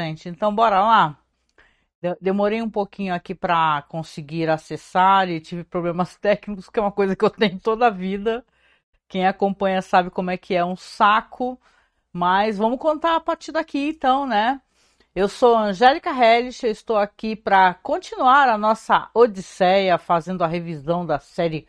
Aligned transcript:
gente. 0.00 0.28
Então, 0.28 0.54
bora 0.54 0.80
lá. 0.80 1.18
Demorei 2.20 2.62
um 2.62 2.70
pouquinho 2.70 3.14
aqui 3.14 3.34
para 3.34 3.82
conseguir 3.82 4.48
acessar 4.48 5.28
e 5.28 5.40
tive 5.40 5.64
problemas 5.64 6.16
técnicos, 6.18 6.68
que 6.68 6.78
é 6.78 6.82
uma 6.82 6.92
coisa 6.92 7.14
que 7.14 7.24
eu 7.24 7.30
tenho 7.30 7.58
toda 7.60 7.86
a 7.88 7.90
vida. 7.90 8.44
Quem 9.08 9.26
acompanha 9.26 9.82
sabe 9.82 10.10
como 10.10 10.30
é 10.30 10.36
que 10.36 10.54
é 10.54 10.64
um 10.64 10.76
saco. 10.76 11.60
Mas 12.12 12.58
vamos 12.58 12.78
contar 12.78 13.16
a 13.16 13.20
partir 13.20 13.52
daqui, 13.52 13.90
então, 13.90 14.26
né? 14.26 14.60
Eu 15.14 15.28
sou 15.28 15.56
Angélica 15.56 16.10
Hellish, 16.10 16.64
eu 16.64 16.70
estou 16.70 16.96
aqui 16.96 17.36
para 17.36 17.74
continuar 17.74 18.48
a 18.48 18.58
nossa 18.58 19.10
odisseia 19.14 19.98
fazendo 19.98 20.42
a 20.42 20.46
revisão 20.46 21.04
da 21.04 21.18
série 21.18 21.66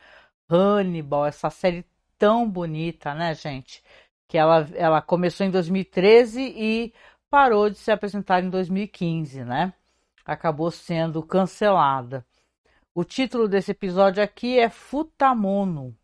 Hannibal, 0.50 1.26
essa 1.26 1.50
série 1.50 1.86
tão 2.18 2.50
bonita, 2.50 3.14
né, 3.16 3.34
gente? 3.34 3.84
Que 4.28 4.38
ela, 4.38 4.68
ela 4.76 5.02
começou 5.02 5.46
em 5.46 5.52
2013 5.52 6.42
e 6.56 6.94
parou 7.32 7.70
de 7.70 7.78
se 7.78 7.90
apresentar 7.90 8.44
em 8.44 8.50
2015, 8.50 9.46
né? 9.46 9.74
Acabou 10.26 10.70
sendo 10.70 11.24
cancelada. 11.24 12.26
O 12.94 13.06
título 13.06 13.48
desse 13.48 13.72
episódio 13.72 14.22
aqui 14.22 14.60
é 14.60 14.70
Futamono. 14.70 15.98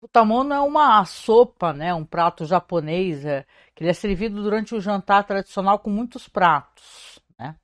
Futamono 0.00 0.54
é 0.54 0.60
uma 0.60 1.04
sopa, 1.04 1.72
né? 1.72 1.92
Um 1.92 2.04
prato 2.04 2.44
japonês 2.44 3.24
é, 3.24 3.44
que 3.74 3.84
é 3.84 3.92
servido 3.92 4.40
durante 4.42 4.76
o 4.76 4.80
jantar 4.80 5.24
tradicional 5.24 5.80
com 5.80 5.90
muitos 5.90 6.28
pratos, 6.28 7.18
né? 7.36 7.56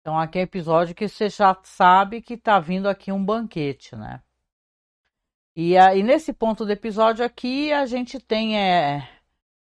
Então 0.00 0.18
aqui 0.18 0.38
é 0.38 0.42
um 0.42 0.44
episódio 0.44 0.94
que 0.94 1.08
você 1.08 1.30
já 1.30 1.56
sabe 1.62 2.20
que 2.20 2.34
está 2.34 2.60
vindo 2.60 2.86
aqui 2.86 3.10
um 3.10 3.24
banquete, 3.24 3.96
né? 3.96 4.22
E, 5.56 5.76
aí 5.76 6.02
nesse 6.02 6.32
ponto 6.32 6.66
do 6.66 6.70
episódio 6.70 7.24
aqui 7.24 7.72
a 7.72 7.86
gente 7.86 8.20
tem 8.20 8.58
é, 8.58 9.08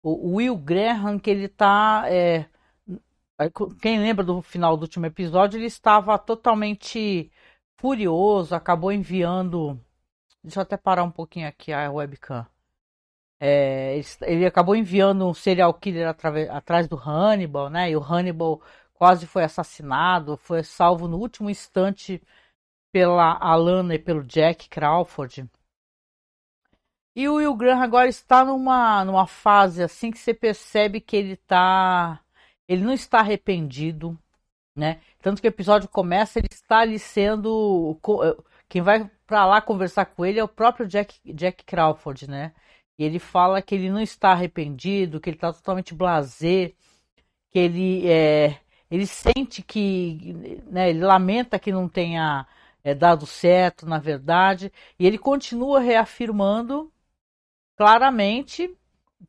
o 0.02 0.36
Will 0.36 0.56
Graham 0.56 1.18
que 1.18 1.30
ele 1.30 1.48
tá 1.48 2.04
é, 2.06 2.46
quem 3.80 4.00
lembra 4.00 4.24
do 4.24 4.42
final 4.42 4.76
do 4.76 4.82
último 4.82 5.06
episódio 5.06 5.58
ele 5.58 5.66
estava 5.66 6.18
totalmente 6.18 7.30
furioso, 7.78 8.54
acabou 8.54 8.92
enviando 8.92 9.80
deixa 10.42 10.60
eu 10.60 10.62
até 10.62 10.76
parar 10.76 11.04
um 11.04 11.10
pouquinho 11.10 11.48
aqui 11.48 11.72
a 11.72 11.90
webcam. 11.90 12.46
É, 13.40 14.00
ele, 14.22 14.46
acabou 14.46 14.76
enviando 14.76 15.26
um 15.26 15.34
serial 15.34 15.74
killer 15.74 16.14
atrás 16.50 16.86
do 16.86 16.96
Hannibal, 16.96 17.68
né? 17.68 17.90
E 17.90 17.96
o 17.96 18.00
Hannibal 18.00 18.62
quase 18.94 19.26
foi 19.26 19.42
assassinado, 19.42 20.36
foi 20.36 20.62
salvo 20.62 21.08
no 21.08 21.18
último 21.18 21.50
instante 21.50 22.22
pela 22.92 23.36
Alana 23.40 23.94
e 23.96 23.98
pelo 23.98 24.22
Jack 24.22 24.68
Crawford. 24.68 25.48
E 27.14 27.28
o 27.28 27.34
Will 27.34 27.54
Graham 27.54 27.82
agora 27.82 28.08
está 28.08 28.44
numa, 28.44 29.04
numa 29.04 29.26
fase 29.26 29.82
assim 29.82 30.10
que 30.10 30.18
você 30.18 30.32
percebe 30.32 31.00
que 31.00 31.16
ele 31.16 31.36
tá. 31.36 32.20
Ele 32.68 32.82
não 32.84 32.92
está 32.92 33.20
arrependido, 33.20 34.18
né? 34.76 35.00
Tanto 35.20 35.40
que 35.42 35.48
o 35.48 35.50
episódio 35.50 35.88
começa, 35.88 36.38
ele 36.38 36.48
está 36.50 36.80
ali 36.80 36.98
sendo. 36.98 37.98
Quem 38.68 38.82
vai 38.82 39.10
para 39.26 39.44
lá 39.46 39.60
conversar 39.60 40.06
com 40.06 40.24
ele 40.24 40.38
é 40.38 40.44
o 40.44 40.48
próprio 40.48 40.86
Jack, 40.88 41.20
Jack 41.34 41.64
Crawford, 41.64 42.28
né? 42.28 42.52
E 42.98 43.04
ele 43.04 43.18
fala 43.18 43.62
que 43.62 43.74
ele 43.74 43.90
não 43.90 44.00
está 44.00 44.32
arrependido, 44.32 45.20
que 45.20 45.30
ele 45.30 45.36
está 45.36 45.52
totalmente 45.52 45.94
blasé, 45.94 46.72
que 47.50 47.58
ele 47.58 48.08
é, 48.08 48.60
ele 48.90 49.06
sente 49.06 49.62
que, 49.62 50.60
né, 50.66 50.90
ele 50.90 51.00
lamenta 51.00 51.58
que 51.58 51.72
não 51.72 51.88
tenha 51.88 52.46
é, 52.84 52.94
dado 52.94 53.26
certo, 53.26 53.86
na 53.86 53.98
verdade, 53.98 54.72
e 54.98 55.06
ele 55.06 55.18
continua 55.18 55.80
reafirmando 55.80 56.91
claramente 57.76 58.76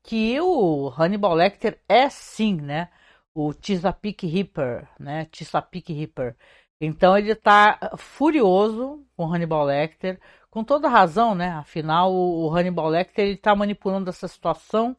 que 0.04 0.40
o 0.42 0.90
Hannibal 0.90 1.34
Lecter 1.36 1.80
é 1.88 2.10
sim, 2.10 2.56
né? 2.56 2.90
O 3.34 3.54
Chesapeake 3.54 4.28
Ripper, 4.28 4.88
né? 5.00 5.28
Chesapeake 5.32 5.94
Ripper. 5.94 6.36
Então 6.82 7.18
ele 7.18 7.32
está 7.32 7.80
furioso 7.98 9.06
com 9.16 9.26
Hannibal 9.32 9.66
Lecter, 9.66 10.20
com 10.50 10.64
toda 10.64 10.90
razão, 10.90 11.34
né? 11.36 11.50
Afinal, 11.52 12.14
o 12.14 12.50
Hannibal 12.54 12.90
Lecter 12.90 13.28
está 13.30 13.56
manipulando 13.56 14.10
essa 14.10 14.28
situação 14.28 14.96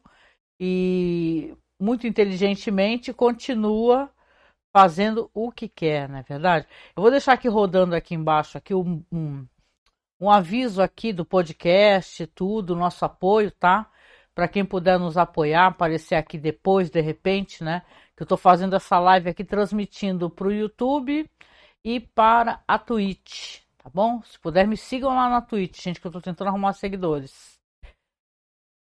e 0.59 1.55
muito 1.79 2.07
inteligentemente 2.07 3.13
continua 3.13 4.09
fazendo 4.75 5.29
o 5.33 5.51
que 5.51 5.69
quer, 5.69 6.09
não 6.09 6.17
é 6.19 6.23
verdade? 6.23 6.67
Eu 6.95 7.01
vou 7.01 7.11
deixar 7.11 7.33
aqui 7.33 7.47
rodando 7.47 7.95
aqui 7.95 8.13
embaixo 8.15 8.57
aqui 8.57 8.73
um, 8.73 9.03
um 9.11 9.47
um 10.19 10.29
aviso 10.29 10.81
aqui 10.81 11.11
do 11.11 11.25
podcast, 11.25 12.25
tudo, 12.27 12.75
nosso 12.75 13.03
apoio, 13.05 13.51
tá? 13.51 13.89
Para 14.33 14.47
quem 14.47 14.65
puder 14.65 14.99
nos 14.99 15.17
apoiar, 15.17 15.67
aparecer 15.67 16.15
aqui 16.15 16.37
depois, 16.37 16.89
de 16.89 17.01
repente, 17.01 17.63
né? 17.63 17.81
Que 18.15 18.23
eu 18.23 18.25
estou 18.25 18.37
fazendo 18.37 18.75
essa 18.75 18.99
live 18.99 19.29
aqui, 19.29 19.43
transmitindo 19.43 20.29
para 20.29 20.47
o 20.47 20.51
YouTube 20.51 21.29
e 21.83 21.99
para 21.99 22.61
a 22.67 22.79
Twitch, 22.79 23.61
tá 23.77 23.89
bom? 23.93 24.21
Se 24.23 24.39
puder, 24.39 24.67
me 24.67 24.77
sigam 24.77 25.15
lá 25.15 25.29
na 25.29 25.41
Twitch, 25.41 25.81
gente, 25.81 25.99
que 25.99 26.07
eu 26.07 26.09
estou 26.09 26.21
tentando 26.21 26.47
arrumar 26.47 26.73
seguidores. 26.73 27.55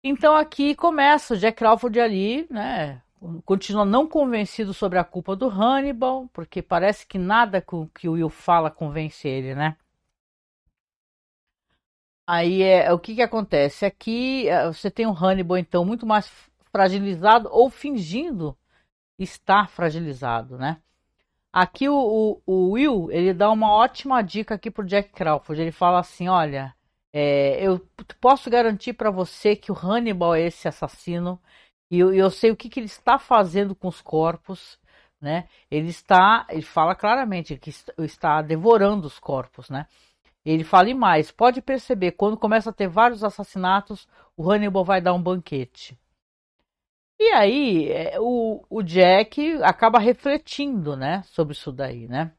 Então 0.03 0.37
aqui 0.37 0.75
começa 0.75 1.35
o 1.35 1.37
Jack 1.37 1.59
Crawford 1.59 2.01
ali, 2.01 2.47
né? 2.51 3.03
Continua 3.45 3.85
não 3.85 4.07
convencido 4.07 4.73
sobre 4.73 4.99
a 4.99 5.05
culpa 5.05 5.35
do 5.35 5.49
Hannibal, 5.49 6.29
porque 6.33 6.63
parece 6.63 7.07
que 7.07 7.19
nada 7.19 7.61
que 7.61 8.09
o 8.09 8.13
Will 8.13 8.31
fala 8.31 8.71
convence 8.71 9.27
ele, 9.27 9.55
né? 9.55 9.77
Aí 12.31 12.63
é 12.63 12.93
o 12.93 12.99
que 12.99 13.15
que 13.15 13.23
acontece? 13.23 13.87
Aqui 13.87 14.47
é, 14.51 14.67
você 14.67 14.91
tem 14.91 15.07
um 15.07 15.17
Hannibal 15.17 15.57
então 15.57 15.83
muito 15.83 16.05
mais 16.05 16.31
fragilizado 16.71 17.49
ou 17.51 17.71
fingindo 17.71 18.55
estar 19.19 19.71
fragilizado, 19.71 20.59
né? 20.59 20.83
Aqui 21.53 21.89
o, 21.89 21.97
o, 21.97 22.43
o 22.47 22.73
Will 22.73 23.11
ele 23.11 23.33
dá 23.33 23.51
uma 23.51 23.73
ótima 23.73 24.23
dica 24.23 24.55
aqui 24.57 24.71
pro 24.71 24.85
Jack 24.85 25.11
Crawford. 25.13 25.63
Ele 25.63 25.73
fala 25.73 26.01
assim, 26.01 26.29
olha, 26.29 26.75
é, 27.15 27.67
eu 27.67 27.81
posso 28.21 28.51
garantir 28.51 28.93
para 28.93 29.11
você 29.11 29.57
que 29.57 29.73
o 29.73 29.75
Hannibal 29.75 30.35
é 30.35 30.43
esse 30.43 30.69
assassino 30.69 31.41
e 31.91 31.99
eu, 32.01 32.13
eu 32.13 32.31
sei 32.31 32.51
o 32.51 32.57
que, 32.57 32.69
que 32.69 32.81
ele 32.81 32.87
está 32.87 33.19
fazendo 33.19 33.75
com 33.75 33.89
os 33.89 34.03
corpos, 34.03 34.79
né? 35.19 35.49
Ele 35.71 35.89
está, 35.89 36.47
ele 36.51 36.63
fala 36.63 36.95
claramente 36.95 37.57
que 37.57 37.71
está 38.05 38.43
devorando 38.43 39.07
os 39.07 39.19
corpos, 39.19 39.71
né? 39.71 39.87
Ele 40.51 40.65
fala 40.65 40.89
e 40.89 40.95
mais, 40.95 41.31
pode 41.31 41.61
perceber, 41.61 42.13
quando 42.13 42.37
começa 42.37 42.71
a 42.71 42.73
ter 42.73 42.89
vários 42.89 43.23
assassinatos, 43.23 44.09
o 44.37 44.51
Hannibal 44.51 44.85
vai 44.85 45.01
dar 45.01 45.13
um 45.15 45.23
banquete. 45.23 45.99
E 47.19 47.31
aí 47.33 47.91
é, 47.91 48.19
o, 48.21 48.65
o 48.71 48.83
Jack 48.83 49.61
acaba 49.63 49.99
refletindo, 49.99 50.97
né, 50.97 51.23
sobre 51.27 51.53
isso 51.53 51.73
daí, 51.73 52.07
né? 52.09 52.33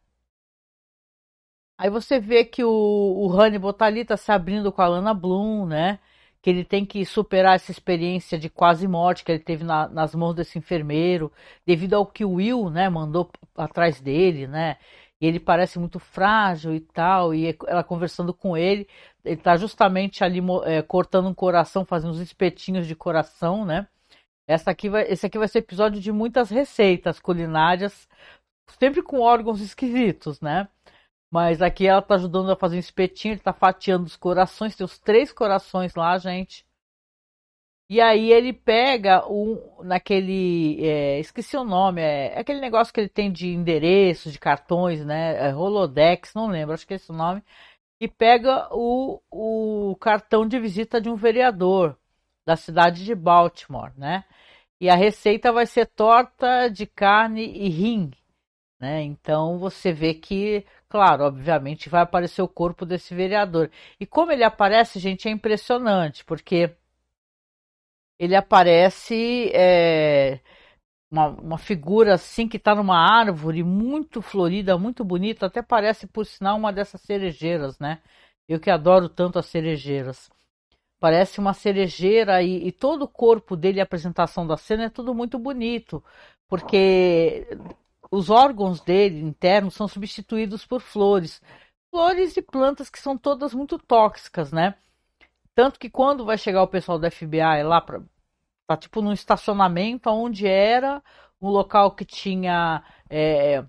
Aí 1.78 1.90
você 1.90 2.20
vê 2.20 2.44
que 2.44 2.64
o, 2.64 2.70
o 2.70 3.32
Hannibal 3.32 3.74
tá 3.74 3.86
ali, 3.86 4.04
tá 4.04 4.18
se 4.18 4.32
abrindo 4.32 4.72
com 4.72 4.82
a 4.82 4.88
Lana 4.88 5.14
Bloom, 5.14 5.66
né? 5.66 6.00
Que 6.42 6.50
ele 6.50 6.66
tem 6.66 6.86
que 6.86 7.06
superar 7.06 7.56
essa 7.56 7.72
experiência 7.72 8.38
de 8.38 8.50
quase 8.50 8.88
morte 8.88 9.24
que 9.24 9.32
ele 9.32 9.40
teve 9.40 9.64
na, 9.64 9.88
nas 9.88 10.14
mãos 10.16 10.34
desse 10.34 10.58
enfermeiro, 10.58 11.32
devido 11.66 11.94
ao 11.96 12.06
que 12.06 12.26
o 12.26 12.34
Will, 12.34 12.70
né, 12.70 12.90
mandou 12.90 13.30
atrás 13.56 14.02
dele, 14.02 14.48
né? 14.48 14.78
E 15.22 15.28
ele 15.28 15.40
parece 15.40 15.78
muito 15.80 16.00
frágil 16.00 16.74
e 16.74 16.80
tal, 16.80 17.34
e 17.34 17.56
ela 17.68 17.84
conversando 17.84 18.34
com 18.34 18.56
ele, 18.56 18.88
ele 19.24 19.36
está 19.36 19.58
justamente 19.58 20.24
ali 20.24 20.40
é, 20.66 20.82
cortando 20.82 21.28
um 21.28 21.34
coração, 21.34 21.86
fazendo 21.86 22.12
uns 22.12 22.20
espetinhos 22.20 22.88
de 22.88 22.96
coração, 22.96 23.66
né? 23.66 23.88
Essa 24.48 24.72
aqui 24.72 24.90
vai, 24.90 25.04
esse 25.04 25.26
aqui 25.26 25.38
vai 25.38 25.48
ser 25.48 25.60
episódio 25.60 26.02
de 26.02 26.12
muitas 26.12 26.50
receitas 26.50 27.20
culinárias, 27.20 28.08
sempre 28.80 29.02
com 29.04 29.20
órgãos 29.20 29.62
esquisitos, 29.62 30.42
né? 30.42 30.68
Mas 31.32 31.62
aqui 31.62 31.86
ela 31.88 32.00
está 32.00 32.16
ajudando 32.16 32.52
a 32.52 32.56
fazer 32.56 32.78
um 32.78 32.80
espetinho, 32.80 33.34
ele 33.34 33.42
está 33.42 33.54
fatiando 33.54 34.06
os 34.06 34.16
corações, 34.16 34.76
tem 34.76 34.86
os 34.86 34.98
três 34.98 35.32
corações 35.32 35.94
lá, 35.96 36.18
gente. 36.18 36.66
E 37.90 38.00
aí 38.00 38.32
ele 38.32 38.54
pega 38.54 39.28
um 39.28 39.82
naquele. 39.84 40.86
É, 40.86 41.20
esqueci 41.20 41.58
o 41.58 41.64
nome, 41.64 42.02
é, 42.02 42.36
é, 42.36 42.40
aquele 42.40 42.60
negócio 42.62 42.94
que 42.94 43.00
ele 43.00 43.10
tem 43.10 43.32
de 43.32 43.48
endereços, 43.48 44.32
de 44.32 44.40
cartões, 44.40 45.04
né? 45.04 45.50
É 45.50 45.52
não 46.36 46.48
lembro, 46.48 46.74
acho 46.74 46.86
que 46.86 46.94
é 46.94 46.98
esse 46.98 47.12
o 47.12 47.16
nome. 47.16 47.44
E 48.02 48.08
pega 48.08 48.70
o, 48.72 49.22
o 49.32 49.96
cartão 49.98 50.48
de 50.48 50.60
visita 50.60 51.02
de 51.02 51.10
um 51.10 51.16
vereador 51.16 51.98
da 52.46 52.56
cidade 52.56 53.06
de 53.06 53.16
Baltimore, 53.16 53.94
né? 53.98 54.26
E 54.82 54.90
a 54.90 54.96
receita 54.96 55.52
vai 55.52 55.66
ser 55.66 55.88
torta 55.88 56.70
de 56.70 56.86
carne 56.88 57.44
e 57.44 57.70
rim, 57.70 58.12
né? 58.80 59.02
Então 59.04 59.60
você 59.60 59.92
vê 59.94 60.14
que, 60.14 60.66
claro, 60.90 61.26
obviamente 61.26 61.90
vai 61.90 62.02
aparecer 62.04 62.42
o 62.42 62.48
corpo 62.48 62.86
desse 62.86 63.16
vereador. 63.16 63.72
E 64.00 64.06
como 64.06 64.32
ele 64.32 64.44
aparece, 64.44 65.00
gente, 65.00 65.28
é 65.28 65.32
impressionante, 65.32 66.26
porque 66.26 66.76
ele 68.20 68.36
aparece 68.36 69.50
é, 69.54 70.42
uma, 71.12 71.30
uma, 71.30 71.58
figura 71.58 72.16
assim 72.16 72.48
que 72.48 72.58
está 72.58 72.76
numa 72.76 72.98
árvore 72.98 73.64
muito 73.64 74.22
florida, 74.22 74.78
muito 74.78 75.04
bonita, 75.04 75.46
até 75.48 75.62
parece 75.62 76.08
por 76.08 76.26
sinal 76.26 76.58
uma 76.58 76.74
dessas 76.74 77.02
cerejeiras, 77.02 77.80
né? 77.80 78.02
Eu 78.48 78.60
que 78.60 78.70
adoro 78.70 79.10
tanto 79.10 79.40
as 79.40 79.46
cerejeiras. 79.48 80.30
parece 81.00 81.40
uma 81.40 81.54
cerejeira 81.54 82.44
e, 82.44 82.68
e 82.68 82.72
todo 82.72 83.04
o 83.04 83.08
corpo 83.08 83.56
dele, 83.56 83.80
a 83.82 83.84
apresentação 83.84 84.48
da 84.48 84.58
cena 84.58 84.86
é 84.86 84.90
tudo 84.90 85.16
muito 85.16 85.40
bonito, 85.40 86.04
porque 86.48 87.48
os 88.12 88.30
órgãos 88.30 88.82
dele 88.82 89.22
internos 89.22 89.76
são 89.76 89.88
substituídos 89.88 90.66
por 90.66 90.82
flores. 90.82 91.42
Flores 91.92 92.38
e 92.38 92.42
plantas 92.42 92.90
que 92.90 93.00
são 93.00 93.18
todas 93.18 93.54
muito 93.54 93.78
tóxicas, 93.80 94.52
né? 94.52 94.76
Tanto 95.60 95.78
que 95.78 95.90
quando 95.90 96.24
vai 96.24 96.38
chegar 96.38 96.64
o 96.64 96.70
pessoal 96.70 96.98
do 96.98 97.12
FBI 97.12 97.64
lá 97.66 97.82
para 97.82 98.02
tá 98.66 98.78
tipo 98.78 99.02
num 99.02 99.12
estacionamento 99.12 100.10
onde 100.10 100.48
era 100.48 101.04
um 101.42 101.50
local 101.50 101.92
que 101.92 102.06
tinha 102.06 102.82
é, 103.10 103.66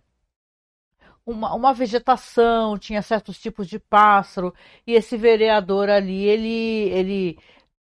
uma, 1.26 1.52
uma, 1.52 1.74
vegetação, 1.74 2.78
tinha 2.78 3.02
certos 3.02 3.40
tipos 3.40 3.66
de 3.66 3.80
pássaro, 3.80 4.54
e 4.86 4.92
esse 4.92 5.16
vereador 5.16 5.90
ali, 5.90 6.22
ele, 6.22 6.90
ele 6.90 7.38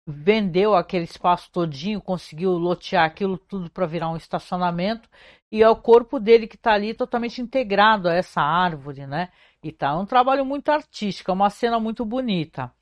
vendeu 0.06 0.76
aquele 0.76 1.04
espaço 1.04 1.50
todinho, 1.50 2.00
conseguiu 2.00 2.52
lotear 2.52 3.04
aquilo 3.04 3.36
tudo 3.36 3.68
para 3.68 3.84
virar 3.86 4.10
um 4.10 4.16
estacionamento, 4.16 5.08
e 5.50 5.60
é 5.60 5.68
o 5.68 5.74
corpo 5.74 6.20
dele 6.20 6.46
que 6.46 6.54
está 6.54 6.72
ali 6.72 6.94
totalmente 6.94 7.42
integrado 7.42 8.08
a 8.08 8.14
essa 8.14 8.40
árvore, 8.40 9.08
né? 9.08 9.30
E 9.60 9.72
tá 9.72 9.88
é 9.88 9.94
um 9.94 10.06
trabalho 10.06 10.44
muito 10.44 10.68
artístico, 10.68 11.32
é 11.32 11.34
uma 11.34 11.50
cena 11.50 11.80
muito 11.80 12.04
bonita. 12.04 12.72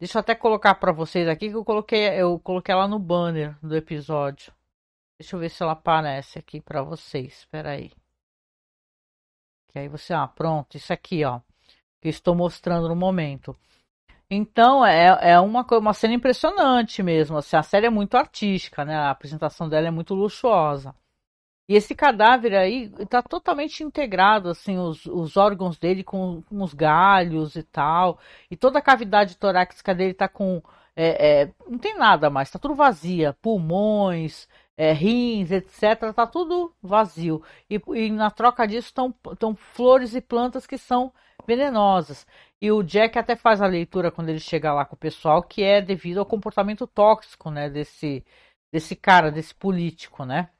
Deixa 0.00 0.16
eu 0.16 0.20
até 0.20 0.34
colocar 0.34 0.74
para 0.76 0.92
vocês 0.92 1.28
aqui 1.28 1.50
que 1.50 1.54
eu 1.56 1.64
coloquei, 1.64 2.08
eu 2.18 2.38
coloquei 2.40 2.72
ela 2.72 2.88
no 2.88 2.98
banner 2.98 3.54
do 3.62 3.76
episódio. 3.76 4.50
Deixa 5.18 5.36
eu 5.36 5.40
ver 5.40 5.50
se 5.50 5.62
ela 5.62 5.72
aparece 5.72 6.38
aqui 6.38 6.58
para 6.58 6.82
vocês. 6.82 7.40
Espera 7.40 7.72
aí. 7.72 7.92
Que 9.68 9.78
aí 9.78 9.88
você, 9.88 10.14
ah, 10.14 10.26
pronto, 10.26 10.74
isso 10.74 10.90
aqui, 10.90 11.22
ó, 11.22 11.40
que 12.00 12.08
estou 12.08 12.34
mostrando 12.34 12.88
no 12.88 12.96
momento. 12.96 13.54
Então 14.30 14.84
é, 14.86 15.32
é 15.32 15.40
uma, 15.40 15.66
uma 15.70 15.92
cena 15.92 16.14
impressionante 16.14 17.02
mesmo. 17.02 17.36
Assim, 17.36 17.56
a 17.56 17.62
série 17.62 17.86
é 17.86 17.90
muito 17.90 18.16
artística, 18.16 18.86
né? 18.86 18.94
A 18.94 19.10
apresentação 19.10 19.68
dela 19.68 19.88
é 19.88 19.90
muito 19.90 20.14
luxuosa. 20.14 20.94
E 21.70 21.76
esse 21.76 21.94
cadáver 21.94 22.52
aí 22.56 22.92
está 22.98 23.22
totalmente 23.22 23.84
integrado, 23.84 24.48
assim, 24.48 24.76
os, 24.76 25.06
os 25.06 25.36
órgãos 25.36 25.78
dele 25.78 26.02
com, 26.02 26.42
com, 26.42 26.64
os 26.64 26.74
galhos 26.74 27.54
e 27.54 27.62
tal. 27.62 28.18
E 28.50 28.56
toda 28.56 28.80
a 28.80 28.82
cavidade 28.82 29.36
torácica 29.36 29.94
dele 29.94 30.10
está 30.10 30.26
com. 30.28 30.60
É, 30.96 31.42
é, 31.42 31.54
não 31.68 31.78
tem 31.78 31.96
nada 31.96 32.28
mais, 32.28 32.48
está 32.48 32.58
tudo 32.58 32.74
vazia. 32.74 33.36
Pulmões, 33.40 34.48
é, 34.76 34.90
rins, 34.92 35.52
etc. 35.52 36.02
Está 36.10 36.26
tudo 36.26 36.74
vazio. 36.82 37.40
E, 37.70 37.80
e 37.94 38.10
na 38.10 38.32
troca 38.32 38.66
disso 38.66 38.88
estão 38.88 39.54
flores 39.54 40.12
e 40.16 40.20
plantas 40.20 40.66
que 40.66 40.76
são 40.76 41.12
venenosas. 41.46 42.26
E 42.60 42.72
o 42.72 42.82
Jack 42.82 43.16
até 43.16 43.36
faz 43.36 43.62
a 43.62 43.66
leitura 43.68 44.10
quando 44.10 44.30
ele 44.30 44.40
chega 44.40 44.74
lá 44.74 44.84
com 44.84 44.96
o 44.96 44.98
pessoal, 44.98 45.40
que 45.40 45.62
é 45.62 45.80
devido 45.80 46.18
ao 46.18 46.26
comportamento 46.26 46.84
tóxico, 46.84 47.48
né, 47.48 47.70
desse, 47.70 48.24
desse 48.72 48.96
cara, 48.96 49.30
desse 49.30 49.54
político, 49.54 50.24
né? 50.24 50.50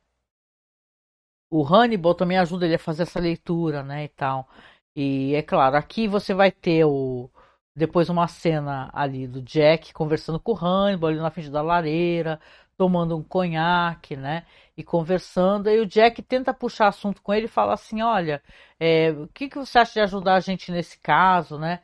O 1.50 1.64
Hannibal 1.64 2.14
também 2.14 2.38
ajuda 2.38 2.66
ele 2.66 2.76
a 2.76 2.78
fazer 2.78 3.02
essa 3.04 3.20
leitura, 3.20 3.82
né, 3.82 4.04
e 4.04 4.08
tal. 4.08 4.48
E 4.96 5.34
é 5.34 5.42
claro, 5.42 5.76
aqui 5.76 6.08
você 6.08 6.34
vai 6.34 6.50
ter 6.50 6.84
o 6.84 7.30
depois 7.74 8.08
uma 8.10 8.28
cena 8.28 8.90
ali 8.92 9.26
do 9.26 9.40
Jack 9.42 9.92
conversando 9.92 10.38
com 10.40 10.52
o 10.52 10.56
Hannibal 10.56 11.10
ali 11.10 11.18
na 11.18 11.30
frente 11.30 11.50
da 11.50 11.62
lareira, 11.62 12.40
tomando 12.76 13.16
um 13.16 13.22
conhaque, 13.22 14.16
né, 14.16 14.44
e 14.76 14.82
conversando. 14.84 15.68
E 15.70 15.80
o 15.80 15.86
Jack 15.86 16.22
tenta 16.22 16.54
puxar 16.54 16.88
assunto 16.88 17.22
com 17.22 17.32
ele 17.32 17.46
e 17.46 17.48
fala 17.48 17.74
assim, 17.74 18.02
olha, 18.02 18.42
é, 18.78 19.10
o 19.12 19.28
que, 19.28 19.48
que 19.48 19.58
você 19.58 19.78
acha 19.78 19.92
de 19.94 20.00
ajudar 20.00 20.34
a 20.36 20.40
gente 20.40 20.72
nesse 20.72 20.98
caso, 20.98 21.58
né? 21.58 21.80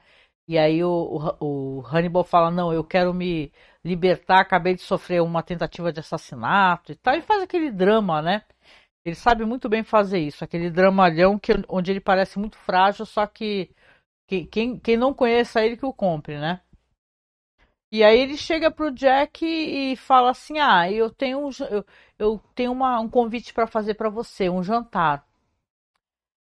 E 0.48 0.56
aí 0.58 0.82
o, 0.84 1.36
o, 1.40 1.78
o 1.80 1.86
Hannibal 1.86 2.24
fala, 2.24 2.50
não, 2.50 2.72
eu 2.72 2.84
quero 2.84 3.12
me 3.12 3.52
libertar, 3.84 4.40
acabei 4.40 4.74
de 4.74 4.82
sofrer 4.82 5.20
uma 5.22 5.42
tentativa 5.42 5.92
de 5.92 6.00
assassinato 6.00 6.92
e 6.92 6.94
tal. 6.96 7.14
E 7.14 7.20
faz 7.22 7.42
aquele 7.42 7.70
drama, 7.70 8.22
né? 8.22 8.42
Ele 9.06 9.14
sabe 9.14 9.44
muito 9.44 9.68
bem 9.68 9.84
fazer 9.84 10.18
isso, 10.18 10.42
aquele 10.42 10.68
dramalhão 10.68 11.38
que, 11.38 11.52
onde 11.68 11.92
ele 11.92 12.00
parece 12.00 12.40
muito 12.40 12.58
frágil, 12.58 13.06
só 13.06 13.24
que, 13.24 13.70
que 14.26 14.46
quem, 14.46 14.78
quem 14.80 14.96
não 14.96 15.14
conheça 15.14 15.64
ele 15.64 15.76
que 15.76 15.86
o 15.86 15.92
compre, 15.92 16.38
né? 16.40 16.60
E 17.92 18.02
aí 18.02 18.18
ele 18.18 18.36
chega 18.36 18.70
pro 18.70 18.90
Jack 18.90 19.44
e 19.46 19.96
fala 19.96 20.30
assim: 20.30 20.58
Ah, 20.58 20.90
eu 20.90 21.08
tenho 21.10 21.48
eu, 21.70 21.84
eu 22.18 22.38
tenho 22.54 22.72
uma, 22.72 22.98
um 23.00 23.08
convite 23.08 23.54
para 23.54 23.66
fazer 23.68 23.94
para 23.94 24.10
você, 24.10 24.50
um 24.50 24.62
jantar. 24.62 25.24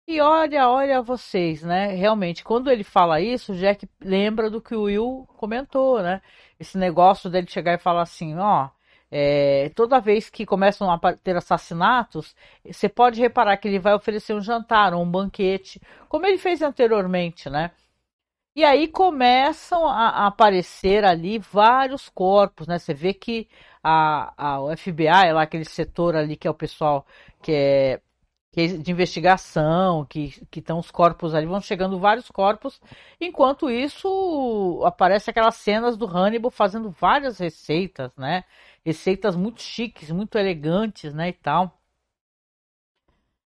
E 0.08 0.20
olha, 0.20 0.68
olha 0.70 1.02
vocês, 1.02 1.62
né? 1.62 1.88
Realmente, 1.88 2.42
quando 2.44 2.70
ele 2.70 2.84
fala 2.84 3.20
isso, 3.20 3.52
o 3.52 3.56
Jack 3.56 3.88
lembra 4.00 4.48
do 4.48 4.62
que 4.62 4.74
o 4.74 4.84
Will 4.84 5.26
comentou, 5.36 6.00
né? 6.02 6.22
Esse 6.58 6.78
negócio 6.78 7.28
dele 7.28 7.48
chegar 7.48 7.74
e 7.74 7.78
falar 7.78 8.02
assim: 8.02 8.36
Ó, 8.38 8.70
é, 9.10 9.70
toda 9.74 10.00
vez 10.00 10.28
que 10.28 10.44
começam 10.44 10.90
a 10.90 10.98
ter 11.16 11.36
assassinatos, 11.36 12.34
você 12.64 12.88
pode 12.88 13.20
reparar 13.20 13.56
que 13.56 13.68
ele 13.68 13.78
vai 13.78 13.94
oferecer 13.94 14.34
um 14.34 14.40
jantar, 14.40 14.94
um 14.94 15.08
banquete, 15.08 15.80
como 16.08 16.26
ele 16.26 16.38
fez 16.38 16.62
anteriormente, 16.62 17.48
né? 17.48 17.70
E 18.54 18.64
aí 18.64 18.88
começam 18.88 19.86
a, 19.86 20.26
aparecer 20.26 21.04
ali 21.04 21.38
vários 21.38 22.08
corpos, 22.08 22.66
né? 22.66 22.78
Você 22.78 22.94
vê 22.94 23.12
que 23.12 23.48
a, 23.82 24.32
a, 24.36 24.60
o 24.62 24.76
FBI, 24.76 25.32
lá 25.32 25.42
aquele 25.42 25.64
setor 25.64 26.16
ali 26.16 26.36
que 26.36 26.48
é 26.48 26.50
o 26.50 26.54
pessoal 26.54 27.06
que 27.42 27.52
é, 27.52 28.00
que 28.56 28.78
de 28.78 28.90
investigação, 28.90 30.06
que 30.06 30.32
estão 30.56 30.78
os 30.78 30.90
corpos 30.90 31.34
ali, 31.34 31.46
vão 31.46 31.60
chegando 31.60 31.98
vários 31.98 32.30
corpos. 32.30 32.80
Enquanto 33.20 33.68
isso, 33.70 34.82
aparece 34.86 35.28
aquelas 35.28 35.56
cenas 35.56 35.94
do 35.96 36.06
Hannibal 36.06 36.50
fazendo 36.50 36.90
várias 36.90 37.38
receitas, 37.38 38.10
né? 38.16 38.44
receitas 38.84 39.36
muito 39.36 39.60
chiques, 39.62 40.10
muito 40.10 40.38
elegantes, 40.38 41.12
né, 41.12 41.28
e 41.28 41.32
tal. 41.34 41.78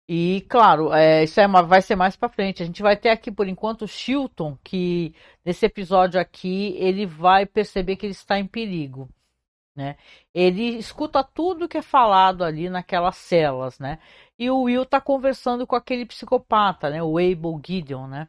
E 0.10 0.46
claro, 0.50 0.94
é, 0.94 1.24
isso 1.24 1.40
é 1.40 1.46
uma, 1.46 1.62
vai 1.64 1.82
ser 1.82 1.96
mais 1.96 2.16
para 2.16 2.30
frente. 2.30 2.64
A 2.64 2.66
gente 2.66 2.82
vai 2.82 2.96
ter 2.98 3.10
aqui 3.10 3.32
por 3.32 3.48
enquanto 3.48 3.84
o 3.84 3.88
Chilton, 3.88 4.58
que 4.64 5.14
nesse 5.46 5.66
episódio 5.66 6.20
aqui 6.20 6.76
ele 6.78 7.06
vai 7.06 7.46
perceber 7.46 7.96
que 7.98 8.06
ele 8.06 8.14
está 8.14 8.40
em 8.40 8.48
perigo. 8.48 9.10
Né? 9.78 9.96
Ele 10.34 10.78
escuta 10.78 11.24
tudo 11.24 11.68
que 11.68 11.78
é 11.78 11.82
falado 11.82 12.44
ali 12.44 12.68
naquelas 12.70 13.16
celas, 13.16 13.80
né? 13.80 14.00
E 14.40 14.50
o 14.50 14.64
Will 14.64 14.84
está 14.84 15.00
conversando 15.00 15.68
com 15.68 15.76
aquele 15.76 16.06
psicopata, 16.06 16.90
né? 16.90 17.02
O 17.04 17.18
Abel 17.18 17.62
Gideon, 17.64 18.08
né? 18.08 18.28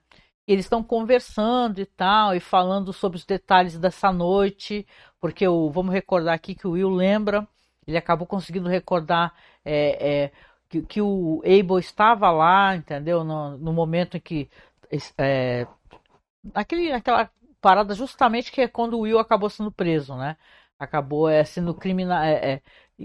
eles 0.49 0.65
estão 0.65 0.83
conversando 0.83 1.79
e 1.79 1.85
tal, 1.85 2.35
e 2.35 2.41
falando 2.41 2.91
sobre 2.91 3.19
os 3.19 3.27
detalhes 3.27 3.79
dessa 3.79 4.11
noite, 4.11 4.87
porque 5.21 5.47
o, 5.47 5.71
vamos 5.71 5.93
recordar 5.93 6.35
aqui 6.35 6.55
que 6.55 6.67
o 6.67 6.71
Will 6.71 6.89
lembra, 6.89 7.47
ele 7.87 7.99
acabou 7.99 8.27
conseguindo 8.27 8.67
recordar 8.67 9.35
é, 9.63 10.25
é, 10.25 10.33
que, 10.71 10.83
que, 10.83 11.03
o 11.03 11.43
Abel 11.45 11.79
estava 11.79 12.31
lá, 12.31 12.75
entendeu? 12.75 13.25
No, 13.25 13.59
no 13.59 13.73
momento 13.75 14.17
em 14.17 14.21
que. 14.21 14.51
É, 15.19 15.67
aquele, 16.55 16.93
aquela 16.93 17.31
parada 17.61 17.95
justamente 17.95 18.51
que 18.51 18.63
é 18.63 18.69
quando 18.69 18.95
o 18.95 19.01
Will 19.01 19.19
acabou 19.19 19.51
sendo 19.51 19.71
preso, 19.71 20.17
né? 20.17 20.37
Acabou 20.79 21.29
é, 21.29 21.45
sendo 21.45 21.75
criminal, 21.75 22.23
é, 22.23 22.55
é, 22.55 22.63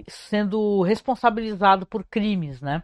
sendo 0.08 0.82
responsabilizado 0.84 1.86
por 1.86 2.04
crimes, 2.04 2.62
né? 2.62 2.84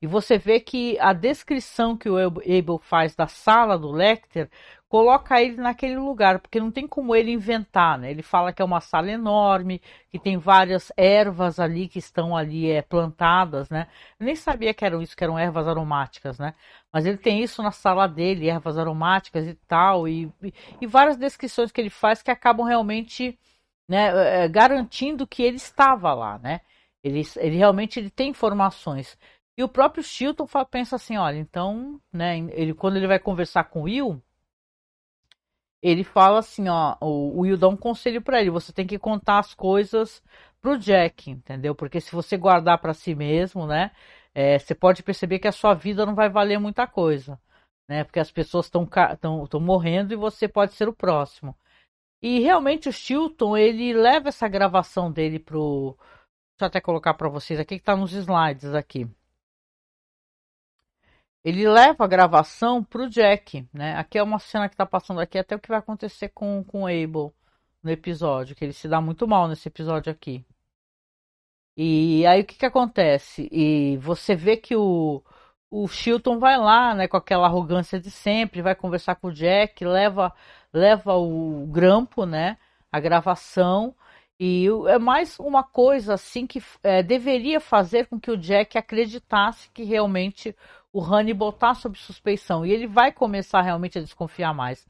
E 0.00 0.06
você 0.06 0.38
vê 0.38 0.60
que 0.60 0.96
a 1.00 1.12
descrição 1.12 1.96
que 1.96 2.08
o 2.08 2.16
Abel 2.16 2.78
faz 2.78 3.16
da 3.16 3.26
sala 3.26 3.76
do 3.76 3.90
Lecter 3.90 4.48
coloca 4.88 5.42
ele 5.42 5.56
naquele 5.56 5.96
lugar, 5.96 6.38
porque 6.38 6.60
não 6.60 6.70
tem 6.70 6.86
como 6.86 7.14
ele 7.16 7.32
inventar, 7.32 7.98
né? 7.98 8.10
Ele 8.10 8.22
fala 8.22 8.52
que 8.52 8.62
é 8.62 8.64
uma 8.64 8.80
sala 8.80 9.10
enorme, 9.10 9.82
que 10.08 10.18
tem 10.18 10.38
várias 10.38 10.92
ervas 10.96 11.58
ali 11.58 11.88
que 11.88 11.98
estão 11.98 12.36
ali 12.36 12.70
é, 12.70 12.80
plantadas, 12.80 13.68
né? 13.70 13.88
Eu 14.20 14.26
nem 14.26 14.36
sabia 14.36 14.72
que 14.72 14.84
eram 14.84 15.02
isso, 15.02 15.16
que 15.16 15.24
eram 15.24 15.38
ervas 15.38 15.66
aromáticas, 15.66 16.38
né? 16.38 16.54
Mas 16.92 17.04
ele 17.04 17.18
tem 17.18 17.42
isso 17.42 17.60
na 17.62 17.72
sala 17.72 18.06
dele, 18.06 18.48
ervas 18.48 18.78
aromáticas 18.78 19.46
e 19.48 19.54
tal, 19.66 20.06
e, 20.08 20.32
e, 20.42 20.54
e 20.80 20.86
várias 20.86 21.16
descrições 21.16 21.72
que 21.72 21.80
ele 21.80 21.90
faz 21.90 22.22
que 22.22 22.30
acabam 22.30 22.66
realmente 22.66 23.36
né, 23.88 24.44
é, 24.44 24.48
garantindo 24.48 25.26
que 25.26 25.42
ele 25.42 25.56
estava 25.56 26.12
lá, 26.14 26.38
né? 26.38 26.60
Ele, 27.02 27.22
ele 27.36 27.56
realmente 27.56 27.98
ele 27.98 28.10
tem 28.10 28.30
informações. 28.30 29.18
E 29.56 29.64
o 29.64 29.68
próprio 29.68 30.02
Chilton 30.04 30.46
pensa 30.70 30.96
assim, 30.96 31.16
olha, 31.16 31.38
então, 31.38 32.00
né, 32.12 32.38
ele, 32.52 32.74
quando 32.74 32.96
ele 32.96 33.06
vai 33.06 33.18
conversar 33.18 33.64
com 33.64 33.80
o 33.80 33.84
Will, 33.84 34.22
ele 35.82 36.04
fala 36.04 36.40
assim, 36.40 36.68
ó, 36.68 36.96
o, 37.00 37.40
Will 37.40 37.56
dá 37.56 37.68
um 37.68 37.76
conselho 37.76 38.20
para 38.22 38.40
ele, 38.40 38.50
você 38.50 38.72
tem 38.72 38.86
que 38.86 38.98
contar 38.98 39.38
as 39.38 39.54
coisas 39.54 40.22
pro 40.60 40.78
Jack, 40.78 41.30
entendeu? 41.30 41.74
Porque 41.74 42.00
se 42.00 42.12
você 42.12 42.36
guardar 42.36 42.78
para 42.78 42.94
si 42.94 43.14
mesmo, 43.14 43.66
né, 43.66 43.92
é, 44.34 44.58
você 44.58 44.74
pode 44.74 45.02
perceber 45.02 45.38
que 45.38 45.48
a 45.48 45.52
sua 45.52 45.74
vida 45.74 46.04
não 46.06 46.14
vai 46.14 46.28
valer 46.28 46.58
muita 46.58 46.86
coisa, 46.86 47.40
né? 47.88 48.04
Porque 48.04 48.20
as 48.20 48.30
pessoas 48.30 48.66
estão 48.66 48.86
morrendo 49.60 50.12
e 50.12 50.16
você 50.16 50.46
pode 50.48 50.74
ser 50.74 50.88
o 50.88 50.92
próximo. 50.92 51.56
E 52.22 52.40
realmente 52.40 52.88
o 52.88 52.92
Chilton, 52.92 53.56
ele 53.56 53.92
leva 53.92 54.28
essa 54.28 54.48
gravação 54.48 55.10
dele 55.10 55.38
pro... 55.38 55.96
Deixa 56.56 56.64
eu 56.64 56.66
até 56.66 56.80
colocar 56.80 57.14
para 57.14 57.28
vocês 57.28 57.60
aqui, 57.60 57.78
que 57.78 57.84
tá 57.84 57.96
nos 57.96 58.12
slides 58.12 58.74
aqui 58.74 59.08
ele 61.44 61.68
leva 61.68 62.04
a 62.04 62.06
gravação 62.08 62.84
pro 62.84 63.08
Jack, 63.08 63.66
né? 63.72 63.94
Aqui 63.96 64.18
é 64.18 64.22
uma 64.22 64.38
cena 64.38 64.68
que 64.68 64.76
tá 64.76 64.84
passando 64.84 65.20
aqui, 65.20 65.38
até 65.38 65.56
o 65.56 65.58
que 65.58 65.68
vai 65.68 65.78
acontecer 65.78 66.28
com, 66.30 66.62
com 66.64 66.82
o 66.82 66.86
Abel 66.86 67.34
no 67.82 67.90
episódio, 67.90 68.56
que 68.56 68.64
ele 68.64 68.72
se 68.72 68.88
dá 68.88 69.00
muito 69.00 69.26
mal 69.26 69.48
nesse 69.48 69.68
episódio 69.68 70.12
aqui. 70.12 70.44
E 71.76 72.26
aí 72.26 72.42
o 72.42 72.44
que 72.44 72.56
que 72.56 72.66
acontece? 72.66 73.48
E 73.52 73.96
você 73.98 74.34
vê 74.34 74.56
que 74.56 74.74
o, 74.76 75.22
o 75.70 75.86
Chilton 75.88 76.38
vai 76.38 76.56
lá, 76.58 76.94
né, 76.94 77.08
com 77.08 77.16
aquela 77.16 77.46
arrogância 77.46 78.00
de 78.00 78.10
sempre, 78.10 78.62
vai 78.62 78.74
conversar 78.74 79.16
com 79.16 79.28
o 79.28 79.32
Jack, 79.32 79.84
leva 79.84 80.32
leva 80.72 81.14
o 81.16 81.66
grampo, 81.70 82.26
né, 82.26 82.58
a 82.92 83.00
gravação 83.00 83.94
e 84.40 84.66
é 84.86 84.98
mais 84.98 85.38
uma 85.40 85.64
coisa 85.64 86.14
assim 86.14 86.46
que 86.46 86.62
é, 86.82 87.02
deveria 87.02 87.60
fazer 87.60 88.06
com 88.06 88.20
que 88.20 88.30
o 88.30 88.36
Jack 88.36 88.78
acreditasse 88.78 89.68
que 89.70 89.82
realmente 89.82 90.54
o 90.92 91.02
Hannibal 91.02 91.50
está 91.50 91.74
sob 91.74 91.98
suspeição 91.98 92.64
e 92.64 92.70
ele 92.70 92.86
vai 92.86 93.10
começar 93.10 93.62
realmente 93.62 93.98
a 93.98 94.02
desconfiar 94.02 94.54
mais. 94.54 94.86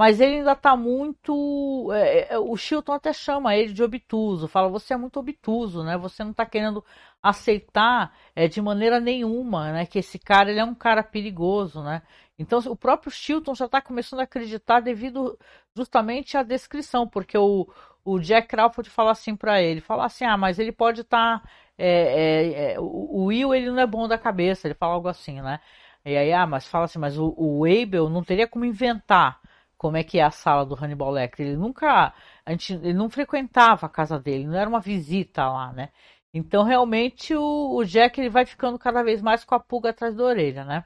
Mas 0.00 0.18
ele 0.18 0.36
ainda 0.36 0.52
está 0.52 0.74
muito. 0.74 1.90
É, 1.92 2.32
é, 2.32 2.38
o 2.38 2.56
Chilton 2.56 2.94
até 2.94 3.12
chama 3.12 3.54
ele 3.54 3.74
de 3.74 3.82
obtuso, 3.82 4.48
fala: 4.48 4.66
você 4.70 4.94
é 4.94 4.96
muito 4.96 5.20
obtuso, 5.20 5.84
né? 5.84 5.98
Você 5.98 6.24
não 6.24 6.30
está 6.30 6.46
querendo 6.46 6.82
aceitar 7.22 8.10
é, 8.34 8.48
de 8.48 8.62
maneira 8.62 8.98
nenhuma, 8.98 9.70
né? 9.72 9.84
Que 9.84 9.98
esse 9.98 10.18
cara 10.18 10.50
ele 10.50 10.58
é 10.58 10.64
um 10.64 10.74
cara 10.74 11.02
perigoso, 11.02 11.82
né? 11.82 12.00
Então 12.38 12.60
o 12.60 12.74
próprio 12.74 13.12
Chilton 13.12 13.54
já 13.54 13.66
está 13.66 13.82
começando 13.82 14.20
a 14.20 14.22
acreditar 14.22 14.80
devido 14.80 15.38
justamente 15.76 16.34
à 16.34 16.42
descrição, 16.42 17.06
porque 17.06 17.36
o, 17.36 17.68
o 18.02 18.18
Jack 18.20 18.48
Crawford 18.48 18.88
fala 18.88 19.10
assim 19.10 19.36
para 19.36 19.60
ele, 19.60 19.82
fala 19.82 20.06
assim, 20.06 20.24
ah, 20.24 20.38
mas 20.38 20.58
ele 20.58 20.72
pode 20.72 21.02
estar, 21.02 21.40
tá, 21.42 21.48
é, 21.76 21.90
é, 21.90 22.72
é, 22.72 22.80
o 22.80 23.24
Will 23.24 23.54
ele 23.54 23.70
não 23.70 23.80
é 23.80 23.86
bom 23.86 24.08
da 24.08 24.16
cabeça, 24.16 24.66
ele 24.66 24.74
fala 24.74 24.94
algo 24.94 25.08
assim, 25.08 25.42
né? 25.42 25.60
E 26.06 26.16
aí, 26.16 26.32
ah, 26.32 26.46
mas 26.46 26.66
fala 26.66 26.86
assim, 26.86 26.98
mas 26.98 27.18
o, 27.18 27.34
o 27.36 27.66
Abel 27.66 28.08
não 28.08 28.24
teria 28.24 28.48
como 28.48 28.64
inventar 28.64 29.38
como 29.80 29.96
é 29.96 30.04
que 30.04 30.18
é 30.18 30.22
a 30.22 30.30
sala 30.30 30.66
do 30.66 30.74
Hannibal 30.74 31.10
Lecter. 31.10 31.46
Ele 31.46 31.56
nunca, 31.56 32.12
a 32.44 32.50
gente, 32.52 32.74
ele 32.74 32.92
não 32.92 33.08
frequentava 33.08 33.86
a 33.86 33.88
casa 33.88 34.20
dele, 34.20 34.46
não 34.46 34.54
era 34.58 34.68
uma 34.68 34.80
visita 34.80 35.48
lá, 35.48 35.72
né? 35.72 35.88
Então 36.34 36.64
realmente 36.64 37.34
o, 37.34 37.76
o 37.76 37.84
Jack 37.84 38.20
ele 38.20 38.28
vai 38.28 38.44
ficando 38.44 38.78
cada 38.78 39.02
vez 39.02 39.22
mais 39.22 39.42
com 39.42 39.54
a 39.54 39.60
pulga 39.60 39.88
atrás 39.90 40.14
da 40.14 40.22
orelha, 40.24 40.64
né? 40.66 40.84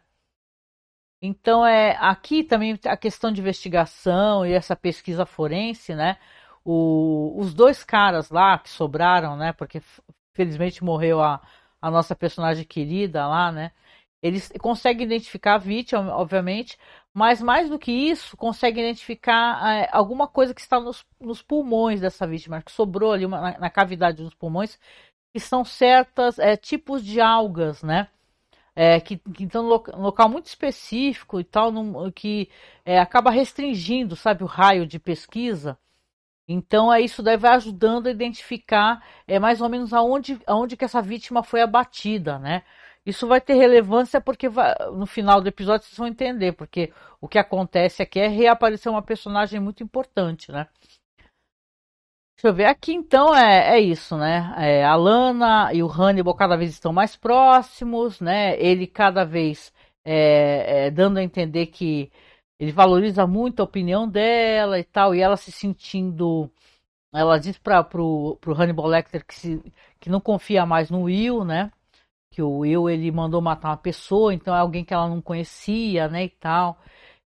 Então 1.21 1.67
é 1.67 1.97
aqui 2.01 2.45
também 2.45 2.79
a 2.87 2.97
questão 2.97 3.33
de 3.33 3.41
investigação 3.41 4.47
e 4.47 4.53
essa 4.53 4.77
pesquisa 4.77 5.27
forense, 5.27 5.93
né? 5.95 6.17
O, 6.65 7.35
os 7.39 7.53
dois 7.53 7.83
caras 7.83 8.31
lá 8.31 8.59
que 8.59 8.71
sobraram, 8.71 9.37
né? 9.37 9.53
Porque 9.53 9.83
felizmente 10.35 10.85
morreu 10.85 11.21
a, 11.21 11.41
a 11.83 11.91
nossa 11.91 12.15
personagem 12.15 12.65
querida 12.65 13.27
lá, 13.27 13.51
né? 13.51 13.73
Eles 14.23 14.53
conseguem 14.61 15.05
identificar 15.07 15.55
a 15.57 15.59
vítima, 15.59 16.15
obviamente, 16.17 16.79
mas 17.15 17.41
mais 17.41 17.71
do 17.71 17.79
que 17.79 17.93
isso, 17.93 18.37
consegue 18.37 18.81
identificar 18.81 19.73
é, 19.73 19.89
alguma 19.93 20.27
coisa 20.27 20.53
que 20.53 20.61
está 20.61 20.81
nos, 20.81 21.07
nos, 21.21 21.41
pulmões 21.41 22.01
dessa 22.01 22.27
vítima, 22.27 22.61
que 22.61 22.73
sobrou 22.73 23.13
ali 23.13 23.25
uma, 23.25 23.41
na, 23.41 23.59
na, 23.61 23.71
cavidade 23.71 24.23
dos 24.23 24.35
pulmões, 24.35 24.79
que 25.33 25.39
são 25.39 25.65
certas 25.65 26.39
é, 26.41 26.57
tipos 26.57 27.05
de 27.05 27.21
algas, 27.21 27.83
né? 27.85 28.09
É, 28.77 29.01
que, 29.01 29.17
que 29.17 29.45
estão 29.45 29.63
no 29.63 30.03
local 30.03 30.29
muito 30.29 30.47
específico 30.47 31.39
e 31.39 31.45
tal, 31.45 31.71
num, 31.71 32.11
que 32.11 32.51
é, 32.85 32.99
acaba 32.99 33.31
restringindo, 33.31 34.17
sabe, 34.17 34.43
o 34.43 34.47
raio 34.49 34.87
de 34.87 34.99
pesquisa. 34.99 35.79
Então, 36.49 36.93
é 36.93 37.01
isso 37.01 37.23
daí 37.23 37.37
vai 37.37 37.55
ajudando 37.55 38.09
a 38.09 38.11
identificar 38.11 39.03
é, 39.27 39.39
mais 39.39 39.61
ou 39.61 39.69
menos 39.69 39.93
aonde, 39.93 40.41
aonde 40.47 40.77
que 40.77 40.85
essa 40.85 41.01
vítima 41.01 41.43
foi 41.43 41.63
abatida, 41.63 42.39
né? 42.39 42.65
Isso 43.07 43.27
vai 43.27 43.41
ter 43.41 43.55
relevância 43.55 44.21
porque 44.21 44.49
vai, 44.49 44.75
no 44.93 45.07
final 45.07 45.41
do 45.41 45.49
episódio 45.49 45.87
vocês 45.87 45.99
vão 45.99 46.07
entender, 46.07 46.53
porque 46.53 46.93
o 47.21 47.29
que 47.29 47.39
acontece 47.39 48.03
aqui 48.03 48.19
é 48.19 48.29
reaparecer 48.29 48.91
uma 48.91 49.03
personagem 49.03 49.61
muito 49.61 49.83
importante, 49.83 50.51
né? 50.51 50.67
Deixa 52.37 52.49
eu 52.49 52.55
ver, 52.55 52.65
aqui 52.67 52.93
então 52.93 53.35
é, 53.35 53.77
é 53.77 53.81
isso, 53.81 54.17
né? 54.17 54.55
É, 54.59 54.85
a 54.85 54.97
Lana 54.97 55.73
e 55.73 55.83
o 55.83 55.89
Hannibal 55.89 56.35
cada 56.35 56.57
vez 56.57 56.71
estão 56.71 56.93
mais 56.93 57.15
próximos, 57.17 58.21
né? 58.21 58.59
Ele 58.59 58.87
cada 58.87 59.25
vez 59.25 59.73
é, 60.05 60.87
é, 60.87 60.91
dando 60.91 61.19
a 61.19 61.23
entender 61.23 61.67
que 61.67 62.11
ele 62.59 62.73
valoriza 62.73 63.27
muito 63.27 63.61
a 63.61 63.65
opinião 63.65 64.09
dela 64.09 64.79
e 64.79 64.85
tal, 64.85 65.15
e 65.15 65.21
ela 65.21 65.37
se 65.37 65.53
sentindo. 65.53 66.51
Ela 67.13 67.39
diz 67.39 67.59
para 67.59 67.83
pro, 67.85 68.39
Hannibal 68.47 68.87
Lecter 68.87 69.25
que, 69.25 69.35
se, 69.35 69.63
que 70.01 70.11
não 70.11 70.21
confia 70.21 70.67
mais 70.67 70.91
no 70.91 71.03
Will, 71.03 71.45
né? 71.45 71.71
Que 72.35 72.43
o 72.43 72.59
Will 72.59 72.91
ele 72.91 73.11
mandou 73.13 73.41
matar 73.41 73.69
uma 73.71 73.77
pessoa, 73.77 74.35
então 74.35 74.55
é 74.55 74.59
alguém 74.59 74.85
que 74.85 74.93
ela 74.93 75.09
não 75.09 75.21
conhecia, 75.23 76.09
né, 76.09 76.25
e 76.25 76.29
tal. 76.31 76.79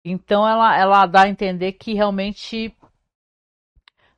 Então 0.04 0.46
ela, 0.46 0.76
ela 0.78 1.06
dá 1.06 1.22
a 1.22 1.28
entender 1.28 1.72
que 1.72 1.94
realmente 1.94 2.76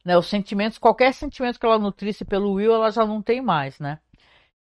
né, 0.05 0.17
os 0.19 0.27
sentimentos, 0.27 0.79
qualquer 0.79 1.13
sentimento 1.15 1.59
que 1.61 1.67
ela 1.67 1.79
nutrisse 1.79 2.25
pelo 2.25 2.53
Will, 2.55 2.75
ela 2.75 2.91
já 2.91 3.05
não 3.07 3.23
tem 3.23 3.41
mais, 3.41 3.79
né? 3.79 4.01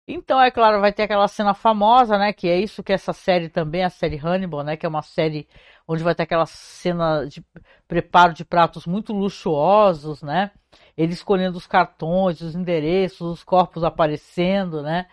Então, 0.08 0.42
é 0.42 0.50
claro, 0.52 0.82
vai 0.82 0.92
ter 0.92 1.04
aquela 1.04 1.28
cena 1.28 1.54
famosa, 1.54 2.18
né? 2.18 2.34
Que 2.34 2.50
é 2.50 2.60
isso 2.60 2.82
que 2.84 2.92
essa 2.92 3.14
série 3.14 3.48
também, 3.48 3.84
a 3.84 3.92
série 3.92 4.18
Hannibal, 4.18 4.64
né? 4.64 4.76
Que 4.76 4.86
é 4.86 4.90
uma 4.90 5.04
série 5.04 5.48
onde 5.88 6.04
vai 6.04 6.16
ter 6.16 6.24
aquela 6.24 6.48
cena 6.48 7.26
de 7.26 7.46
preparo 7.88 8.34
de 8.34 8.44
pratos 8.44 8.88
muito 8.88 9.14
luxuosos, 9.14 10.24
né? 10.24 10.52
Ele 10.98 11.14
escolhendo 11.14 11.58
os 11.58 11.68
cartões, 11.68 12.42
os 12.42 12.56
endereços, 12.56 13.22
os 13.22 13.44
corpos 13.44 13.84
aparecendo, 13.84 14.82
né? 14.82 15.08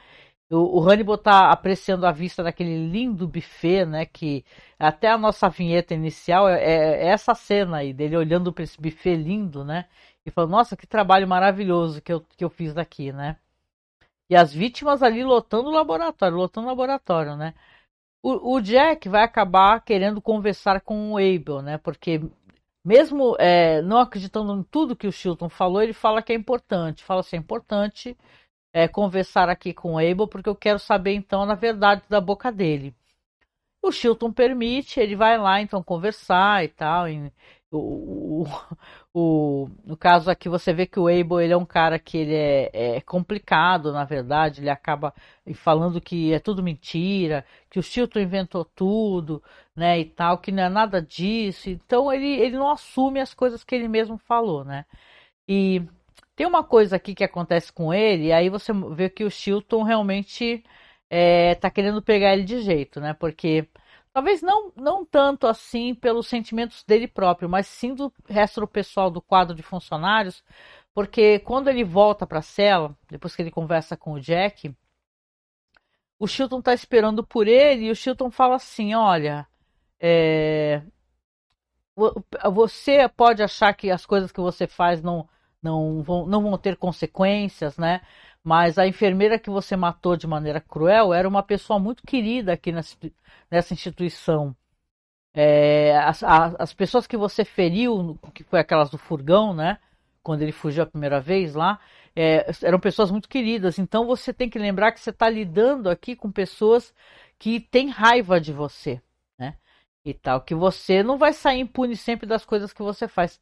O, 0.50 0.80
o 0.80 0.88
Hannibal 0.88 1.16
está 1.16 1.50
apreciando 1.50 2.06
a 2.06 2.12
vista 2.12 2.42
daquele 2.42 2.88
lindo 2.88 3.26
buffet, 3.26 3.84
né? 3.84 4.06
Que 4.06 4.44
até 4.78 5.08
a 5.10 5.18
nossa 5.18 5.48
vinheta 5.48 5.94
inicial 5.94 6.48
é, 6.48 6.62
é, 6.62 7.04
é 7.04 7.08
essa 7.08 7.34
cena 7.34 7.78
aí, 7.78 7.92
dele 7.92 8.16
olhando 8.16 8.52
para 8.52 8.64
esse 8.64 8.80
buffet 8.80 9.16
lindo, 9.16 9.64
né? 9.64 9.86
E 10.24 10.30
falando, 10.30 10.50
nossa, 10.52 10.76
que 10.76 10.86
trabalho 10.86 11.26
maravilhoso 11.26 12.00
que 12.02 12.12
eu, 12.12 12.20
que 12.20 12.44
eu 12.44 12.50
fiz 12.50 12.74
daqui, 12.74 13.12
né? 13.12 13.36
E 14.30 14.36
as 14.36 14.52
vítimas 14.52 15.02
ali 15.02 15.22
lotando 15.24 15.68
o 15.68 15.72
laboratório, 15.72 16.36
lotando 16.36 16.66
o 16.66 16.70
laboratório, 16.70 17.36
né? 17.36 17.54
O, 18.22 18.56
o 18.56 18.60
Jack 18.60 19.08
vai 19.08 19.22
acabar 19.24 19.80
querendo 19.84 20.20
conversar 20.20 20.80
com 20.80 21.12
o 21.12 21.16
Abel, 21.18 21.62
né? 21.62 21.78
Porque 21.78 22.20
mesmo 22.84 23.36
é, 23.38 23.82
não 23.82 23.98
acreditando 23.98 24.52
em 24.54 24.62
tudo 24.64 24.96
que 24.96 25.06
o 25.06 25.12
Chilton 25.12 25.48
falou, 25.48 25.82
ele 25.82 25.92
fala 25.92 26.22
que 26.22 26.32
é 26.32 26.36
importante. 26.36 27.04
Fala 27.04 27.20
assim, 27.20 27.36
é 27.36 27.38
importante 27.40 28.16
é, 28.76 28.86
conversar 28.86 29.48
aqui 29.48 29.72
com 29.72 29.94
o 29.94 29.98
Abel, 29.98 30.28
porque 30.28 30.50
eu 30.50 30.54
quero 30.54 30.78
saber 30.78 31.14
então 31.14 31.46
na 31.46 31.54
verdade 31.54 32.02
da 32.10 32.20
boca 32.20 32.52
dele. 32.52 32.94
O 33.82 33.90
Chilton 33.92 34.32
permite, 34.32 35.00
ele 35.00 35.16
vai 35.16 35.38
lá 35.38 35.62
então 35.62 35.82
conversar 35.82 36.64
e 36.64 36.68
tal. 36.68 37.08
E, 37.08 37.32
o, 37.70 38.44
o, 38.44 38.46
o, 39.14 39.70
no 39.84 39.96
caso 39.96 40.30
aqui 40.30 40.48
você 40.48 40.72
vê 40.74 40.86
que 40.86 41.00
o 41.00 41.08
Abel 41.08 41.40
ele 41.40 41.52
é 41.54 41.56
um 41.56 41.64
cara 41.64 41.98
que 41.98 42.18
ele 42.18 42.34
é, 42.34 42.70
é, 42.96 43.00
complicado, 43.00 43.92
na 43.92 44.04
verdade, 44.04 44.60
ele 44.60 44.70
acaba 44.70 45.14
falando 45.54 46.00
que 46.00 46.32
é 46.34 46.38
tudo 46.38 46.62
mentira, 46.62 47.46
que 47.70 47.78
o 47.78 47.82
Chilton 47.82 48.20
inventou 48.20 48.64
tudo, 48.64 49.42
né, 49.74 49.98
e 50.00 50.04
tal, 50.04 50.38
que 50.38 50.52
não 50.52 50.64
é 50.64 50.68
nada 50.68 51.00
disso. 51.00 51.70
Então 51.70 52.12
ele, 52.12 52.26
ele 52.40 52.56
não 52.58 52.70
assume 52.70 53.20
as 53.20 53.32
coisas 53.34 53.64
que 53.64 53.74
ele 53.74 53.88
mesmo 53.88 54.18
falou, 54.18 54.64
né. 54.64 54.84
E 55.48 55.82
tem 56.36 56.46
uma 56.46 56.62
coisa 56.62 56.96
aqui 56.96 57.14
que 57.14 57.24
acontece 57.24 57.72
com 57.72 57.92
ele, 57.94 58.26
e 58.26 58.32
aí 58.32 58.50
você 58.50 58.72
vê 58.94 59.08
que 59.10 59.24
o 59.24 59.30
Chilton 59.30 59.82
realmente 59.82 60.62
é, 61.10 61.54
tá 61.56 61.70
querendo 61.70 62.02
pegar 62.02 62.34
ele 62.34 62.44
de 62.44 62.60
jeito, 62.60 63.00
né? 63.00 63.14
Porque 63.14 63.68
talvez 64.12 64.42
não, 64.42 64.72
não 64.76 65.04
tanto 65.04 65.46
assim 65.46 65.94
pelos 65.94 66.28
sentimentos 66.28 66.84
dele 66.84 67.08
próprio, 67.08 67.48
mas 67.48 67.66
sim 67.66 67.94
do 67.94 68.12
resto 68.28 68.60
do 68.60 68.68
pessoal 68.68 69.10
do 69.10 69.22
quadro 69.22 69.54
de 69.56 69.62
funcionários, 69.62 70.44
porque 70.94 71.38
quando 71.40 71.68
ele 71.68 71.84
volta 71.84 72.26
para 72.26 72.40
a 72.40 72.42
cela, 72.42 72.96
depois 73.10 73.34
que 73.34 73.42
ele 73.42 73.50
conversa 73.50 73.96
com 73.96 74.12
o 74.12 74.20
Jack, 74.20 74.74
o 76.18 76.26
Chilton 76.26 76.62
tá 76.62 76.74
esperando 76.74 77.24
por 77.24 77.46
ele 77.46 77.86
e 77.86 77.90
o 77.90 77.96
Chilton 77.96 78.30
fala 78.30 78.56
assim: 78.56 78.94
olha, 78.94 79.46
é, 80.00 80.82
você 82.52 83.08
pode 83.08 83.42
achar 83.42 83.72
que 83.74 83.90
as 83.90 84.04
coisas 84.06 84.32
que 84.32 84.40
você 84.40 84.66
faz 84.66 85.02
não 85.02 85.28
não 85.66 86.02
vão, 86.02 86.26
não 86.26 86.42
vão 86.42 86.56
ter 86.56 86.76
consequências, 86.76 87.76
né? 87.76 88.00
Mas 88.42 88.78
a 88.78 88.86
enfermeira 88.86 89.38
que 89.38 89.50
você 89.50 89.76
matou 89.76 90.16
de 90.16 90.26
maneira 90.26 90.60
cruel 90.60 91.12
era 91.12 91.28
uma 91.28 91.42
pessoa 91.42 91.80
muito 91.80 92.04
querida 92.06 92.52
aqui 92.52 92.70
nessa, 92.70 92.96
nessa 93.50 93.74
instituição. 93.74 94.56
É, 95.34 95.96
as, 95.98 96.22
as, 96.22 96.72
pessoas 96.72 97.06
que 97.06 97.16
você 97.16 97.44
feriu, 97.44 98.18
que 98.32 98.44
foi 98.44 98.60
aquelas 98.60 98.88
do 98.88 98.96
furgão, 98.98 99.52
né? 99.52 99.78
Quando 100.22 100.42
ele 100.42 100.52
fugiu 100.52 100.84
a 100.84 100.86
primeira 100.86 101.20
vez 101.20 101.54
lá, 101.54 101.78
é, 102.14 102.46
eram 102.62 102.80
pessoas 102.80 103.10
muito 103.10 103.28
queridas. 103.28 103.78
Então 103.78 104.06
você 104.06 104.32
tem 104.32 104.48
que 104.48 104.58
lembrar 104.58 104.92
que 104.92 105.00
você 105.00 105.10
está 105.10 105.28
lidando 105.28 105.90
aqui 105.90 106.16
com 106.16 106.30
pessoas 106.30 106.94
que 107.38 107.60
têm 107.60 107.88
raiva 107.90 108.40
de 108.40 108.52
você, 108.52 109.02
né? 109.38 109.56
E 110.04 110.14
tal, 110.14 110.40
que 110.40 110.54
você 110.54 111.02
não 111.02 111.18
vai 111.18 111.32
sair 111.32 111.60
impune 111.60 111.96
sempre 111.96 112.26
das 112.26 112.44
coisas 112.44 112.72
que 112.72 112.82
você 112.82 113.08
faz. 113.08 113.40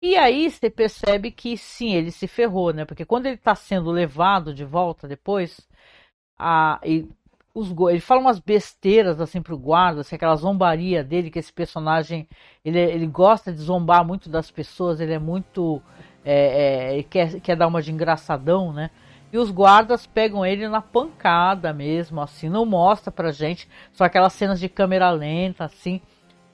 E 0.00 0.16
aí 0.16 0.50
você 0.50 0.70
percebe 0.70 1.30
que 1.30 1.56
sim, 1.56 1.92
ele 1.94 2.10
se 2.12 2.28
ferrou, 2.28 2.72
né? 2.72 2.84
Porque 2.84 3.04
quando 3.04 3.26
ele 3.26 3.34
está 3.34 3.54
sendo 3.54 3.90
levado 3.90 4.54
de 4.54 4.64
volta 4.64 5.08
depois, 5.08 5.60
a, 6.38 6.80
e 6.84 7.08
os, 7.54 7.70
ele 7.90 8.00
fala 8.00 8.20
umas 8.20 8.38
besteiras 8.38 9.20
assim 9.20 9.42
pro 9.42 9.58
guarda, 9.58 10.02
assim, 10.02 10.16
aquela 10.16 10.36
zombaria 10.36 11.02
dele, 11.04 11.30
que 11.30 11.38
esse 11.38 11.52
personagem 11.52 12.28
ele, 12.64 12.78
ele 12.78 13.06
gosta 13.06 13.52
de 13.52 13.58
zombar 13.60 14.04
muito 14.04 14.28
das 14.30 14.50
pessoas, 14.50 15.00
ele 15.00 15.12
é 15.14 15.18
muito 15.18 15.82
é, 16.24 16.98
é, 16.98 17.02
quer, 17.04 17.40
quer 17.40 17.56
dar 17.56 17.66
uma 17.66 17.82
de 17.82 17.92
engraçadão, 17.92 18.72
né? 18.72 18.90
E 19.32 19.38
os 19.38 19.50
guardas 19.50 20.06
pegam 20.06 20.44
ele 20.46 20.68
na 20.68 20.80
pancada 20.80 21.72
mesmo, 21.72 22.20
assim, 22.20 22.48
não 22.48 22.64
mostra 22.64 23.10
pra 23.12 23.32
gente, 23.32 23.68
só 23.92 24.04
aquelas 24.04 24.32
cenas 24.32 24.60
de 24.60 24.68
câmera 24.68 25.10
lenta, 25.10 25.64
assim. 25.64 26.00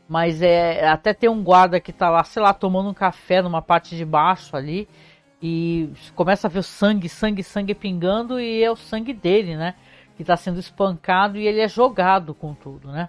Mas 0.09 0.43
é 0.43 0.87
até 0.87 1.15
tem 1.15 1.29
um 1.29 1.43
guarda 1.43 1.81
que 1.81 1.93
tá 1.93 2.11
lá, 2.11 2.23
sei 2.25 2.43
lá, 2.43 2.53
tomando 2.53 2.91
um 2.91 2.95
café 2.95 3.41
numa 3.41 3.63
parte 3.63 3.97
de 3.97 4.05
baixo 4.05 4.57
ali. 4.57 4.89
E 5.43 5.91
começa 6.15 6.47
a 6.47 6.51
ver 6.51 6.61
o 6.61 6.63
sangue, 6.63 7.09
sangue, 7.09 7.43
sangue 7.43 7.75
pingando 7.75 8.41
e 8.41 8.63
é 8.63 8.71
o 8.71 8.77
sangue 8.77 9.13
dele, 9.13 9.57
né? 9.57 9.75
Que 10.17 10.23
está 10.23 10.37
sendo 10.37 10.59
espancado 10.59 11.39
e 11.39 11.47
ele 11.47 11.61
é 11.61 11.69
jogado 11.69 12.35
com 12.35 12.55
tudo, 12.55 12.91
né? 12.91 13.09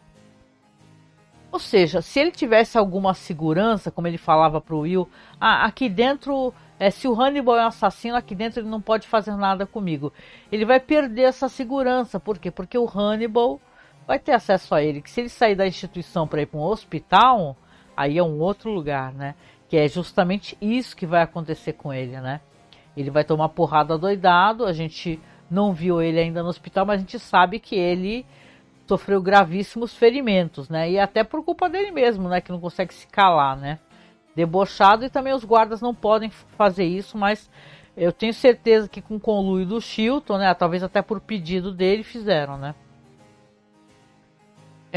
Ou 1.55 1.59
seja, 1.59 2.01
se 2.01 2.19
ele 2.19 2.31
tivesse 2.31 2.77
alguma 2.77 3.13
segurança, 3.13 3.89
como 3.89 4.07
ele 4.07 4.17
falava 4.17 4.59
para 4.59 4.75
o 4.75 4.81
Will, 4.81 5.07
ah, 5.39 5.63
aqui 5.63 5.87
dentro, 5.87 6.53
é, 6.77 6.91
se 6.91 7.07
o 7.07 7.13
Hannibal 7.13 7.57
é 7.57 7.63
um 7.63 7.67
assassino, 7.67 8.17
aqui 8.17 8.35
dentro 8.35 8.59
ele 8.59 8.67
não 8.67 8.81
pode 8.81 9.07
fazer 9.07 9.33
nada 9.37 9.65
comigo. 9.65 10.11
Ele 10.51 10.65
vai 10.65 10.81
perder 10.81 11.21
essa 11.21 11.47
segurança. 11.47 12.19
Por 12.19 12.37
quê? 12.37 12.51
Porque 12.51 12.77
o 12.77 12.85
Hannibal 12.85 13.61
vai 14.07 14.19
ter 14.19 14.33
acesso 14.33 14.73
a 14.75 14.83
ele. 14.83 15.01
Que 15.01 15.09
se 15.09 15.21
ele 15.21 15.29
sair 15.29 15.55
da 15.55 15.67
instituição 15.67 16.27
para 16.27 16.41
ir 16.41 16.45
para 16.45 16.59
um 16.59 16.63
hospital, 16.63 17.55
aí 17.95 18.17
é 18.17 18.23
um 18.23 18.39
outro 18.39 18.71
lugar, 18.71 19.13
né? 19.13 19.35
Que 19.67 19.77
é 19.77 19.87
justamente 19.87 20.57
isso 20.61 20.95
que 20.95 21.05
vai 21.05 21.21
acontecer 21.21 21.73
com 21.73 21.93
ele, 21.93 22.19
né? 22.19 22.41
Ele 22.95 23.09
vai 23.09 23.23
tomar 23.23 23.49
porrada 23.49 23.97
doidado. 23.97 24.65
A 24.65 24.73
gente 24.73 25.19
não 25.49 25.73
viu 25.73 26.01
ele 26.01 26.19
ainda 26.19 26.41
no 26.41 26.49
hospital, 26.49 26.85
mas 26.85 26.97
a 26.97 26.99
gente 26.99 27.19
sabe 27.19 27.59
que 27.59 27.75
ele 27.75 28.25
sofreu 28.87 29.21
gravíssimos 29.21 29.95
ferimentos, 29.95 30.69
né? 30.69 30.89
E 30.89 30.99
até 30.99 31.23
por 31.23 31.43
culpa 31.43 31.67
dele 31.67 31.91
mesmo, 31.91 32.29
né? 32.29 32.41
Que 32.41 32.51
não 32.51 32.59
consegue 32.59 32.93
se 32.93 33.07
calar, 33.07 33.57
né? 33.57 33.79
Debochado 34.35 35.05
e 35.05 35.09
também 35.09 35.33
os 35.33 35.43
guardas 35.43 35.81
não 35.81 35.95
podem 35.95 36.29
fazer 36.29 36.83
isso, 36.83 37.17
mas 37.17 37.49
eu 37.95 38.11
tenho 38.11 38.33
certeza 38.33 38.89
que 38.89 39.01
com 39.01 39.15
o 39.15 39.19
conluio 39.19 39.65
do 39.65 39.81
Chilton, 39.81 40.37
né? 40.37 40.53
Talvez 40.53 40.83
até 40.83 41.01
por 41.01 41.19
pedido 41.21 41.71
dele 41.73 42.03
fizeram, 42.03 42.57
né? 42.57 42.75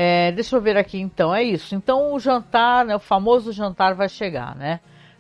É, 0.01 0.31
deixa 0.31 0.55
eu 0.55 0.61
ver 0.61 0.77
aqui 0.77 0.97
então, 1.01 1.35
é 1.35 1.43
isso. 1.43 1.75
Então 1.75 2.15
o 2.15 2.21
jantar, 2.21 2.85
né, 2.85 2.95
o 2.95 3.01
famoso 3.01 3.51
jantar 3.51 3.97
vai 3.97 4.09
chegar, 4.09 4.55
né? 4.55 4.79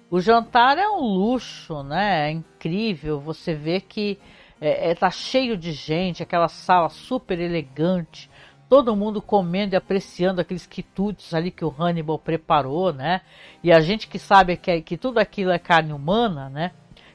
O 0.08 0.20
jantar 0.20 0.78
é 0.78 0.88
um 0.88 1.00
luxo, 1.00 1.82
né? 1.82 2.28
É 2.28 2.30
incrível. 2.30 3.18
Você 3.18 3.54
vê 3.54 3.80
que 3.80 4.20
é, 4.60 4.90
é, 4.90 4.94
tá 4.94 5.10
cheio 5.10 5.56
de 5.56 5.72
gente, 5.72 6.22
aquela 6.22 6.46
sala 6.46 6.88
super 6.90 7.40
elegante, 7.40 8.30
todo 8.68 8.94
mundo 8.94 9.20
comendo 9.20 9.74
e 9.74 9.76
apreciando 9.76 10.40
aqueles 10.40 10.64
quitutes 10.64 11.34
ali 11.34 11.50
que 11.50 11.64
o 11.64 11.74
Hannibal 11.76 12.16
preparou, 12.16 12.92
né? 12.92 13.22
E 13.64 13.72
a 13.72 13.80
gente 13.80 14.06
que 14.06 14.16
sabe 14.16 14.56
que, 14.56 14.80
que 14.82 14.96
tudo 14.96 15.18
aquilo 15.18 15.50
é 15.50 15.58
carne 15.58 15.92
humana, 15.92 16.48
né? 16.48 16.70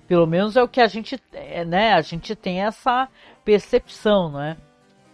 Pelo 0.05 0.27
menos 0.27 0.57
é 0.57 0.61
o 0.61 0.67
que 0.67 0.81
a 0.81 0.87
gente, 0.87 1.17
é, 1.31 1.63
né? 1.63 1.93
A 1.93 2.01
gente 2.01 2.35
tem 2.35 2.61
essa 2.61 3.07
percepção, 3.45 4.29
né? 4.33 4.57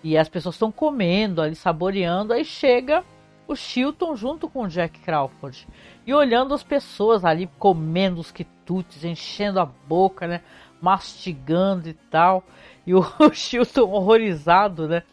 E 0.04 0.18
as 0.18 0.30
pessoas 0.30 0.56
estão 0.56 0.72
comendo 0.72 1.42
ali, 1.42 1.56
saboreando, 1.56 2.34
aí 2.34 2.46
chega 2.46 3.04
o 3.48 3.56
Chilton 3.56 4.16
junto 4.16 4.48
com 4.48 4.64
o 4.64 4.68
Jack 4.68 5.00
Crawford. 5.00 5.68
E 6.06 6.14
olhando 6.14 6.54
as 6.54 6.64
pessoas 6.64 7.26
ali 7.26 7.50
comendo 7.58 8.22
os 8.22 8.32
quitutes, 8.32 9.04
enchendo 9.04 9.60
a 9.60 9.66
boca, 9.66 10.28
né? 10.28 10.42
Mastigando 10.80 11.90
e 11.90 11.94
tal. 11.94 12.44
E 12.86 12.94
o, 12.94 13.00
o 13.20 13.34
Chilton 13.34 13.90
horrorizado, 13.90 14.88
né? 14.88 15.04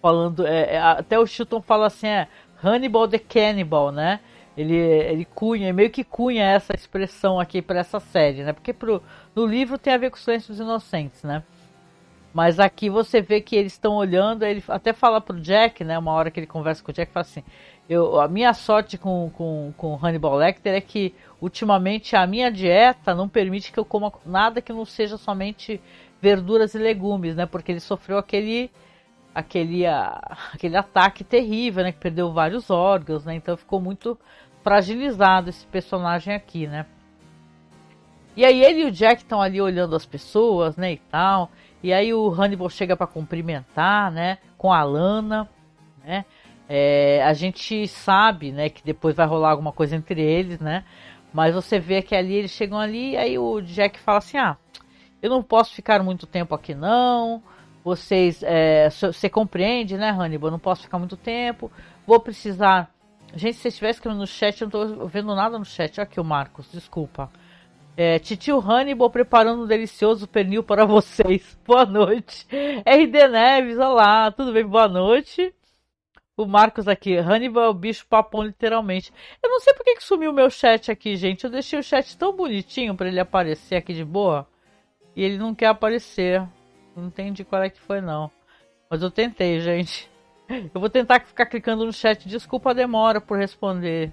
Falando, 0.00 0.46
é, 0.46 0.74
é, 0.74 0.78
até 0.78 1.18
o 1.18 1.26
Chilton 1.26 1.60
fala 1.60 1.86
assim, 1.86 2.06
é 2.06 2.28
Hannibal 2.62 3.08
the 3.08 3.18
Cannibal, 3.18 3.90
né? 3.90 4.20
Ele, 4.56 4.76
ele 4.76 5.24
cunha, 5.24 5.72
meio 5.72 5.90
que 5.90 6.04
cunha 6.04 6.44
essa 6.44 6.74
expressão 6.74 7.40
aqui 7.40 7.62
para 7.62 7.80
essa 7.80 7.98
série, 7.98 8.42
né? 8.42 8.52
Porque 8.52 8.72
pro, 8.74 9.02
no 9.34 9.46
livro 9.46 9.78
tem 9.78 9.92
a 9.92 9.98
ver 9.98 10.10
com 10.10 10.16
os 10.16 10.24
Silêncios 10.24 10.60
Inocentes, 10.60 11.22
né? 11.22 11.42
Mas 12.32 12.60
aqui 12.60 12.88
você 12.88 13.20
vê 13.20 13.40
que 13.40 13.56
eles 13.56 13.72
estão 13.72 13.94
olhando, 13.94 14.44
ele 14.44 14.62
até 14.68 14.92
fala 14.92 15.20
pro 15.20 15.40
Jack, 15.40 15.82
né? 15.82 15.98
Uma 15.98 16.12
hora 16.12 16.30
que 16.30 16.38
ele 16.38 16.46
conversa 16.46 16.82
com 16.82 16.92
o 16.92 16.94
Jack, 16.94 17.12
fala 17.12 17.22
assim: 17.22 17.42
eu, 17.88 18.20
a 18.20 18.28
minha 18.28 18.54
sorte 18.54 18.96
com, 18.96 19.30
com, 19.34 19.74
com 19.76 19.98
Hannibal 20.00 20.36
Lecter 20.36 20.74
é 20.74 20.80
que 20.80 21.12
ultimamente 21.40 22.14
a 22.14 22.24
minha 22.26 22.50
dieta 22.50 23.14
não 23.14 23.28
permite 23.28 23.72
que 23.72 23.78
eu 23.78 23.84
coma 23.84 24.12
nada 24.24 24.62
que 24.62 24.72
não 24.72 24.84
seja 24.84 25.16
somente 25.16 25.80
verduras 26.22 26.74
e 26.74 26.78
legumes, 26.78 27.34
né? 27.34 27.46
Porque 27.46 27.72
ele 27.72 27.80
sofreu 27.80 28.16
aquele 28.16 28.70
aquele, 29.34 29.84
aquele 29.86 30.76
ataque 30.76 31.24
terrível, 31.24 31.82
né? 31.82 31.90
Que 31.90 31.98
perdeu 31.98 32.32
vários 32.32 32.70
órgãos, 32.70 33.24
né? 33.24 33.34
Então 33.34 33.56
ficou 33.56 33.80
muito 33.80 34.16
fragilizado 34.62 35.50
esse 35.50 35.66
personagem 35.66 36.32
aqui, 36.32 36.68
né? 36.68 36.86
E 38.36 38.44
aí 38.44 38.62
ele 38.62 38.82
e 38.82 38.84
o 38.84 38.90
Jack 38.92 39.22
estão 39.22 39.42
ali 39.42 39.60
olhando 39.60 39.96
as 39.96 40.06
pessoas, 40.06 40.76
né, 40.76 40.92
e 40.92 40.96
tal. 40.96 41.50
E 41.82 41.92
aí 41.92 42.12
o 42.12 42.28
Hannibal 42.30 42.68
chega 42.68 42.96
para 42.96 43.06
cumprimentar, 43.06 44.10
né, 44.10 44.38
com 44.58 44.72
a 44.72 44.82
Lana, 44.82 45.48
né? 46.04 46.24
É, 46.68 47.22
a 47.24 47.32
gente 47.32 47.88
sabe, 47.88 48.52
né, 48.52 48.68
que 48.68 48.84
depois 48.84 49.16
vai 49.16 49.26
rolar 49.26 49.50
alguma 49.50 49.72
coisa 49.72 49.96
entre 49.96 50.20
eles, 50.22 50.60
né? 50.60 50.84
Mas 51.32 51.54
você 51.54 51.78
vê 51.78 52.02
que 52.02 52.14
ali 52.14 52.34
eles 52.34 52.50
chegam 52.50 52.78
ali 52.78 53.12
e 53.12 53.16
aí 53.16 53.38
o 53.38 53.60
Jack 53.60 53.98
fala 53.98 54.18
assim: 54.18 54.38
"Ah, 54.38 54.56
eu 55.22 55.30
não 55.30 55.42
posso 55.42 55.74
ficar 55.74 56.02
muito 56.02 56.26
tempo 56.26 56.54
aqui 56.54 56.74
não. 56.74 57.42
Vocês, 57.84 58.42
é, 58.42 58.88
você 58.90 59.28
compreende, 59.28 59.96
né, 59.96 60.10
Hannibal? 60.10 60.48
Eu 60.48 60.52
não 60.52 60.58
posso 60.58 60.82
ficar 60.82 60.98
muito 60.98 61.16
tempo. 61.16 61.70
Vou 62.06 62.20
precisar 62.20 62.90
Gente, 63.34 63.54
se 63.54 63.62
você 63.62 63.68
estiver 63.68 63.90
escrevendo 63.90 64.20
no 64.20 64.26
chat, 64.26 64.60
eu 64.60 64.66
não 64.66 64.70
tô 64.70 65.06
vendo 65.06 65.34
nada 65.34 65.58
no 65.58 65.64
chat. 65.64 66.00
Aqui 66.00 66.18
o 66.20 66.24
Marcos, 66.24 66.70
desculpa. 66.72 67.30
É, 68.02 68.18
Titio 68.18 68.58
Hannibal 68.58 69.10
preparando 69.10 69.64
um 69.64 69.66
delicioso 69.66 70.26
pernil 70.26 70.62
para 70.62 70.86
vocês. 70.86 71.54
Boa 71.68 71.84
noite. 71.84 72.46
RD 72.50 73.28
Neves, 73.28 73.76
olá, 73.76 74.32
tudo 74.32 74.54
bem? 74.54 74.64
Boa 74.64 74.88
noite. 74.88 75.54
O 76.34 76.46
Marcos 76.46 76.88
aqui, 76.88 77.14
Hannibal 77.18 77.64
é 77.64 77.68
o 77.68 77.74
bicho 77.74 78.06
papão, 78.08 78.42
literalmente. 78.42 79.12
Eu 79.42 79.50
não 79.50 79.60
sei 79.60 79.74
porque 79.74 79.96
que 79.96 80.02
sumiu 80.02 80.30
o 80.30 80.34
meu 80.34 80.48
chat 80.48 80.90
aqui, 80.90 81.14
gente. 81.14 81.44
Eu 81.44 81.50
deixei 81.50 81.78
o 81.78 81.82
chat 81.82 82.16
tão 82.16 82.34
bonitinho 82.34 82.94
para 82.94 83.06
ele 83.06 83.20
aparecer 83.20 83.76
aqui 83.76 83.92
de 83.92 84.02
boa. 84.02 84.48
E 85.14 85.22
ele 85.22 85.36
não 85.36 85.54
quer 85.54 85.66
aparecer. 85.66 86.40
Não 86.96 87.08
entendi 87.08 87.44
qual 87.44 87.62
é 87.62 87.68
que 87.68 87.82
foi, 87.82 88.00
não. 88.00 88.30
Mas 88.88 89.02
eu 89.02 89.10
tentei, 89.10 89.60
gente. 89.60 90.10
Eu 90.48 90.80
vou 90.80 90.88
tentar 90.88 91.20
ficar 91.20 91.44
clicando 91.44 91.84
no 91.84 91.92
chat. 91.92 92.26
Desculpa 92.26 92.70
a 92.70 92.72
demora 92.72 93.20
por 93.20 93.36
responder. 93.36 94.10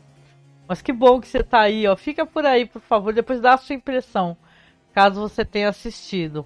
Mas 0.68 0.82
que 0.82 0.92
bom 0.92 1.22
que 1.22 1.28
você 1.28 1.44
tá 1.44 1.62
aí, 1.62 1.88
ó. 1.88 1.96
Fica 1.96 2.26
por 2.26 2.46
aí, 2.46 2.66
por 2.66 2.82
favor. 2.82 3.14
Depois 3.14 3.40
dá 3.40 3.54
a 3.54 3.58
sua 3.58 3.76
impressão, 3.76 4.36
caso 4.94 5.22
você 5.22 5.46
tenha 5.46 5.70
assistido. 5.70 6.46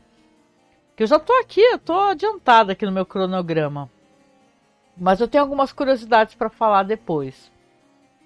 Que 0.96 1.04
eu 1.04 1.08
já 1.08 1.18
tô 1.18 1.34
aqui, 1.34 1.62
eu 1.62 1.80
tô 1.80 1.98
adiantada 1.98 2.74
aqui 2.74 2.86
no 2.86 2.92
meu 2.92 3.06
cronograma. 3.06 3.90
Mas 4.96 5.20
eu 5.20 5.28
tenho 5.28 5.44
algumas 5.44 5.74
curiosidades 5.74 6.36
para 6.36 6.50
falar 6.50 6.84
depois. 6.84 7.52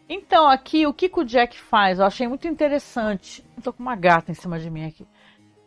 Então, 0.10 0.48
aqui, 0.48 0.86
o 0.86 0.94
que, 0.94 1.10
que 1.10 1.20
o 1.20 1.24
Jack 1.24 1.58
faz? 1.58 2.00
Eu 2.00 2.06
achei 2.06 2.28
muito 2.28 2.48
interessante. 2.48 3.44
Eu 3.56 3.64
tô 3.64 3.74
com 3.74 3.82
uma 3.82 3.96
gata 3.96 4.32
em 4.32 4.36
cima 4.36 4.60
de 4.60 4.70
mim 4.70 4.86
aqui. 4.86 5.08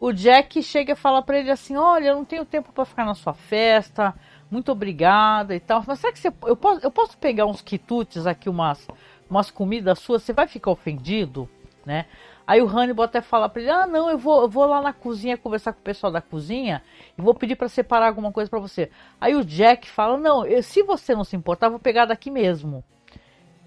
O 0.01 0.13
Jack 0.13 0.63
chega 0.63 0.93
e 0.93 0.97
fala 0.97 1.23
para 1.23 1.39
ele 1.39 1.51
assim: 1.51 1.77
Olha, 1.77 2.09
eu 2.09 2.15
não 2.15 2.25
tenho 2.25 2.45
tempo 2.45 2.73
para 2.73 2.85
ficar 2.85 3.05
na 3.05 3.15
sua 3.15 3.35
festa. 3.35 4.15
Muito 4.51 4.71
obrigada 4.71 5.57
e 5.57 5.61
tal. 5.61 5.83
Mas 5.87 5.99
será 5.99 6.13
que 6.13 6.21
você, 6.21 6.33
eu, 6.47 6.57
posso, 6.57 6.87
eu 6.87 6.91
posso 6.91 7.19
pegar 7.19 7.47
uns 7.47 7.61
quitutes 7.61 8.27
aqui, 8.27 8.49
umas 8.49 8.87
umas 9.29 9.51
comidas 9.51 9.99
suas, 9.99 10.23
você 10.23 10.33
vai 10.33 10.47
ficar 10.47 10.71
ofendido, 10.71 11.49
né? 11.85 12.07
Aí 12.47 12.63
o 12.63 12.67
Hannibal 12.67 13.05
até 13.05 13.21
fala 13.21 13.49
para 13.49 13.61
ele: 13.61 13.71
"Ah, 13.71 13.87
não, 13.87 14.09
eu 14.09 14.17
vou, 14.17 14.43
eu 14.43 14.49
vou 14.49 14.65
lá 14.65 14.81
na 14.81 14.93
cozinha 14.93 15.37
conversar 15.37 15.73
com 15.75 15.81
o 15.81 15.83
pessoal 15.83 16.11
da 16.11 16.23
cozinha 16.23 16.83
e 17.17 17.21
vou 17.21 17.35
pedir 17.35 17.57
para 17.57 17.69
separar 17.69 18.07
alguma 18.07 18.33
coisa 18.33 18.49
para 18.49 18.59
você". 18.59 18.91
Aí 19.21 19.35
o 19.37 19.45
Jack 19.45 19.89
fala: 19.89 20.17
"Não, 20.17 20.47
eu, 20.47 20.63
se 20.63 20.83
você 20.83 21.15
não 21.15 21.25
se 21.25 21.37
importar, 21.37 21.69
vou 21.69 21.79
pegar 21.79 22.07
daqui 22.07 22.31
mesmo". 22.31 22.83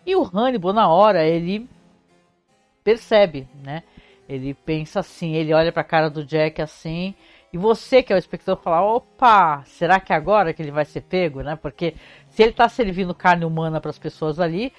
E 0.06 0.16
o 0.16 0.24
Hannibal 0.24 0.74
na 0.74 0.88
hora 0.88 1.24
ele 1.24 1.70
percebe, 2.84 3.48
né? 3.64 3.84
Ele 4.28 4.54
pensa 4.54 5.02
assim, 5.02 5.36
ele 5.36 5.54
olha 5.54 5.72
para 5.72 5.82
a 5.82 5.86
cara 5.86 6.10
do 6.10 6.26
Jack 6.26 6.62
assim, 6.62 7.14
e 7.54 7.58
você 7.58 8.02
que 8.02 8.14
é 8.14 8.16
o 8.16 8.20
espectador 8.20 8.64
fala: 8.64 8.82
"Opa, 8.82 9.64
será 9.66 10.00
que 10.00 10.14
agora 10.14 10.54
que 10.54 10.62
ele 10.62 10.72
vai 10.72 10.86
ser 10.86 11.02
pego, 11.02 11.42
né? 11.42 11.56
Porque 11.56 11.96
se 12.30 12.42
ele 12.42 12.52
está 12.52 12.68
servindo 12.68 13.14
carne 13.14 13.46
humana 13.46 13.80
para 13.80 13.92
as 13.92 14.00
pessoas 14.00 14.40
ali, 14.40 14.74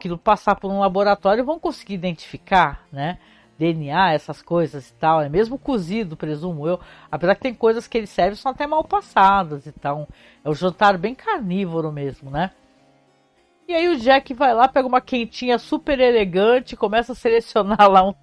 aquilo 0.00 0.16
passar 0.16 0.56
por 0.56 0.70
um 0.70 0.80
laboratório 0.80 1.44
vão 1.44 1.60
conseguir 1.60 1.94
identificar, 1.94 2.86
né? 2.90 3.18
DNA, 3.58 4.14
essas 4.14 4.40
coisas 4.40 4.88
e 4.88 4.94
tal, 4.94 5.20
é 5.20 5.28
mesmo 5.28 5.58
cozido, 5.58 6.16
presumo 6.16 6.66
eu. 6.66 6.80
Apesar 7.12 7.34
que 7.34 7.42
tem 7.42 7.52
coisas 7.52 7.86
que 7.86 7.98
ele 7.98 8.06
serve 8.06 8.36
são 8.36 8.50
até 8.50 8.66
mal 8.66 8.82
passadas 8.82 9.66
e 9.66 9.72
tal. 9.72 10.08
É 10.42 10.48
um 10.48 10.54
jantar 10.54 10.96
bem 10.96 11.14
carnívoro 11.14 11.92
mesmo, 11.92 12.30
né? 12.30 12.52
E 13.68 13.74
aí 13.74 13.88
o 13.88 13.98
Jack 13.98 14.32
vai 14.32 14.54
lá, 14.54 14.66
pega 14.66 14.88
uma 14.88 15.00
quentinha 15.00 15.58
super 15.58 16.00
elegante, 16.00 16.74
começa 16.74 17.12
a 17.12 17.14
selecionar 17.14 17.88
lá 17.88 18.08
um, 18.08 18.14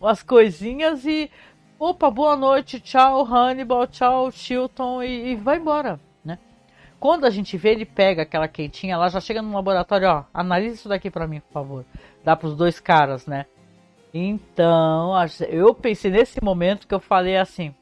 umas 0.00 0.22
coisinhas 0.22 1.04
e. 1.04 1.28
Opa, 1.76 2.08
boa 2.08 2.36
noite, 2.36 2.78
tchau 2.78 3.26
Hannibal, 3.26 3.88
tchau 3.88 4.30
Chilton 4.30 5.02
e, 5.02 5.32
e 5.32 5.34
vai 5.34 5.58
embora. 5.58 5.98
Quando 7.04 7.26
a 7.26 7.30
gente 7.30 7.58
vê, 7.58 7.72
ele 7.72 7.84
pega 7.84 8.22
aquela 8.22 8.48
quentinha 8.48 8.96
lá, 8.96 9.10
já 9.10 9.20
chega 9.20 9.42
no 9.42 9.52
laboratório, 9.52 10.08
ó, 10.08 10.24
analisa 10.32 10.76
isso 10.76 10.88
daqui 10.88 11.10
para 11.10 11.28
mim, 11.28 11.38
por 11.38 11.52
favor. 11.52 11.84
Dá 12.24 12.34
para 12.34 12.48
os 12.48 12.56
dois 12.56 12.80
caras, 12.80 13.26
né? 13.26 13.44
Então, 14.14 15.12
eu 15.50 15.74
pensei 15.74 16.10
nesse 16.10 16.42
momento 16.42 16.88
que 16.88 16.94
eu 16.94 16.98
falei 16.98 17.36
assim, 17.36 17.74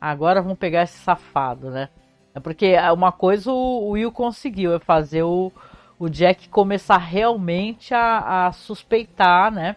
agora 0.00 0.42
vamos 0.42 0.58
pegar 0.58 0.82
esse 0.82 0.98
safado, 0.98 1.70
né? 1.70 1.88
É 2.34 2.40
porque 2.40 2.74
uma 2.92 3.12
coisa 3.12 3.52
o 3.52 3.90
Will 3.90 4.10
conseguiu, 4.10 4.74
é 4.74 4.80
fazer 4.80 5.22
o, 5.22 5.52
o 5.96 6.08
Jack 6.08 6.48
começar 6.48 6.98
realmente 6.98 7.94
a, 7.94 8.48
a 8.48 8.50
suspeitar, 8.50 9.52
né? 9.52 9.76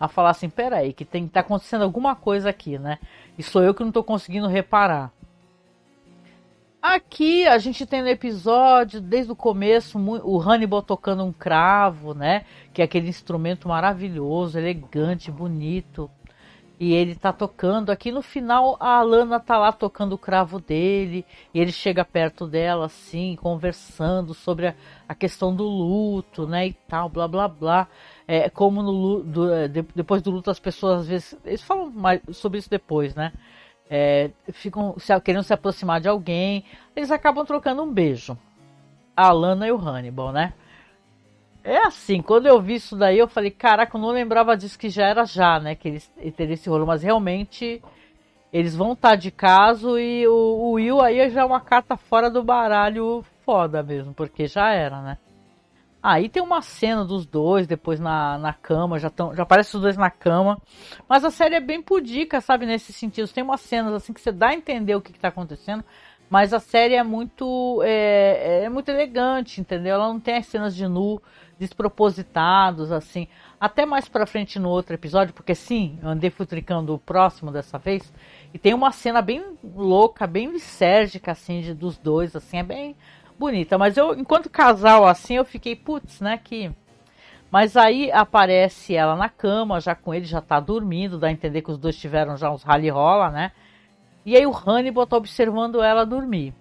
A 0.00 0.08
falar 0.08 0.30
assim, 0.30 0.50
peraí, 0.50 0.92
que 0.92 1.04
tem 1.04 1.28
tá 1.28 1.38
acontecendo 1.38 1.82
alguma 1.82 2.16
coisa 2.16 2.50
aqui, 2.50 2.76
né? 2.76 2.98
E 3.38 3.42
sou 3.44 3.62
eu 3.62 3.72
que 3.72 3.84
não 3.84 3.92
tô 3.92 4.02
conseguindo 4.02 4.48
reparar. 4.48 5.12
Aqui 6.88 7.44
a 7.48 7.58
gente 7.58 7.84
tem 7.84 8.00
no 8.00 8.06
episódio, 8.06 9.00
desde 9.00 9.32
o 9.32 9.34
começo, 9.34 9.98
o 9.98 10.40
Hannibal 10.40 10.80
tocando 10.80 11.24
um 11.24 11.32
cravo, 11.32 12.14
né? 12.14 12.44
Que 12.72 12.80
é 12.80 12.84
aquele 12.84 13.08
instrumento 13.08 13.66
maravilhoso, 13.66 14.56
elegante, 14.56 15.28
bonito. 15.28 16.08
E 16.78 16.92
ele 16.92 17.16
tá 17.16 17.32
tocando. 17.32 17.90
Aqui 17.90 18.12
no 18.12 18.22
final 18.22 18.76
a 18.78 18.98
Alana 18.98 19.40
tá 19.40 19.58
lá 19.58 19.72
tocando 19.72 20.12
o 20.12 20.18
cravo 20.18 20.60
dele. 20.60 21.26
E 21.52 21.58
ele 21.58 21.72
chega 21.72 22.04
perto 22.04 22.46
dela, 22.46 22.86
assim, 22.86 23.34
conversando 23.34 24.32
sobre 24.32 24.68
a, 24.68 24.74
a 25.08 25.14
questão 25.14 25.52
do 25.52 25.64
luto, 25.64 26.46
né? 26.46 26.68
E 26.68 26.72
tal, 26.72 27.08
blá 27.08 27.26
blá 27.26 27.48
blá. 27.48 27.88
É, 28.28 28.48
como 28.48 28.80
no 28.80 29.24
do, 29.24 29.52
é, 29.52 29.66
depois 29.66 30.22
do 30.22 30.30
luto 30.30 30.52
as 30.52 30.60
pessoas 30.60 31.00
às 31.00 31.08
vezes. 31.08 31.36
Eles 31.44 31.62
falam 31.62 31.90
mais 31.90 32.20
sobre 32.30 32.60
isso 32.60 32.70
depois, 32.70 33.12
né? 33.16 33.32
É, 33.88 34.30
ficam 34.52 34.96
se, 34.98 35.18
querendo 35.20 35.44
se 35.44 35.52
aproximar 35.52 36.00
de 36.00 36.08
alguém. 36.08 36.64
Eles 36.94 37.10
acabam 37.10 37.44
trocando 37.44 37.82
um 37.82 37.92
beijo. 37.92 38.36
A 39.16 39.28
Alana 39.28 39.66
e 39.66 39.72
o 39.72 39.78
Hannibal, 39.78 40.32
né? 40.32 40.52
É 41.64 41.78
assim, 41.78 42.22
quando 42.22 42.46
eu 42.46 42.60
vi 42.60 42.76
isso 42.76 42.96
daí, 42.96 43.18
eu 43.18 43.26
falei, 43.26 43.50
caraca, 43.50 43.96
eu 43.96 44.00
não 44.00 44.10
lembrava 44.10 44.56
disso 44.56 44.78
que 44.78 44.88
já 44.88 45.06
era 45.06 45.24
já, 45.24 45.58
né? 45.58 45.74
Que 45.74 45.88
eles 45.88 46.12
teriam 46.36 46.54
esse 46.54 46.68
rolo, 46.68 46.86
mas 46.86 47.02
realmente 47.02 47.82
eles 48.52 48.76
vão 48.76 48.92
estar 48.92 49.10
tá 49.10 49.16
de 49.16 49.30
caso 49.30 49.98
e 49.98 50.26
o, 50.28 50.32
o 50.32 50.72
Will 50.72 51.00
aí 51.00 51.28
já 51.30 51.40
é 51.40 51.44
uma 51.44 51.60
carta 51.60 51.96
fora 51.96 52.30
do 52.30 52.42
baralho 52.42 53.24
foda 53.44 53.82
mesmo, 53.82 54.14
porque 54.14 54.46
já 54.46 54.70
era, 54.70 55.00
né? 55.02 55.18
Aí 56.02 56.28
tem 56.28 56.42
uma 56.42 56.62
cena 56.62 57.04
dos 57.04 57.26
dois 57.26 57.66
depois 57.66 57.98
na, 57.98 58.38
na 58.38 58.52
cama, 58.52 58.98
já, 58.98 59.10
tão, 59.10 59.34
já 59.34 59.42
aparece 59.42 59.74
os 59.76 59.82
dois 59.82 59.96
na 59.96 60.10
cama. 60.10 60.60
Mas 61.08 61.24
a 61.24 61.30
série 61.30 61.56
é 61.56 61.60
bem 61.60 61.82
pudica, 61.82 62.40
sabe, 62.40 62.66
nesse 62.66 62.92
sentido. 62.92 63.28
Tem 63.28 63.42
umas 63.42 63.60
cenas 63.60 63.92
assim 63.92 64.12
que 64.12 64.20
você 64.20 64.30
dá 64.30 64.48
a 64.48 64.54
entender 64.54 64.94
o 64.94 65.00
que, 65.00 65.10
está 65.10 65.28
acontecendo, 65.28 65.84
mas 66.30 66.52
a 66.52 66.60
série 66.60 66.94
é 66.94 67.02
muito 67.02 67.82
é, 67.84 68.64
é, 68.64 68.68
muito 68.68 68.88
elegante, 68.88 69.60
entendeu? 69.60 69.94
Ela 69.94 70.08
não 70.08 70.20
tem 70.20 70.36
as 70.36 70.46
cenas 70.46 70.76
de 70.76 70.86
nu 70.86 71.20
despropositados, 71.58 72.92
assim. 72.92 73.26
Até 73.58 73.86
mais 73.86 74.08
pra 74.08 74.26
frente 74.26 74.58
no 74.58 74.68
outro 74.68 74.94
episódio, 74.94 75.32
porque 75.32 75.54
sim, 75.54 75.98
eu 76.02 76.08
andei 76.10 76.30
futricando 76.30 76.94
o 76.94 76.98
próximo 76.98 77.50
dessa 77.50 77.78
vez. 77.78 78.12
E 78.52 78.58
tem 78.58 78.74
uma 78.74 78.92
cena 78.92 79.22
bem 79.22 79.42
louca, 79.74 80.26
bem 80.26 80.50
lisérgica, 80.50 81.32
assim, 81.32 81.62
de, 81.62 81.74
dos 81.74 81.96
dois, 81.96 82.36
assim, 82.36 82.58
é 82.58 82.62
bem 82.62 82.96
bonita. 83.38 83.78
Mas 83.78 83.96
eu, 83.96 84.14
enquanto 84.14 84.50
casal, 84.50 85.06
assim, 85.06 85.34
eu 85.34 85.44
fiquei, 85.44 85.76
putz, 85.76 86.20
né, 86.20 86.38
que... 86.42 86.70
Mas 87.50 87.76
aí 87.76 88.10
aparece 88.10 88.94
ela 88.94 89.14
na 89.14 89.28
cama, 89.28 89.80
já 89.80 89.94
com 89.94 90.12
ele, 90.12 90.24
já 90.24 90.40
tá 90.40 90.58
dormindo, 90.58 91.18
dá 91.18 91.28
a 91.28 91.32
entender 91.32 91.62
que 91.62 91.70
os 91.70 91.78
dois 91.78 91.96
tiveram 91.96 92.36
já 92.36 92.50
uns 92.50 92.64
rally 92.64 92.88
rola, 92.88 93.30
né? 93.30 93.52
E 94.24 94.36
aí 94.36 94.44
o 94.44 94.52
Hannibal 94.52 95.06
tá 95.06 95.16
observando 95.16 95.80
ela 95.80 96.04
dormir. 96.04 96.52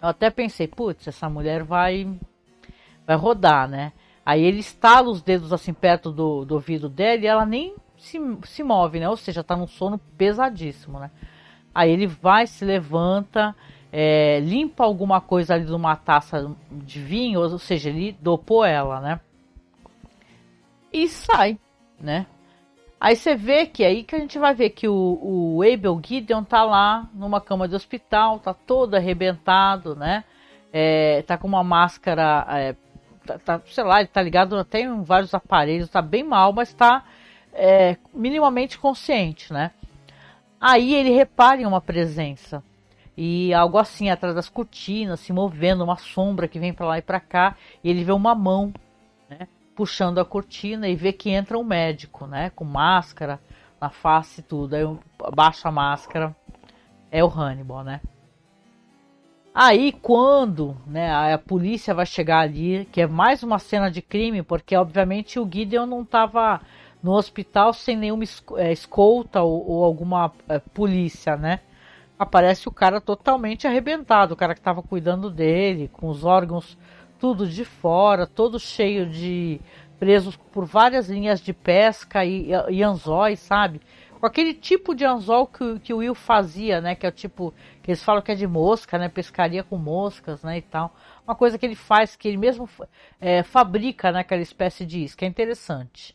Eu 0.00 0.08
até 0.08 0.30
pensei, 0.30 0.66
putz, 0.66 1.06
essa 1.06 1.28
mulher 1.28 1.62
vai 1.62 2.08
vai 3.06 3.14
rodar, 3.14 3.68
né? 3.68 3.92
Aí 4.24 4.42
ele 4.42 4.60
estala 4.60 5.10
os 5.10 5.20
dedos 5.20 5.52
assim 5.52 5.74
perto 5.74 6.10
do, 6.10 6.44
do 6.44 6.54
ouvido 6.54 6.88
dela 6.88 7.20
e 7.22 7.26
ela 7.26 7.44
nem 7.44 7.74
se, 7.98 8.18
se 8.44 8.62
move, 8.62 8.98
né? 8.98 9.08
Ou 9.08 9.16
seja, 9.16 9.44
tá 9.44 9.56
num 9.56 9.66
sono 9.66 9.98
pesadíssimo, 10.16 10.98
né? 10.98 11.10
Aí 11.74 11.90
ele 11.90 12.06
vai, 12.06 12.46
se 12.46 12.64
levanta, 12.64 13.54
é, 13.92 14.40
limpa 14.40 14.84
alguma 14.84 15.20
coisa 15.20 15.54
ali 15.54 15.66
de 15.66 15.74
uma 15.74 15.94
taça 15.94 16.50
de 16.70 16.98
vinho, 16.98 17.40
ou 17.40 17.58
seja, 17.58 17.90
ele 17.90 18.16
dopou 18.18 18.64
ela, 18.64 19.00
né? 19.00 19.20
E 20.90 21.06
sai, 21.08 21.58
né? 22.00 22.26
Aí 22.98 23.14
você 23.14 23.34
vê 23.34 23.66
que 23.66 23.84
aí 23.84 24.02
que 24.02 24.14
a 24.14 24.18
gente 24.18 24.38
vai 24.38 24.54
ver 24.54 24.70
que 24.70 24.88
o, 24.88 25.18
o 25.22 25.62
Abel 25.62 26.00
Gideon 26.02 26.42
tá 26.42 26.64
lá 26.64 27.06
numa 27.12 27.40
cama 27.40 27.68
de 27.68 27.74
hospital, 27.74 28.38
tá 28.38 28.54
todo 28.54 28.94
arrebentado, 28.94 29.94
né? 29.94 30.24
É, 30.72 31.20
tá 31.22 31.36
com 31.36 31.46
uma 31.46 31.62
máscara 31.62 32.46
é, 32.48 32.74
tá, 33.26 33.38
tá, 33.38 33.60
sei 33.66 33.84
lá, 33.84 34.00
ele 34.00 34.08
tá 34.08 34.22
ligado 34.22 34.56
até 34.56 34.80
em 34.80 35.02
vários 35.02 35.34
aparelhos, 35.34 35.90
tá 35.90 36.00
bem 36.00 36.24
mal, 36.24 36.52
mas 36.52 36.72
tá 36.72 37.04
é, 37.52 37.96
minimamente 38.14 38.78
consciente, 38.78 39.52
né? 39.52 39.72
Aí 40.58 40.94
ele 40.94 41.10
repara 41.10 41.60
em 41.60 41.66
uma 41.66 41.80
presença 41.80 42.62
e 43.16 43.52
algo 43.52 43.78
assim 43.78 44.10
atrás 44.10 44.34
das 44.34 44.48
cortinas, 44.48 45.20
se 45.20 45.32
movendo, 45.32 45.84
uma 45.84 45.96
sombra 45.96 46.48
que 46.48 46.58
vem 46.58 46.72
para 46.72 46.86
lá 46.86 46.98
e 46.98 47.02
para 47.02 47.20
cá, 47.20 47.56
e 47.82 47.90
ele 47.90 48.04
vê 48.04 48.12
uma 48.12 48.34
mão, 48.34 48.72
né, 49.28 49.46
puxando 49.76 50.18
a 50.18 50.24
cortina 50.24 50.88
e 50.88 50.94
vê 50.94 51.12
que 51.12 51.30
entra 51.30 51.58
um 51.58 51.64
médico, 51.64 52.26
né, 52.26 52.50
com 52.50 52.64
máscara 52.64 53.40
na 53.80 53.90
face 53.90 54.40
e 54.40 54.44
tudo. 54.44 54.74
Aí 54.74 54.84
baixa 55.34 55.68
a 55.68 55.72
máscara, 55.72 56.34
é 57.10 57.22
o 57.22 57.28
Hannibal, 57.28 57.84
né? 57.84 58.00
Aí 59.54 59.92
quando 59.92 60.74
né, 60.86 61.12
a, 61.12 61.36
polícia 61.36 61.92
vai 61.92 62.06
chegar 62.06 62.40
ali, 62.40 62.88
que 62.90 63.02
é 63.02 63.06
mais 63.06 63.42
uma 63.42 63.58
cena 63.58 63.90
de 63.90 64.00
crime, 64.00 64.42
porque 64.42 64.74
obviamente 64.74 65.38
o 65.38 65.48
Gideon 65.50 65.84
não 65.84 66.02
estava 66.02 66.62
no 67.02 67.12
hospital 67.12 67.74
sem 67.74 67.94
nenhuma 67.94 68.24
é, 68.56 68.72
escolta 68.72 69.42
ou, 69.42 69.68
ou 69.68 69.84
alguma 69.84 70.32
é, 70.48 70.58
polícia, 70.58 71.36
né? 71.36 71.60
Aparece 72.22 72.68
o 72.68 72.72
cara 72.72 73.00
totalmente 73.00 73.66
arrebentado, 73.66 74.34
o 74.34 74.36
cara 74.36 74.54
que 74.54 74.60
estava 74.60 74.82
cuidando 74.82 75.30
dele, 75.30 75.88
com 75.92 76.08
os 76.08 76.24
órgãos 76.24 76.78
tudo 77.18 77.46
de 77.46 77.64
fora, 77.64 78.26
todo 78.26 78.58
cheio 78.58 79.08
de 79.08 79.60
presos 79.98 80.36
por 80.36 80.64
várias 80.64 81.08
linhas 81.08 81.40
de 81.40 81.52
pesca 81.52 82.24
e, 82.24 82.50
e 82.70 82.82
anzóis, 82.82 83.38
sabe? 83.38 83.80
com 84.22 84.26
aquele 84.26 84.54
tipo 84.54 84.94
de 84.94 85.04
anzol 85.04 85.48
que, 85.48 85.80
que 85.80 85.92
o 85.92 85.96
Will 85.96 86.14
fazia, 86.14 86.80
né? 86.80 86.94
Que 86.94 87.04
é 87.04 87.08
o 87.08 87.12
tipo 87.12 87.52
que 87.82 87.90
eles 87.90 88.04
falam 88.04 88.22
que 88.22 88.30
é 88.30 88.36
de 88.36 88.46
mosca, 88.46 88.96
né? 88.96 89.08
Pescaria 89.08 89.64
com 89.64 89.76
moscas, 89.76 90.44
né? 90.44 90.58
E 90.58 90.62
tal. 90.62 90.94
Uma 91.26 91.34
coisa 91.34 91.58
que 91.58 91.66
ele 91.66 91.74
faz, 91.74 92.14
que 92.14 92.28
ele 92.28 92.36
mesmo 92.36 92.70
é, 93.20 93.42
fabrica, 93.42 94.12
né? 94.12 94.20
Aquela 94.20 94.40
espécie 94.40 94.86
de 94.86 95.02
isca. 95.02 95.24
É 95.24 95.28
interessante. 95.28 96.14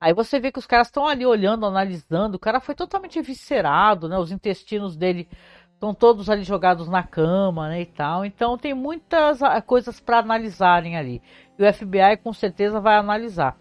Aí 0.00 0.12
você 0.12 0.38
vê 0.38 0.52
que 0.52 0.58
os 0.58 0.66
caras 0.66 0.88
estão 0.88 1.06
ali 1.06 1.24
olhando, 1.24 1.64
analisando. 1.66 2.36
O 2.36 2.40
cara 2.40 2.60
foi 2.60 2.74
totalmente 2.74 3.18
eviscerado, 3.18 4.08
né? 4.08 4.18
Os 4.18 4.30
intestinos 4.30 4.96
dele 4.96 5.28
estão 5.72 5.94
todos 5.94 6.28
ali 6.28 6.42
jogados 6.42 6.88
na 6.88 7.02
cama, 7.02 7.68
né? 7.68 7.82
E 7.82 7.86
tal. 7.86 8.24
Então 8.24 8.58
tem 8.58 8.74
muitas 8.74 9.42
ah, 9.42 9.60
coisas 9.62 9.98
para 10.00 10.18
analisarem 10.18 10.96
ali. 10.96 11.22
E 11.58 11.64
o 11.64 11.72
FBI 11.72 12.16
com 12.22 12.32
certeza 12.32 12.80
vai 12.80 12.96
analisar. 12.96 13.56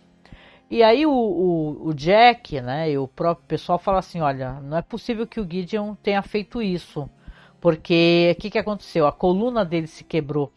E 0.70 0.82
aí 0.82 1.06
o, 1.06 1.12
o, 1.12 1.88
o, 1.90 1.94
Jack, 1.94 2.60
né, 2.60 2.92
e 2.92 2.98
o 2.98 3.08
próprio 3.08 3.48
pessoal 3.48 3.78
fala 3.78 4.00
assim, 4.00 4.20
olha, 4.22 4.54
não 4.62 4.78
é 4.78 4.82
possível 4.82 5.28
que 5.28 5.40
o 5.40 5.48
Gideon 5.48 5.94
tenha 5.96 6.22
feito 6.24 6.60
isso, 6.60 7.08
porque 7.62 8.34
o 8.36 8.42
que, 8.42 8.50
que 8.50 8.58
aconteceu? 8.58 9.06
A 9.06 9.12
coluna 9.12 9.64
dele 9.64 9.86
se 9.86 10.04
quebrou 10.04 10.52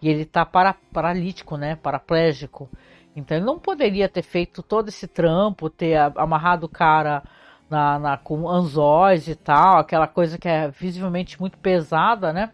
e 0.00 0.08
ele 0.08 0.22
está 0.22 0.44
para, 0.44 0.74
paralítico, 0.92 1.56
né, 1.56 1.76
paraplégico. 1.76 2.68
Então 3.14 3.36
ele 3.36 3.46
não 3.46 3.58
poderia 3.58 4.08
ter 4.08 4.22
feito 4.22 4.62
todo 4.62 4.88
esse 4.88 5.06
trampo, 5.06 5.68
ter 5.68 5.96
amarrado 6.16 6.64
o 6.64 6.68
cara 6.68 7.22
na, 7.68 7.98
na, 7.98 8.16
com 8.16 8.48
anzóis 8.48 9.28
e 9.28 9.34
tal, 9.34 9.78
aquela 9.78 10.06
coisa 10.06 10.38
que 10.38 10.48
é 10.48 10.68
visivelmente 10.68 11.40
muito 11.40 11.58
pesada, 11.58 12.32
né? 12.32 12.52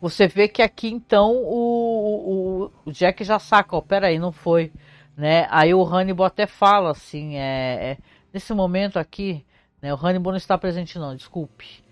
Você 0.00 0.28
vê 0.28 0.46
que 0.46 0.62
aqui 0.62 0.88
então 0.88 1.32
o, 1.34 2.64
o, 2.64 2.70
o 2.86 2.92
Jack 2.92 3.24
já 3.24 3.38
saca, 3.38 3.76
ó, 3.76 3.80
peraí, 3.80 4.18
não 4.18 4.30
foi 4.30 4.72
né? 5.18 5.48
Aí 5.50 5.74
o 5.74 5.82
Hannibal 5.82 6.28
até 6.28 6.46
fala 6.46 6.92
assim, 6.92 7.34
é, 7.34 7.90
é, 7.90 7.98
nesse 8.32 8.54
momento 8.54 9.00
aqui, 9.00 9.44
né, 9.82 9.92
o 9.92 9.96
Hannibal 9.96 10.30
não 10.30 10.36
está 10.36 10.56
presente 10.56 10.96
não, 10.96 11.16
desculpe. 11.16 11.82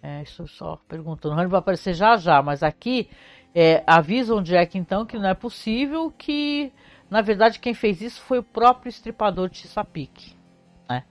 É, 0.00 0.22
isso 0.22 0.46
só 0.46 0.78
perguntando. 0.88 1.34
O 1.34 1.38
Hannibal 1.38 1.50
vai 1.50 1.58
aparecer 1.58 1.92
já 1.92 2.16
já, 2.16 2.40
mas 2.40 2.62
aqui 2.62 3.10
é, 3.54 3.82
avisa 3.86 4.34
o 4.34 4.42
Jack 4.42 4.76
então 4.76 5.06
que 5.06 5.18
não 5.18 5.28
é 5.28 5.34
possível 5.34 6.12
que, 6.16 6.72
na 7.10 7.20
verdade, 7.20 7.58
quem 7.58 7.74
fez 7.74 8.00
isso 8.00 8.20
foi 8.22 8.38
o 8.38 8.42
próprio 8.42 8.90
estripador 8.90 9.48
de 9.48 9.58
Chesapeake. 9.58 10.36
Né? 10.88 11.04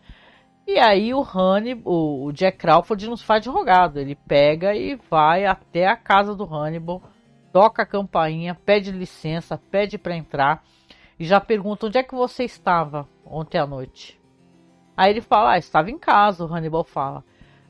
E 0.66 0.78
aí 0.80 1.14
o 1.14 1.22
Hannibal, 1.22 2.24
o 2.24 2.32
Jack 2.32 2.58
Crawford 2.58 3.10
nos 3.10 3.22
faz 3.22 3.44
de 3.44 3.50
rogado. 3.50 4.00
Ele 4.00 4.16
pega 4.16 4.76
e 4.76 4.96
vai 5.10 5.46
até 5.46 5.88
a 5.88 5.96
casa 5.96 6.36
do 6.36 6.44
Hannibal, 6.44 7.02
toca 7.52 7.84
a 7.84 7.86
campainha, 7.86 8.54
pede 8.54 8.92
licença, 8.92 9.60
pede 9.72 9.98
para 9.98 10.16
entrar 10.16 10.64
e 11.20 11.26
já 11.26 11.40
pergunta 11.40 11.88
onde 11.88 11.98
é 11.98 12.04
que 12.04 12.14
você 12.14 12.44
estava 12.44 13.08
ontem 13.26 13.58
à 13.58 13.66
noite. 13.66 14.20
Aí 14.96 15.12
ele 15.12 15.22
fala, 15.22 15.54
ah, 15.54 15.58
estava 15.58 15.92
em 15.92 15.98
casa, 15.98 16.44
o 16.44 16.54
Hannibal 16.54 16.84
fala. 16.84 17.24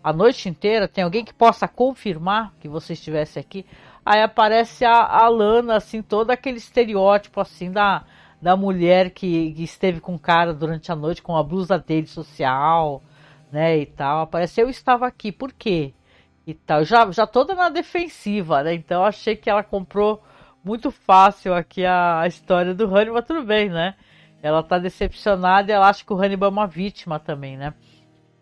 A 0.03 0.13
noite 0.13 0.47
inteira 0.47 0.87
tem 0.87 1.03
alguém 1.03 1.25
que 1.25 1.33
possa 1.33 1.67
confirmar 1.67 2.53
que 2.59 2.69
você 2.69 2.93
estivesse 2.93 3.37
aqui. 3.37 3.65
Aí 4.09 4.21
aparece 4.21 4.85
a, 4.85 5.03
a 5.03 5.27
Lana, 5.27 5.75
assim, 5.75 6.01
todo 6.01 6.31
aquele 6.31 6.59
estereótipo 6.59 7.41
assim 7.41 7.69
da, 7.69 8.05
da 8.41 8.55
mulher 8.55 9.09
que, 9.09 9.51
que, 9.51 9.63
esteve 9.63 9.99
com 9.99 10.15
o 10.15 10.19
cara 10.19 10.53
durante 10.53 10.89
a 10.89 10.95
noite 10.95 11.21
com 11.21 11.35
a 11.35 11.43
blusa 11.43 11.77
dele 11.77 12.07
social, 12.07 13.03
né, 13.51 13.77
e 13.77 13.85
tal. 13.85 14.21
Apareceu, 14.21 14.65
eu 14.65 14.69
estava 14.69 15.05
aqui, 15.05 15.29
por 15.29 15.51
quê? 15.51 15.93
E 16.45 16.53
tal, 16.53 16.85
já, 16.85 17.11
já 17.11 17.27
toda 17.27 17.53
na 17.53 17.67
defensiva, 17.67 18.63
né, 18.63 18.75
então 18.75 19.03
achei 19.03 19.35
que 19.35 19.49
ela 19.49 19.61
comprou 19.61 20.23
muito 20.63 20.89
fácil 20.89 21.53
aqui 21.53 21.85
a, 21.85 22.21
a 22.21 22.27
história 22.27 22.73
do 22.73 22.85
Hannibal, 22.85 23.21
tudo 23.21 23.43
bem, 23.43 23.67
né. 23.69 23.93
Ela 24.41 24.63
tá 24.63 24.79
decepcionada 24.79 25.69
e 25.69 25.75
ela 25.75 25.89
acha 25.89 26.05
que 26.05 26.13
o 26.13 26.17
Hannibal 26.17 26.47
é 26.47 26.53
uma 26.53 26.67
vítima 26.67 27.19
também, 27.19 27.57
né. 27.57 27.73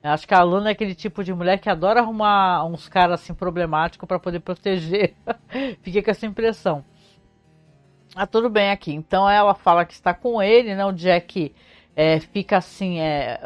Acho 0.07 0.27
que 0.27 0.33
a 0.33 0.43
Luna 0.43 0.69
é 0.69 0.71
aquele 0.73 0.93
tipo 0.93 1.23
de 1.23 1.33
mulher 1.33 1.57
que 1.59 1.69
adora 1.69 1.99
arrumar 1.99 2.65
uns 2.65 2.87
caras 2.87 3.21
assim 3.21 3.33
problemáticos 3.33 4.07
para 4.07 4.19
poder 4.19 4.39
proteger. 4.39 5.15
Fiquei 5.81 6.01
com 6.01 6.11
essa 6.11 6.25
impressão. 6.25 6.83
Ah, 8.15 8.27
tudo 8.27 8.49
bem 8.49 8.71
aqui. 8.71 8.93
Então 8.93 9.29
ela 9.29 9.53
fala 9.53 9.85
que 9.85 9.93
está 9.93 10.13
com 10.13 10.41
ele, 10.41 10.75
né? 10.75 10.85
O 10.85 10.91
Jack 10.91 11.53
é, 11.95 12.19
fica 12.19 12.57
assim, 12.57 12.99
é, 12.99 13.41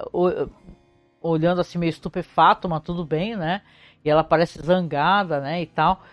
olhando 1.21 1.61
assim 1.61 1.77
meio 1.77 1.89
estupefato, 1.89 2.67
mas 2.67 2.83
tudo 2.83 3.05
bem, 3.05 3.35
né? 3.35 3.61
E 4.03 4.09
ela 4.09 4.23
parece 4.23 4.61
zangada, 4.61 5.39
né? 5.39 5.61
E 5.61 5.65
tal. 5.65 6.03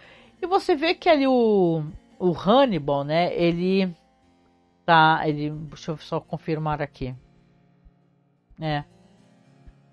E 0.41 0.47
você 0.47 0.75
vê 0.75 0.95
que 0.95 1.09
ali 1.09 1.27
o, 1.27 1.83
o 2.19 2.33
Hannibal, 2.33 3.05
né? 3.05 3.35
Ele 3.35 3.95
tá, 4.85 5.23
ele, 5.27 5.51
deixa 5.51 5.91
eu 5.91 5.97
só 5.99 6.21
confirmar 6.21 6.81
aqui. 6.81 7.15
É. 8.61 8.85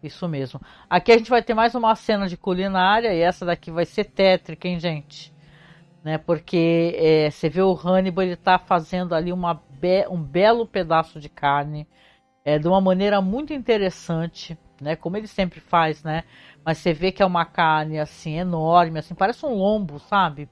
Isso 0.04 0.28
mesmo. 0.28 0.60
Aqui 0.90 1.14
a 1.14 1.18
gente 1.18 1.30
vai 1.30 1.42
ter 1.42 1.54
mais 1.54 1.74
uma 1.76 1.96
cena 1.96 2.28
de 2.28 2.36
culinária 2.36 3.14
e 3.14 3.22
essa 3.22 3.46
daqui 3.46 3.72
vai 3.72 3.86
ser 3.86 4.04
tétrica, 4.04 4.68
hein, 4.68 4.78
gente? 4.78 5.34
Né, 6.04 6.18
porque 6.18 6.94
é, 6.98 7.32
você 7.32 7.48
vê 7.48 7.62
o 7.62 7.74
Hannibal, 7.74 8.26
ele 8.26 8.36
tá 8.36 8.60
fazendo 8.60 9.16
ali 9.16 9.32
uma 9.32 9.54
be 9.54 10.06
um 10.10 10.22
belo 10.22 10.68
pedaço 10.68 11.18
de 11.18 11.30
carne 11.30 11.88
é, 12.44 12.60
de 12.60 12.68
uma 12.68 12.82
maneira 12.82 13.22
muito 13.22 13.54
interessante, 13.54 14.58
né? 14.82 14.98
Como 14.98 15.16
ele 15.16 15.28
sempre 15.28 15.62
faz, 15.62 16.04
né? 16.04 16.26
Mas 16.66 16.80
você 16.80 16.92
vê 16.92 17.10
que 17.10 17.24
é 17.24 17.26
uma 17.26 17.46
carne 17.46 17.98
assim 17.98 18.38
enorme, 18.38 19.00
assim, 19.00 19.16
parece 19.16 19.46
um 19.46 19.54
lombo, 19.54 20.00
sabe? 20.00 20.50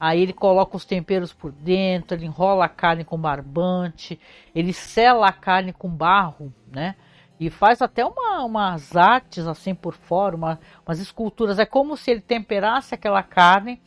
Aí 0.00 0.22
ele 0.22 0.32
coloca 0.32 0.76
os 0.76 0.86
temperos 0.86 1.34
por 1.34 1.52
dentro, 1.52 2.16
ele 2.16 2.24
enrola 2.26 2.64
a 2.64 2.68
carne 2.68 3.04
com 3.04 3.18
barbante, 3.18 4.18
ele 4.54 4.72
sela 4.72 5.28
a 5.28 5.32
carne 5.32 5.72
com 5.72 5.88
barro, 5.88 6.52
né? 6.72 6.96
E 7.38 7.50
faz 7.50 7.82
até 7.82 8.04
uma, 8.04 8.44
umas 8.44 8.94
artes 8.96 9.46
assim 9.46 9.74
por 9.74 9.94
fora, 9.94 10.36
uma, 10.36 10.60
umas 10.86 11.00
esculturas. 11.00 11.58
É 11.58 11.66
como 11.66 11.96
se 11.96 12.10
ele 12.10 12.20
temperasse 12.20 12.94
aquela 12.94 13.22
carne 13.22 13.80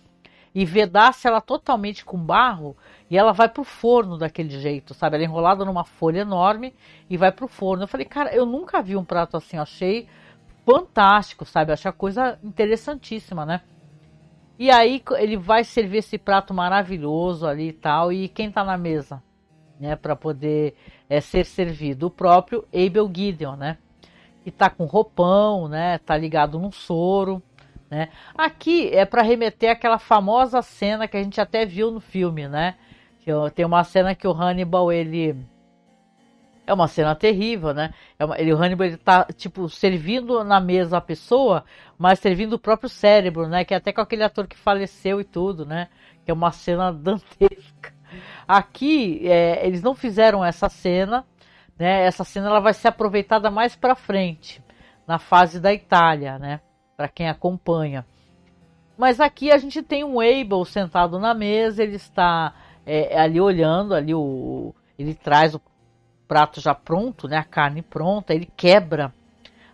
e 0.54 0.66
vedasse 0.66 1.28
ela 1.28 1.40
totalmente 1.40 2.04
com 2.04 2.18
barro 2.18 2.76
e 3.10 3.18
ela 3.18 3.32
vai 3.32 3.48
pro 3.48 3.64
forno 3.64 4.18
daquele 4.18 4.50
jeito, 4.50 4.94
sabe? 4.94 5.16
Ela 5.16 5.24
é 5.24 5.28
enrolada 5.28 5.64
numa 5.64 5.84
folha 5.84 6.22
enorme 6.22 6.74
e 7.10 7.16
vai 7.16 7.32
pro 7.32 7.48
forno. 7.48 7.84
Eu 7.84 7.88
falei, 7.88 8.06
cara, 8.06 8.36
eu 8.36 8.46
nunca 8.46 8.82
vi 8.82 8.96
um 8.96 9.06
prato 9.06 9.38
assim, 9.38 9.58
achei 9.58 10.08
fantástico, 10.66 11.46
sabe? 11.46 11.72
Achei 11.72 11.90
a 11.90 11.94
coisa 11.94 12.38
interessantíssima, 12.44 13.46
né? 13.46 13.62
E 14.60 14.72
aí 14.72 15.02
ele 15.18 15.38
vai 15.38 15.64
servir 15.64 16.00
esse 16.00 16.18
prato 16.18 16.54
maravilhoso 16.54 17.46
ali 17.46 17.70
e 17.70 17.74
tal, 17.74 18.12
e 18.12 18.28
quem 18.28 18.52
tá 18.52 18.64
na 18.64 18.76
mesa? 18.76 19.22
né, 19.80 19.96
para 19.96 20.16
poder 20.16 20.76
é, 21.10 21.22
ser 21.22 21.46
servido. 21.46 22.08
O 22.08 22.12
próprio 22.12 22.66
Abel 22.74 23.10
Gideon, 23.14 23.56
né, 23.56 23.78
que 24.44 24.50
está 24.50 24.70
com 24.70 24.86
roupão, 24.86 25.68
né, 25.68 25.98
tá 26.00 26.18
ligado 26.18 26.60
num 26.60 26.72
soro, 26.72 27.42
né. 27.90 28.10
Aqui 28.38 28.90
é 28.90 29.06
para 29.06 29.22
remeter 29.22 29.72
àquela 29.72 30.00
famosa 30.00 30.62
cena 30.62 31.08
que 31.08 31.18
a 31.18 31.24
gente 31.24 31.40
até 31.40 31.66
viu 31.66 31.92
no 31.92 32.00
filme, 32.00 32.48
né, 32.48 32.76
que 33.22 33.32
tem 33.56 33.66
uma 33.66 33.84
cena 33.84 34.16
que 34.16 34.28
o 34.28 34.32
Hannibal 34.32 34.92
ele 34.92 35.36
é 36.68 36.74
uma 36.74 36.88
cena 36.90 37.16
terrível, 37.16 37.74
né? 37.74 37.94
É 38.20 38.26
uma, 38.26 38.40
ele, 38.40 38.54
o 38.54 38.58
Hannibal 38.58 38.88
ele 38.88 38.98
tá, 38.98 39.26
tipo, 39.36 39.70
servindo 39.70 40.44
na 40.44 40.60
mesa 40.60 40.98
a 40.98 41.02
pessoa, 41.02 41.64
mas 41.98 42.20
servindo 42.20 42.54
o 42.54 42.60
próprio 42.60 42.90
cérebro, 42.90 43.48
né? 43.48 43.64
Que 43.64 43.74
é 43.74 43.78
até 43.78 43.94
com 43.94 44.02
aquele 44.02 44.24
ator 44.24 44.46
que 44.46 44.58
faleceu 44.58 45.22
e 45.22 45.24
tudo, 45.24 45.66
né? 45.66 45.88
Que 46.26 46.32
é 46.32 46.34
uma 46.34 46.52
cena 46.52 46.92
dantesca. 46.94 47.97
Aqui 48.48 49.28
é, 49.28 49.66
eles 49.66 49.82
não 49.82 49.94
fizeram 49.94 50.44
essa 50.44 50.70
cena, 50.70 51.26
né? 51.78 52.06
Essa 52.06 52.24
cena 52.24 52.48
ela 52.48 52.60
vai 52.60 52.74
ser 52.74 52.88
aproveitada 52.88 53.52
mais 53.52 53.76
para 53.76 53.96
frente, 53.96 54.64
na 55.06 55.20
fase 55.20 55.60
da 55.60 55.74
Itália, 55.74 56.40
né? 56.40 56.62
Para 56.96 57.10
quem 57.10 57.28
acompanha. 57.28 58.06
Mas 58.98 59.20
aqui 59.20 59.52
a 59.52 59.58
gente 59.58 59.84
tem 59.84 60.04
um 60.04 60.20
Abel 60.20 60.64
sentado 60.66 61.20
na 61.20 61.34
mesa, 61.34 61.84
ele 61.84 61.98
está 61.98 62.54
é, 62.86 63.20
ali 63.20 63.40
olhando, 63.40 63.94
ali 63.94 64.14
o, 64.14 64.74
ele 64.98 65.14
traz 65.14 65.54
o 65.54 65.62
prato 66.28 66.60
já 66.60 66.74
pronto, 66.74 67.28
né? 67.28 67.38
A 67.38 67.44
carne 67.44 67.82
pronta, 67.82 68.34
ele 68.34 68.50
quebra 68.58 69.14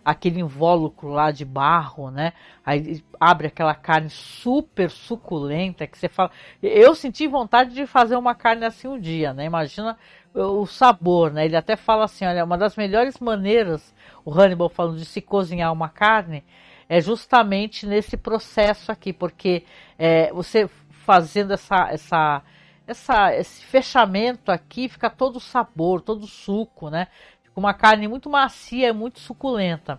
aquele 0.04 0.40
invólucro 0.40 1.08
lá 1.08 1.30
de 1.30 1.44
barro, 1.44 2.10
né? 2.10 2.32
Aí 2.64 3.02
abre 3.18 3.46
aquela 3.46 3.74
carne 3.74 4.10
super 4.10 4.90
suculenta 4.90 5.86
que 5.86 5.96
você 5.96 6.08
fala. 6.08 6.30
Eu 6.62 6.94
senti 6.94 7.26
vontade 7.26 7.74
de 7.74 7.86
fazer 7.86 8.16
uma 8.16 8.34
carne 8.34 8.66
assim 8.66 8.86
um 8.86 8.98
dia, 9.00 9.32
né? 9.32 9.44
Imagina 9.44 9.96
o 10.34 10.66
sabor, 10.66 11.32
né? 11.32 11.44
Ele 11.44 11.56
até 11.56 11.76
fala 11.76 12.04
assim, 12.04 12.26
olha, 12.26 12.44
uma 12.44 12.58
das 12.58 12.76
melhores 12.76 13.18
maneiras, 13.18 13.94
o 14.24 14.32
Hannibal 14.32 14.68
falando 14.68 14.98
de 14.98 15.04
se 15.04 15.20
cozinhar 15.20 15.72
uma 15.72 15.88
carne, 15.88 16.44
é 16.88 17.00
justamente 17.00 17.86
nesse 17.86 18.16
processo 18.16 18.92
aqui, 18.92 19.12
porque 19.12 19.64
é, 19.98 20.32
você 20.32 20.68
fazendo 21.04 21.52
essa, 21.52 21.88
essa, 21.90 22.42
essa, 22.86 23.34
esse 23.34 23.64
fechamento 23.64 24.50
aqui, 24.50 24.88
fica 24.88 25.08
todo 25.08 25.36
o 25.36 25.40
sabor, 25.40 26.00
todo 26.00 26.24
o 26.24 26.28
suco, 26.28 26.90
né? 26.90 27.08
Uma 27.56 27.74
carne 27.74 28.08
muito 28.08 28.28
macia, 28.28 28.92
muito 28.92 29.20
suculenta. 29.20 29.98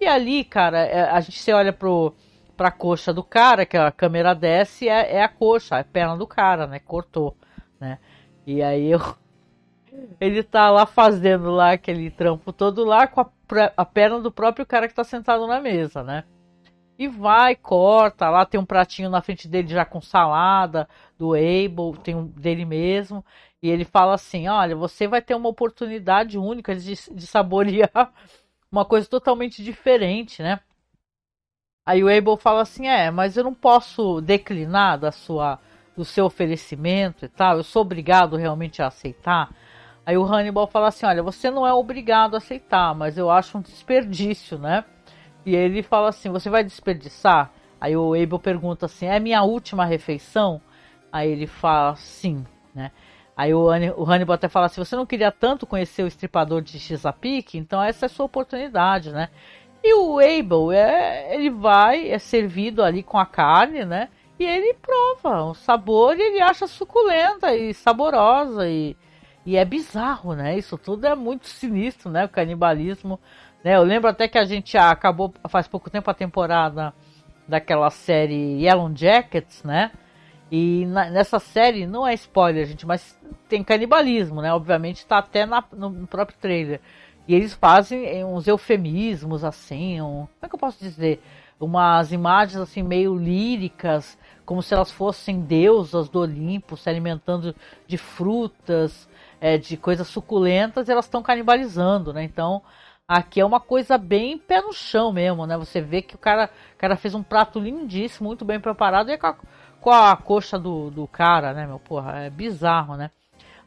E 0.00 0.06
ali, 0.06 0.44
cara, 0.44 0.78
é, 0.78 1.10
a 1.10 1.20
gente 1.20 1.38
se 1.38 1.52
olha 1.52 1.72
pro, 1.72 2.14
pra 2.56 2.70
coxa 2.70 3.12
do 3.12 3.22
cara, 3.22 3.66
que 3.66 3.76
a 3.76 3.90
câmera 3.90 4.34
desce, 4.34 4.88
é, 4.88 5.16
é 5.16 5.22
a 5.22 5.28
coxa, 5.28 5.76
é 5.76 5.80
a 5.80 5.84
perna 5.84 6.16
do 6.16 6.26
cara, 6.26 6.66
né? 6.66 6.78
Cortou, 6.78 7.36
né? 7.80 7.98
E 8.46 8.62
aí 8.62 8.90
eu, 8.90 9.00
ele 10.20 10.42
tá 10.42 10.70
lá 10.70 10.86
fazendo 10.86 11.50
lá 11.50 11.72
aquele 11.72 12.10
trampo 12.10 12.52
todo 12.52 12.84
lá 12.84 13.06
com 13.06 13.20
a, 13.20 13.28
a 13.76 13.84
perna 13.84 14.20
do 14.20 14.32
próprio 14.32 14.66
cara 14.66 14.88
que 14.88 14.94
tá 14.94 15.04
sentado 15.04 15.46
na 15.46 15.60
mesa, 15.60 16.02
né? 16.02 16.24
E 16.96 17.08
vai, 17.08 17.56
corta, 17.56 18.30
lá 18.30 18.46
tem 18.46 18.60
um 18.60 18.64
pratinho 18.64 19.10
na 19.10 19.20
frente 19.20 19.48
dele 19.48 19.66
já 19.66 19.84
com 19.84 20.00
salada 20.00 20.88
do 21.18 21.34
Abel, 21.34 21.96
tem 22.02 22.14
um 22.14 22.24
dele 22.26 22.64
mesmo. 22.64 23.24
E 23.64 23.70
ele 23.70 23.86
fala 23.86 24.12
assim: 24.12 24.46
olha, 24.46 24.76
você 24.76 25.08
vai 25.08 25.22
ter 25.22 25.34
uma 25.34 25.48
oportunidade 25.48 26.36
única 26.36 26.76
de, 26.76 26.94
de 27.10 27.26
saborear 27.26 28.12
uma 28.70 28.84
coisa 28.84 29.08
totalmente 29.08 29.64
diferente, 29.64 30.42
né? 30.42 30.60
Aí 31.86 32.04
o 32.04 32.14
Abel 32.14 32.36
fala 32.36 32.60
assim: 32.60 32.86
é, 32.86 33.10
mas 33.10 33.38
eu 33.38 33.44
não 33.44 33.54
posso 33.54 34.20
declinar 34.20 34.98
da 34.98 35.10
sua, 35.10 35.58
do 35.96 36.04
seu 36.04 36.26
oferecimento 36.26 37.24
e 37.24 37.28
tal, 37.28 37.56
eu 37.56 37.62
sou 37.62 37.80
obrigado 37.80 38.36
realmente 38.36 38.82
a 38.82 38.88
aceitar. 38.88 39.50
Aí 40.04 40.18
o 40.18 40.26
Hannibal 40.26 40.66
fala 40.66 40.88
assim: 40.88 41.06
olha, 41.06 41.22
você 41.22 41.50
não 41.50 41.66
é 41.66 41.72
obrigado 41.72 42.34
a 42.34 42.36
aceitar, 42.36 42.94
mas 42.94 43.16
eu 43.16 43.30
acho 43.30 43.56
um 43.56 43.62
desperdício, 43.62 44.58
né? 44.58 44.84
E 45.46 45.56
ele 45.56 45.82
fala 45.82 46.10
assim: 46.10 46.28
você 46.28 46.50
vai 46.50 46.62
desperdiçar? 46.62 47.50
Aí 47.80 47.96
o 47.96 48.12
Abel 48.12 48.38
pergunta 48.38 48.84
assim: 48.84 49.06
é 49.06 49.18
minha 49.18 49.42
última 49.42 49.86
refeição? 49.86 50.60
Aí 51.10 51.30
ele 51.30 51.46
fala 51.46 51.96
sim, 51.96 52.44
né? 52.74 52.90
Aí 53.36 53.52
o, 53.52 53.66
o 53.96 54.04
Hannibal 54.04 54.34
até 54.34 54.48
fala: 54.48 54.68
se 54.68 54.78
você 54.78 54.94
não 54.94 55.06
queria 55.06 55.32
tanto 55.32 55.66
conhecer 55.66 56.02
o 56.02 56.06
estripador 56.06 56.62
de 56.62 56.78
Chesapeake, 56.78 57.58
então 57.58 57.82
essa 57.82 58.04
é 58.04 58.06
a 58.06 58.10
sua 58.10 58.26
oportunidade, 58.26 59.10
né? 59.10 59.28
E 59.82 59.92
o 59.94 60.18
Abel, 60.18 60.72
é, 60.72 61.34
ele 61.34 61.50
vai, 61.50 62.08
é 62.08 62.18
servido 62.18 62.82
ali 62.82 63.02
com 63.02 63.18
a 63.18 63.26
carne, 63.26 63.84
né? 63.84 64.08
E 64.38 64.44
ele 64.44 64.74
prova 64.74 65.44
o 65.44 65.54
sabor 65.54 66.16
e 66.18 66.22
ele 66.22 66.40
acha 66.40 66.66
suculenta 66.66 67.54
e 67.54 67.74
saborosa 67.74 68.68
e, 68.68 68.96
e 69.44 69.56
é 69.56 69.64
bizarro, 69.64 70.34
né? 70.34 70.56
Isso 70.56 70.78
tudo 70.78 71.06
é 71.06 71.14
muito 71.14 71.46
sinistro, 71.48 72.10
né? 72.10 72.24
O 72.24 72.28
canibalismo, 72.28 73.20
né? 73.62 73.76
Eu 73.76 73.82
lembro 73.82 74.08
até 74.08 74.26
que 74.26 74.38
a 74.38 74.44
gente 74.44 74.76
acabou 74.78 75.34
faz 75.48 75.68
pouco 75.68 75.90
tempo 75.90 76.10
a 76.10 76.14
temporada 76.14 76.94
daquela 77.46 77.90
série 77.90 78.62
Yellow 78.62 78.90
Jackets, 78.94 79.62
né? 79.64 79.90
E 80.56 80.86
na, 80.86 81.10
nessa 81.10 81.40
série, 81.40 81.84
não 81.84 82.06
é 82.06 82.14
spoiler, 82.14 82.64
gente, 82.64 82.86
mas 82.86 83.18
tem 83.48 83.64
canibalismo, 83.64 84.40
né? 84.40 84.54
Obviamente 84.54 84.98
está 84.98 85.18
até 85.18 85.44
na, 85.44 85.64
no 85.72 86.06
próprio 86.06 86.38
trailer. 86.38 86.80
E 87.26 87.34
eles 87.34 87.54
fazem 87.54 88.06
eh, 88.06 88.24
uns 88.24 88.46
eufemismos, 88.46 89.42
assim, 89.42 90.00
um, 90.00 90.28
como 90.28 90.28
é 90.42 90.48
que 90.48 90.54
eu 90.54 90.58
posso 90.58 90.78
dizer? 90.78 91.20
Umas 91.58 92.12
imagens, 92.12 92.60
assim, 92.60 92.84
meio 92.84 93.16
líricas, 93.16 94.16
como 94.46 94.62
se 94.62 94.72
elas 94.72 94.92
fossem 94.92 95.40
deusas 95.40 96.08
do 96.08 96.20
Olimpo, 96.20 96.76
se 96.76 96.88
alimentando 96.88 97.52
de 97.84 97.98
frutas, 97.98 99.08
é, 99.40 99.58
de 99.58 99.76
coisas 99.76 100.06
suculentas, 100.06 100.86
e 100.86 100.92
elas 100.92 101.06
estão 101.06 101.20
canibalizando, 101.20 102.12
né? 102.12 102.22
Então, 102.22 102.62
aqui 103.08 103.40
é 103.40 103.44
uma 103.44 103.58
coisa 103.58 103.98
bem 103.98 104.38
pé 104.38 104.60
no 104.60 104.72
chão 104.72 105.12
mesmo, 105.12 105.46
né? 105.46 105.58
Você 105.58 105.80
vê 105.80 106.00
que 106.00 106.14
o 106.14 106.18
cara, 106.18 106.48
o 106.76 106.78
cara 106.78 106.94
fez 106.94 107.12
um 107.12 107.24
prato 107.24 107.58
lindíssimo, 107.58 108.28
muito 108.28 108.44
bem 108.44 108.60
preparado, 108.60 109.10
e 109.10 109.14
é 109.14 109.18
a, 109.20 109.34
com 109.84 109.90
a 109.90 110.16
coxa 110.16 110.58
do, 110.58 110.90
do 110.90 111.06
cara, 111.06 111.52
né, 111.52 111.66
meu? 111.66 111.78
Porra, 111.78 112.20
é 112.20 112.30
bizarro, 112.30 112.96
né? 112.96 113.10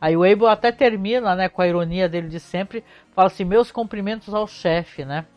Aí 0.02 0.18
o 0.18 0.24
Abel 0.24 0.48
até 0.48 0.72
termina, 0.72 1.36
né, 1.36 1.48
com 1.48 1.62
a 1.62 1.68
ironia 1.68 2.10
dele 2.10 2.28
de 2.28 2.40
sempre, 2.40 2.84
fala 3.14 3.28
assim, 3.28 3.46
meus 3.46 3.72
cumprimentos 3.72 4.34
ao 4.34 4.48
chefe, 4.48 5.06
né? 5.06 5.28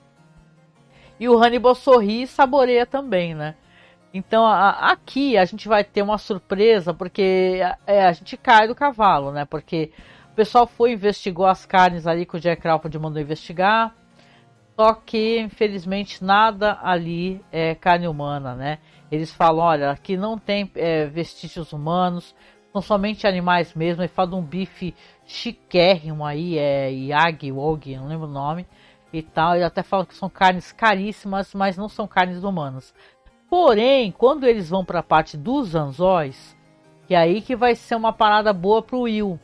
E 1.19 1.29
o 1.29 1.37
Hannibal 1.37 1.75
sorri 1.75 2.23
e 2.23 2.27
saboreia 2.27 2.87
também, 2.87 3.35
né? 3.35 3.57
Então 4.13 4.47
a, 4.47 4.91
aqui 4.91 5.37
a 5.37 5.45
gente 5.45 5.69
vai 5.69 5.85
ter 5.85 6.01
uma 6.01 6.17
surpresa, 6.17 6.95
porque 6.95 7.61
é, 7.87 8.07
a 8.07 8.13
gente 8.13 8.39
cai 8.39 8.67
do 8.67 8.75
cavalo, 8.75 9.31
né? 9.33 9.45
Porque 9.45 9.93
o 10.33 10.35
pessoal 10.35 10.67
foi 10.67 10.93
investigou 10.93 11.45
as 11.45 11.67
carnes 11.67 12.07
ali 12.07 12.25
que 12.25 12.37
o 12.37 12.41
Jack 12.41 12.63
Crawford 12.63 12.99
mandou 12.99 13.21
investigar. 13.21 13.95
Só 14.77 14.95
que, 14.95 15.39
infelizmente, 15.41 16.25
nada 16.25 16.79
ali 16.83 17.45
é 17.53 17.75
carne 17.75 18.09
humana, 18.09 18.55
né? 18.55 18.79
Eles 19.11 19.33
falam, 19.33 19.65
olha, 19.65 19.91
aqui 19.91 20.17
não 20.17 20.39
tem 20.39 20.71
é, 20.75 21.07
vestígios 21.07 21.73
humanos, 21.73 22.35
são 22.73 22.81
somente 22.81 23.27
animais 23.27 23.75
mesmo. 23.75 24.03
Ele 24.03 24.09
fala 24.09 24.31
de 24.31 24.35
um 24.37 24.43
bife 24.43 24.95
chiquérrimo 25.25 26.25
aí, 26.25 26.59
é 26.59 26.91
Yagi, 26.91 27.51
Wog, 27.51 27.97
não 27.97 28.07
lembro 28.07 28.27
o 28.27 28.31
nome 28.31 28.67
e 29.13 29.23
tal. 29.23 29.55
Ele 29.55 29.65
até 29.65 29.83
fala 29.83 30.07
que 30.07 30.15
são 30.15 30.29
carnes 30.29 30.73
caríssimas, 30.73 31.55
mas 31.55 31.77
não 31.77 31.89
são 31.89 32.07
carnes 32.07 32.45
humanas. 32.45 32.95
Porém, 33.49 34.13
quando 34.13 34.45
eles 34.45 34.71
vão 34.71 34.85
para 34.85 35.01
a 35.01 35.03
parte 35.03 35.37
dos 35.37 35.75
anzóis, 35.75 36.57
que 37.07 37.15
é 37.15 37.19
aí 37.19 37.43
que 37.43 37.57
vai 37.57 37.75
ser 37.75 37.97
uma 37.97 38.13
parada 38.13 38.53
boa 38.53 38.81
pro 38.81 39.01
Will. 39.01 39.39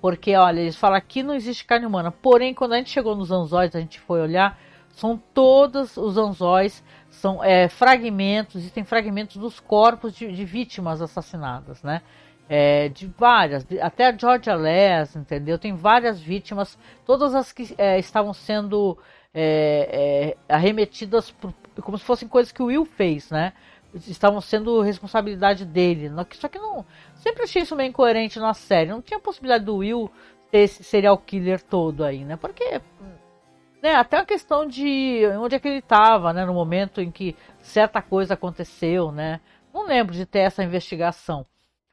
Porque, 0.00 0.34
olha, 0.34 0.60
eles 0.60 0.76
falam 0.76 0.98
que 1.06 1.22
não 1.22 1.34
existe 1.34 1.66
carne 1.66 1.84
humana. 1.84 2.10
Porém, 2.10 2.54
quando 2.54 2.72
a 2.72 2.78
gente 2.78 2.88
chegou 2.88 3.14
nos 3.14 3.30
anzóis, 3.30 3.76
a 3.76 3.80
gente 3.80 4.00
foi 4.00 4.22
olhar, 4.22 4.58
são 4.88 5.20
todos 5.34 5.98
os 5.98 6.16
anzóis, 6.16 6.82
são 7.10 7.42
é, 7.42 7.68
fragmentos, 7.68 8.56
existem 8.56 8.84
fragmentos 8.84 9.36
dos 9.36 9.60
corpos 9.60 10.14
de, 10.14 10.32
de 10.32 10.44
vítimas 10.44 11.02
assassinadas, 11.02 11.82
né? 11.82 12.02
É, 12.48 12.88
de 12.88 13.06
várias, 13.06 13.64
até 13.80 14.06
a 14.06 14.16
Georgia 14.16 14.54
Les, 14.54 15.14
entendeu? 15.14 15.58
Tem 15.58 15.74
várias 15.74 16.20
vítimas, 16.20 16.76
todas 17.06 17.34
as 17.34 17.52
que 17.52 17.74
é, 17.78 17.98
estavam 17.98 18.32
sendo 18.32 18.98
é, 19.32 20.36
é, 20.48 20.54
arremetidas 20.54 21.30
por, 21.30 21.54
como 21.82 21.96
se 21.98 22.04
fossem 22.04 22.28
coisas 22.28 22.52
que 22.52 22.62
o 22.62 22.66
Will 22.66 22.84
fez, 22.84 23.30
né? 23.30 23.52
Estavam 23.94 24.40
sendo 24.40 24.80
responsabilidade 24.80 25.64
dele. 25.64 26.10
Só 26.34 26.48
que 26.48 26.58
não. 26.58 26.84
Sempre 27.14 27.42
achei 27.42 27.62
isso 27.62 27.74
meio 27.74 27.88
incoerente 27.88 28.38
na 28.38 28.54
série. 28.54 28.90
Não 28.90 29.02
tinha 29.02 29.18
possibilidade 29.18 29.64
do 29.64 29.76
Will 29.76 30.10
ter 30.50 30.58
esse 30.58 30.84
serial 30.84 31.18
killer 31.18 31.60
todo 31.60 32.04
aí, 32.04 32.24
né? 32.24 32.36
Porque. 32.36 32.80
Né, 33.82 33.94
até 33.94 34.18
a 34.18 34.26
questão 34.26 34.66
de 34.66 35.22
onde 35.38 35.56
é 35.56 35.58
que 35.58 35.66
ele 35.66 35.78
estava, 35.78 36.32
né? 36.32 36.44
No 36.44 36.52
momento 36.52 37.00
em 37.00 37.10
que 37.10 37.34
certa 37.60 38.02
coisa 38.02 38.34
aconteceu, 38.34 39.10
né? 39.10 39.40
Não 39.72 39.86
lembro 39.86 40.14
de 40.14 40.26
ter 40.26 40.40
essa 40.40 40.62
investigação. 40.62 41.46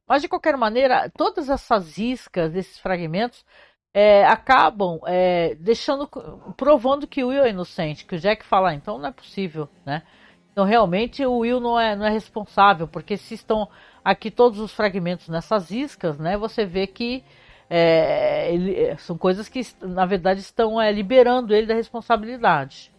Mas 0.08 0.22
de 0.22 0.28
qualquer 0.28 0.58
maneira, 0.58 1.10
todas 1.16 1.50
essas 1.50 1.98
iscas, 1.98 2.56
esses 2.56 2.80
fragmentos, 2.80 3.46
é, 3.94 4.26
acabam 4.26 5.00
é, 5.06 5.56
deixando, 5.56 6.08
provando 6.56 7.08
que 7.08 7.24
o 7.24 7.30
Will 7.30 7.44
é 7.44 7.50
inocente, 7.50 8.06
que 8.06 8.16
o 8.16 8.20
Jack 8.20 8.46
fala, 8.46 8.70
ah, 8.70 8.74
então 8.74 8.98
não 8.98 9.10
é 9.10 9.12
possível, 9.12 9.70
né? 9.86 10.04
Então 10.52 10.66
realmente 10.66 11.26
o 11.26 11.40
Will 11.40 11.60
não 11.60 11.80
é, 11.80 11.96
não 11.96 12.06
é 12.06 12.10
responsável, 12.10 12.88
porque 12.88 13.18
se 13.18 13.34
estão 13.34 13.68
aqui 14.04 14.32
todos 14.32 14.60
os 14.60 14.74
fragmentos 14.74 15.28
nessas 15.30 15.72
iscas, 15.72 16.18
né? 16.18 16.38
Você 16.38 16.66
vê 16.66 16.88
que 16.88 17.24
é, 17.70 18.54
ele, 18.54 18.98
são 18.98 19.18
coisas 19.18 19.50
que 19.50 19.62
na 19.82 20.06
verdade 20.06 20.40
estão 20.40 20.82
é, 20.82 20.92
liberando 20.92 21.54
ele 21.54 21.68
da 21.68 21.74
responsabilidade. 21.74 22.92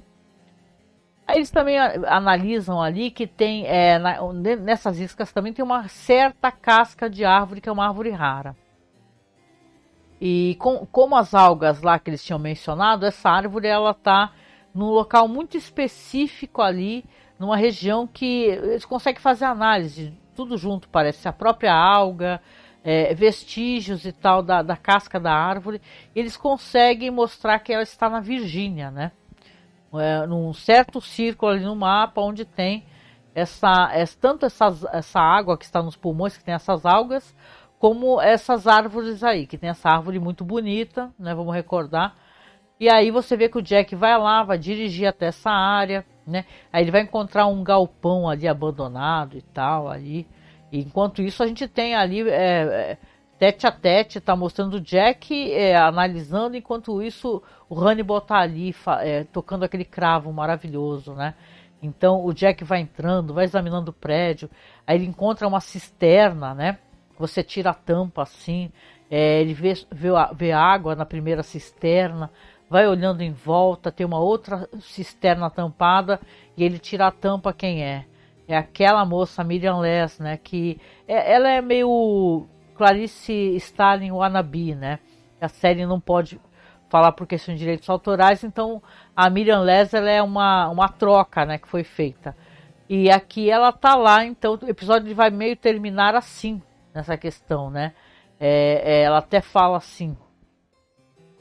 Aí 1.26 1.36
eles 1.36 1.50
também 1.50 1.78
analisam 1.78 2.80
ali 2.80 3.10
que 3.10 3.26
tem 3.26 3.66
é, 3.66 3.98
na, 3.98 4.18
nessas 4.32 4.98
iscas 4.98 5.32
também 5.32 5.52
tem 5.52 5.64
uma 5.64 5.86
certa 5.88 6.50
casca 6.50 7.08
de 7.08 7.24
árvore 7.24 7.60
que 7.60 7.68
é 7.68 7.72
uma 7.72 7.86
árvore 7.86 8.10
rara. 8.10 8.56
E 10.20 10.56
com, 10.58 10.86
como 10.86 11.16
as 11.16 11.34
algas 11.34 11.82
lá 11.82 11.98
que 11.98 12.10
eles 12.10 12.24
tinham 12.24 12.38
mencionado, 12.38 13.06
essa 13.06 13.30
árvore 13.30 13.68
ela 13.68 13.92
está 13.92 14.32
num 14.74 14.90
local 14.90 15.28
muito 15.28 15.56
específico 15.56 16.60
ali, 16.60 17.04
numa 17.38 17.56
região 17.56 18.06
que 18.06 18.44
eles 18.46 18.84
conseguem 18.84 19.20
fazer 19.20 19.44
análise, 19.44 20.12
tudo 20.34 20.56
junto 20.56 20.88
parece, 20.88 21.28
a 21.28 21.32
própria 21.32 21.74
alga, 21.74 22.40
é, 22.84 23.14
vestígios 23.14 24.04
e 24.04 24.12
tal 24.12 24.42
da, 24.42 24.62
da 24.62 24.76
casca 24.76 25.18
da 25.18 25.32
árvore, 25.32 25.80
eles 26.14 26.36
conseguem 26.36 27.10
mostrar 27.10 27.58
que 27.58 27.72
ela 27.72 27.82
está 27.82 28.08
na 28.08 28.20
Virgínia, 28.20 28.90
né? 28.90 29.12
É, 29.94 30.26
num 30.26 30.52
certo 30.52 31.00
círculo 31.00 31.52
ali 31.52 31.64
no 31.64 31.74
mapa 31.74 32.20
onde 32.20 32.44
tem 32.44 32.84
essa, 33.34 33.90
essa 33.92 34.16
tanto 34.20 34.44
essa, 34.44 34.66
essa 34.92 35.20
água 35.20 35.56
que 35.56 35.64
está 35.64 35.82
nos 35.82 35.96
pulmões, 35.96 36.36
que 36.36 36.44
tem 36.44 36.54
essas 36.54 36.84
algas, 36.84 37.34
como 37.78 38.20
essas 38.20 38.66
árvores 38.66 39.22
aí, 39.22 39.46
que 39.46 39.56
tem 39.56 39.70
essa 39.70 39.88
árvore 39.88 40.18
muito 40.18 40.44
bonita, 40.44 41.12
né? 41.18 41.34
Vamos 41.34 41.54
recordar. 41.54 42.16
E 42.80 42.88
aí 42.88 43.10
você 43.10 43.36
vê 43.36 43.48
que 43.48 43.58
o 43.58 43.62
Jack 43.62 43.94
vai 43.94 44.16
lá, 44.18 44.42
vai 44.42 44.58
dirigir 44.58 45.06
até 45.06 45.26
essa 45.26 45.50
área, 45.50 46.04
né? 46.26 46.44
Aí 46.72 46.82
ele 46.82 46.90
vai 46.90 47.02
encontrar 47.02 47.46
um 47.46 47.62
galpão 47.62 48.28
ali 48.28 48.46
abandonado 48.46 49.36
e 49.36 49.42
tal 49.42 49.88
ali. 49.88 50.26
Enquanto 50.72 51.22
isso 51.22 51.42
a 51.42 51.46
gente 51.46 51.66
tem 51.66 51.94
ali 51.94 52.28
é, 52.28 52.32
é, 52.32 52.98
tete 53.38 53.66
a 53.66 53.72
tete, 53.72 54.20
tá 54.20 54.36
mostrando 54.36 54.74
o 54.74 54.80
Jack 54.80 55.52
é, 55.52 55.76
analisando, 55.76 56.56
enquanto 56.56 57.02
isso 57.02 57.42
o 57.68 57.78
Hannibal 57.78 58.20
tá 58.20 58.38
ali 58.38 58.74
é, 59.00 59.24
tocando 59.24 59.64
aquele 59.64 59.84
cravo 59.84 60.32
maravilhoso, 60.32 61.14
né? 61.14 61.34
Então 61.82 62.24
o 62.24 62.34
Jack 62.34 62.64
vai 62.64 62.80
entrando, 62.80 63.32
vai 63.32 63.44
examinando 63.44 63.90
o 63.90 63.94
prédio, 63.94 64.50
aí 64.86 64.96
ele 64.96 65.06
encontra 65.06 65.46
uma 65.46 65.60
cisterna, 65.60 66.54
né? 66.54 66.78
Você 67.18 67.42
tira 67.42 67.70
a 67.70 67.74
tampa 67.74 68.22
assim, 68.22 68.70
é, 69.10 69.40
ele 69.40 69.54
vê, 69.54 69.74
vê, 69.90 70.08
vê 70.34 70.52
água 70.52 70.94
na 70.94 71.06
primeira 71.06 71.42
cisterna, 71.42 72.30
vai 72.68 72.86
olhando 72.86 73.22
em 73.22 73.32
volta, 73.32 73.90
tem 73.90 74.04
uma 74.06 74.18
outra 74.18 74.68
cisterna 74.80 75.48
tampada 75.48 76.20
e 76.56 76.64
ele 76.64 76.78
tira 76.78 77.06
a 77.06 77.12
tampa 77.12 77.52
quem 77.52 77.82
é. 77.82 78.04
É 78.48 78.56
aquela 78.56 79.04
moça 79.04 79.44
Miriam 79.44 79.78
Les, 79.78 80.18
né? 80.18 80.38
Que 80.38 80.80
é, 81.06 81.34
ela 81.34 81.50
é 81.50 81.60
meio 81.60 82.46
Clarice 82.74 83.54
Stalin 83.56 84.10
wannabe, 84.10 84.74
né? 84.74 84.98
A 85.38 85.48
série 85.48 85.84
não 85.84 86.00
pode 86.00 86.40
falar 86.88 87.12
por 87.12 87.26
questão 87.26 87.54
de 87.54 87.60
direitos 87.60 87.88
autorais, 87.90 88.42
então 88.42 88.82
a 89.14 89.28
Miriam 89.28 89.60
Les 89.60 89.92
ela 89.92 90.10
é 90.10 90.22
uma, 90.22 90.68
uma 90.70 90.88
troca, 90.88 91.44
né? 91.44 91.58
Que 91.58 91.68
foi 91.68 91.84
feita. 91.84 92.34
E 92.88 93.10
aqui 93.10 93.50
ela 93.50 93.70
tá 93.70 93.94
lá, 93.94 94.24
então 94.24 94.58
o 94.62 94.68
episódio 94.68 95.14
vai 95.14 95.28
meio 95.28 95.54
terminar 95.54 96.14
assim, 96.14 96.62
nessa 96.94 97.18
questão, 97.18 97.70
né? 97.70 97.92
É, 98.40 98.80
é, 98.82 99.02
ela 99.02 99.18
até 99.18 99.42
fala 99.42 99.76
assim 99.76 100.16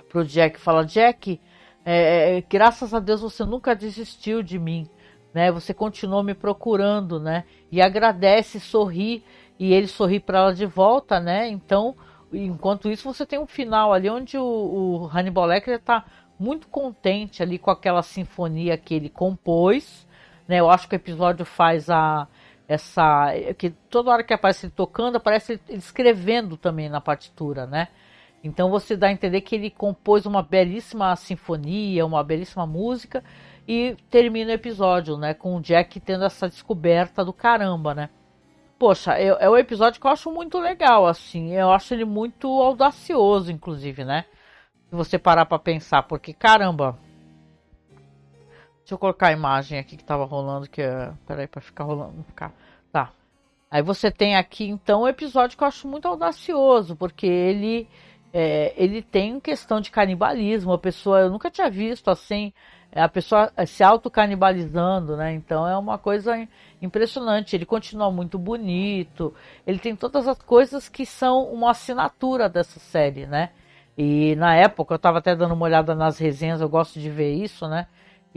pro 0.10 0.26
Jack, 0.26 0.60
fala 0.60 0.86
Jack, 0.86 1.40
é, 1.86 2.38
é, 2.38 2.42
graças 2.42 2.94
a 2.94 3.00
Deus 3.00 3.22
você 3.22 3.46
nunca 3.46 3.74
desistiu 3.74 4.44
de 4.44 4.60
mim, 4.60 4.90
né? 5.34 5.52
Você 5.52 5.74
continuou 5.74 6.24
me 6.24 6.34
procurando, 6.34 7.20
né? 7.20 7.44
E 7.72 7.82
agradece, 7.82 8.60
sorri 8.60 9.24
e 9.60 9.74
ele 9.74 9.88
sorri 9.88 10.20
para 10.20 10.40
ela 10.40 10.54
de 10.54 10.66
volta, 10.66 11.20
né? 11.20 11.48
Então, 11.48 11.96
enquanto 12.32 12.90
isso 12.90 13.12
você 13.12 13.26
tem 13.26 13.40
um 13.40 13.48
final 13.48 13.94
ali 13.94 14.10
onde 14.10 14.38
o, 14.38 14.44
o 14.44 15.06
Hannibal 15.08 15.46
Lecter 15.46 15.76
está 15.76 16.06
muito 16.40 16.68
contente 16.68 17.42
ali 17.42 17.58
com 17.58 17.72
aquela 17.72 18.04
sinfonia 18.04 18.78
que 18.78 18.94
ele 18.94 19.10
compôs, 19.10 20.08
né? 20.48 20.60
Eu 20.60 20.70
acho 20.70 20.88
que 20.88 20.96
o 20.96 20.98
episódio 20.98 21.46
faz 21.46 21.90
a 21.90 22.28
essa 22.68 23.32
que 23.58 23.70
toda 23.70 24.12
hora 24.12 24.24
que 24.24 24.34
aparece 24.34 24.66
ele 24.66 24.74
tocando 24.76 25.16
aparece 25.16 25.60
ele 25.70 25.78
escrevendo 25.78 26.58
também 26.58 26.90
na 26.90 27.00
partitura, 27.00 27.66
né? 27.66 27.88
Então 28.44 28.70
você 28.70 28.96
dá 28.96 29.08
a 29.08 29.12
entender 29.12 29.42
que 29.42 29.56
ele 29.56 29.70
compôs 29.70 30.26
uma 30.26 30.44
belíssima 30.44 31.16
sinfonia, 31.16 32.06
uma 32.06 32.24
belíssima 32.24 32.68
música 32.68 33.24
e 33.68 33.96
termina 34.10 34.52
o 34.52 34.54
episódio, 34.54 35.18
né, 35.18 35.34
com 35.34 35.56
o 35.56 35.62
Jack 35.62 36.00
tendo 36.00 36.24
essa 36.24 36.48
descoberta 36.48 37.26
do 37.26 37.34
caramba, 37.34 37.94
né? 37.94 38.10
Poxa, 38.80 39.14
é, 39.14 39.28
é 39.28 39.50
um 39.50 39.58
episódio 39.58 40.00
que 40.00 40.08
eu 40.08 40.12
acho 40.12 40.32
muito 40.32 40.60
legal, 40.60 41.06
assim, 41.06 41.52
eu 41.54 41.72
acho 41.72 41.94
ele 41.94 42.06
muito 42.06 42.48
audacioso, 42.48 43.52
inclusive, 43.52 44.06
né? 44.06 44.26
Se 44.90 44.96
você 44.96 45.20
parar 45.20 45.46
para 45.46 45.60
pensar, 45.60 46.04
porque 46.04 46.34
caramba, 46.34 46.98
Deixa 48.88 48.96
eu 48.96 49.00
colocar 49.00 49.28
a 49.28 49.34
imagem 49.34 49.78
aqui 49.78 49.98
que 49.98 50.04
tava 50.06 50.24
rolando, 50.24 50.70
que 50.70 50.82
é. 50.82 51.12
Peraí, 51.26 51.46
pra 51.46 51.60
ficar 51.60 51.84
rolando. 51.84 52.24
Ficar. 52.24 52.54
Tá. 52.90 53.12
Aí 53.70 53.82
você 53.82 54.10
tem 54.10 54.38
aqui, 54.38 54.64
então, 54.70 55.02
um 55.02 55.08
episódio 55.10 55.58
que 55.58 55.64
eu 55.66 55.68
acho 55.68 55.90
muito 55.90 56.08
audacioso, 56.08 56.96
porque 56.96 57.28
ele. 57.28 57.90
É, 58.32 58.74
ele 58.78 59.02
tem 59.02 59.42
questão 59.42 59.82
de 59.82 59.92
canibalismo. 59.92 60.72
A 60.72 60.78
pessoa. 60.78 61.20
Eu 61.20 61.30
nunca 61.30 61.52
tinha 61.52 61.70
visto 61.70 62.10
assim. 62.10 62.54
É, 62.92 63.02
a 63.02 63.10
pessoa 63.10 63.52
se 63.66 63.84
autocanibalizando, 63.84 65.18
né? 65.18 65.34
Então 65.34 65.68
é 65.68 65.78
uma 65.78 65.98
coisa 65.98 66.48
impressionante. 66.82 67.56
Ele 67.56 67.66
continua 67.66 68.12
muito 68.12 68.40
bonito. 68.40 69.34
Ele 69.66 69.80
tem 69.80 69.96
todas 69.96 70.28
as 70.28 70.38
coisas 70.42 70.90
que 70.90 71.06
são 71.06 71.44
uma 71.52 71.72
assinatura 71.72 72.50
dessa 72.50 72.80
série, 72.80 73.26
né? 73.26 73.50
E 73.98 74.36
na 74.36 74.56
época 74.56 74.94
eu 74.94 74.98
estava 74.98 75.18
até 75.20 75.36
dando 75.36 75.54
uma 75.54 75.66
olhada 75.66 75.96
nas 75.96 76.18
resenhas, 76.18 76.62
eu 76.62 76.70
gosto 76.70 77.00
de 77.00 77.10
ver 77.10 77.34
isso, 77.34 77.68
né? 77.68 77.88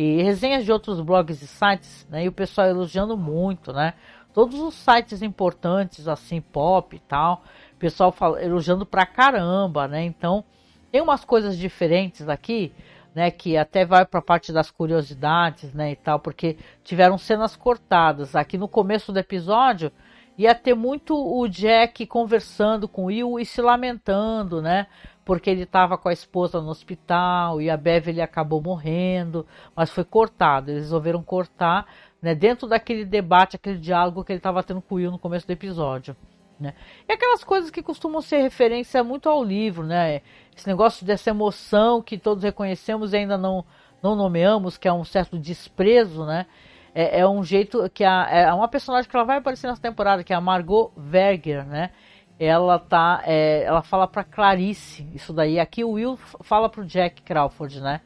e 0.03 0.23
resenhas 0.23 0.65
de 0.65 0.73
outros 0.73 0.99
blogs 1.01 1.43
e 1.43 1.47
sites, 1.47 2.07
né? 2.09 2.25
E 2.25 2.29
o 2.29 2.33
pessoal 2.33 2.67
elogiando 2.67 3.19
muito, 3.19 3.71
né? 3.71 3.93
Todos 4.33 4.59
os 4.59 4.75
sites 4.75 5.21
importantes, 5.21 6.09
assim, 6.09 6.41
pop 6.41 6.97
e 6.97 7.01
tal, 7.01 7.43
pessoal 7.79 8.11
fala, 8.11 8.43
elogiando 8.43 8.87
pra 8.87 9.05
caramba, 9.05 9.87
né? 9.87 10.03
Então, 10.03 10.43
tem 10.91 11.03
umas 11.03 11.23
coisas 11.23 11.59
diferentes 11.59 12.29
aqui, 12.31 12.73
né? 13.15 13.31
Que 13.31 13.57
até 13.57 13.85
vai 13.85 14.05
pra 14.05 14.23
parte 14.23 14.53
das 14.53 14.71
curiosidades, 14.71 15.73
né? 15.73 15.93
E 15.93 15.97
tal, 15.97 16.19
porque 16.19 16.57
tiveram 16.85 17.19
cenas 17.19 17.57
cortadas. 17.57 18.37
Aqui 18.37 18.57
no 18.57 18.69
começo 18.69 19.13
do 19.13 19.19
episódio 19.19 19.93
ia 20.39 20.55
ter 20.55 20.75
muito 20.75 21.15
o 21.15 21.47
Jack 21.49 22.07
conversando 22.07 22.89
com 22.89 23.03
o 23.03 23.07
Will 23.07 23.39
e 23.39 23.45
se 23.45 23.61
lamentando, 23.61 24.63
né? 24.63 24.87
Porque 25.25 25.51
ele 25.51 25.63
estava 25.63 25.99
com 25.99 26.09
a 26.09 26.13
esposa 26.13 26.61
no 26.61 26.71
hospital 26.71 27.61
e 27.61 27.69
a 27.69 27.77
Beverly 27.77 28.23
acabou 28.23 28.63
morrendo, 28.63 29.47
mas 29.77 29.91
foi 29.91 30.05
cortado. 30.05 30.71
Eles 30.71 30.85
resolveram 30.85 31.23
cortar, 31.23 31.87
né? 32.23 32.35
Dentro 32.35 32.67
daquele 32.67 33.05
debate, 33.05 33.57
aquele 33.57 33.79
diálogo 33.79 34.25
que 34.25 34.33
ele 34.33 34.39
estava 34.39 34.63
tendo 34.63 34.81
com 34.81 34.95
o 34.95 34.99
Will 34.99 35.11
no 35.11 35.19
começo 35.19 35.47
do 35.47 35.53
episódio. 35.53 36.17
Né? 36.61 36.75
E 37.09 37.13
aquelas 37.13 37.43
coisas 37.43 37.71
que 37.71 37.83
costumam 37.83 38.21
ser 38.21 38.43
referência 38.43 39.03
muito 39.03 39.29
ao 39.29 39.43
livro, 39.43 39.83
né? 39.83 40.21
Esse 40.55 40.69
negócio 40.69 41.07
dessa 41.07 41.31
emoção 41.31 42.03
que 42.03 42.19
todos 42.19 42.45
reconhecemos 42.45 43.15
e 43.15 43.17
ainda 43.17 43.39
não, 43.39 43.65
não 44.03 44.15
nomeamos, 44.15 44.77
que 44.77 44.87
é 44.87 44.93
um 44.93 45.05
certo 45.05 45.39
desprezo, 45.39 46.27
né? 46.27 46.47
é, 46.95 47.21
é 47.21 47.29
um 47.29 47.43
jeito 47.43 47.89
que 47.91 48.05
a, 48.05 48.29
é 48.31 48.53
uma 48.53 48.69
personagem 48.69 49.09
que 49.09 49.17
ela 49.17 49.25
vai 49.25 49.39
aparecer 49.39 49.67
nessa 49.69 49.81
temporada, 49.81 50.25
que 50.25 50.33
é 50.33 50.37
a 50.37 50.41
Margot 50.41 50.93
Verger, 50.97 51.67
né? 51.67 51.91
Ela 52.39 52.79
tá, 52.79 53.23
é, 53.27 53.65
ela 53.65 53.83
fala 53.83 54.09
para 54.09 54.25
Clarice 54.25 55.07
isso 55.15 55.33
daí. 55.33 55.61
Aqui 55.61 55.85
o 55.85 55.93
Will 55.93 56.17
fala 56.43 56.69
para 56.71 56.81
o 56.81 56.87
Jack 56.87 57.23
Crawford, 57.23 57.81
né? 57.81 58.01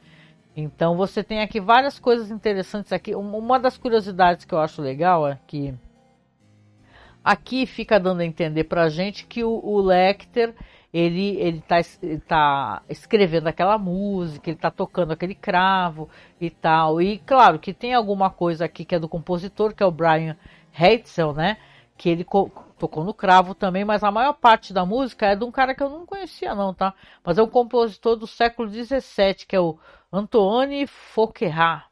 Então 0.57 0.97
você 0.97 1.23
tem 1.23 1.41
aqui 1.41 1.61
várias 1.61 1.99
coisas 1.99 2.31
interessantes 2.31 2.93
aqui. 2.93 3.15
Uma 3.15 3.59
das 3.59 3.79
curiosidades 3.79 4.45
que 4.45 4.53
eu 4.53 4.59
acho 4.59 4.83
legal 4.83 5.27
é 5.27 5.39
que 5.47 5.75
aqui 7.25 7.65
fica 7.65 7.99
dando 7.99 8.21
a 8.21 8.25
entender 8.25 8.65
pra 8.65 8.89
gente 8.89 9.25
que 9.27 9.43
o, 9.43 9.51
o 9.51 9.81
Lecter 9.81 10.55
ele 10.93 11.37
ele 11.41 11.61
tá, 11.61 11.81
ele 12.03 12.21
tá 12.21 12.83
escrevendo 12.89 13.49
aquela 13.49 13.77
música, 13.79 14.51
ele 14.51 14.59
tá 14.59 14.71
tocando 14.71 15.13
aquele 15.13 15.35
cravo 15.35 16.09
e 16.41 16.51
tal. 16.51 17.03
E 17.03 17.19
claro 17.19 17.59
que 17.59 17.75
tem 17.75 17.95
alguma 17.95 18.31
coisa 18.31 18.67
aqui 18.67 18.85
que 18.85 18.95
é 18.95 18.99
do 18.99 19.09
compositor, 19.09 19.75
que 19.75 19.83
é 19.83 19.87
o 19.87 19.91
Brian 19.91 20.37
Heitzel, 20.79 21.33
né? 21.33 21.57
Que 21.97 22.09
ele 22.11 22.25
tocou 22.79 23.05
no 23.05 23.15
cravo 23.15 23.55
também, 23.55 23.85
mas 23.85 24.05
a 24.05 24.11
maior 24.11 24.35
parte 24.35 24.73
da 24.73 24.85
música 24.85 25.27
é 25.27 25.37
de 25.37 25.45
um 25.45 25.51
cara 25.51 25.75
que 25.75 25.83
eu 25.83 25.91
não 25.91 26.07
conhecia 26.07 26.55
não, 26.55 26.73
tá? 26.73 26.95
Mas 27.25 27.39
é 27.39 27.43
um 27.43 27.49
compositor 27.49 28.17
do 28.17 28.27
século 28.27 28.69
XVII, 28.69 29.47
que 29.49 29.57
é 29.57 29.61
o 29.61 29.79
Antoine 30.13 30.87
Fouquerat, 30.87 31.87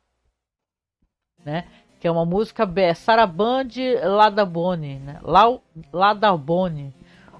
né? 1.45 1.67
Que 2.03 2.09
é 2.09 2.11
uma 2.11 2.27
música 2.27 2.69
Sarabande 2.97 3.95
Ladabone, 3.95 4.97
né? 4.97 5.21
Ladabone, 5.93 6.93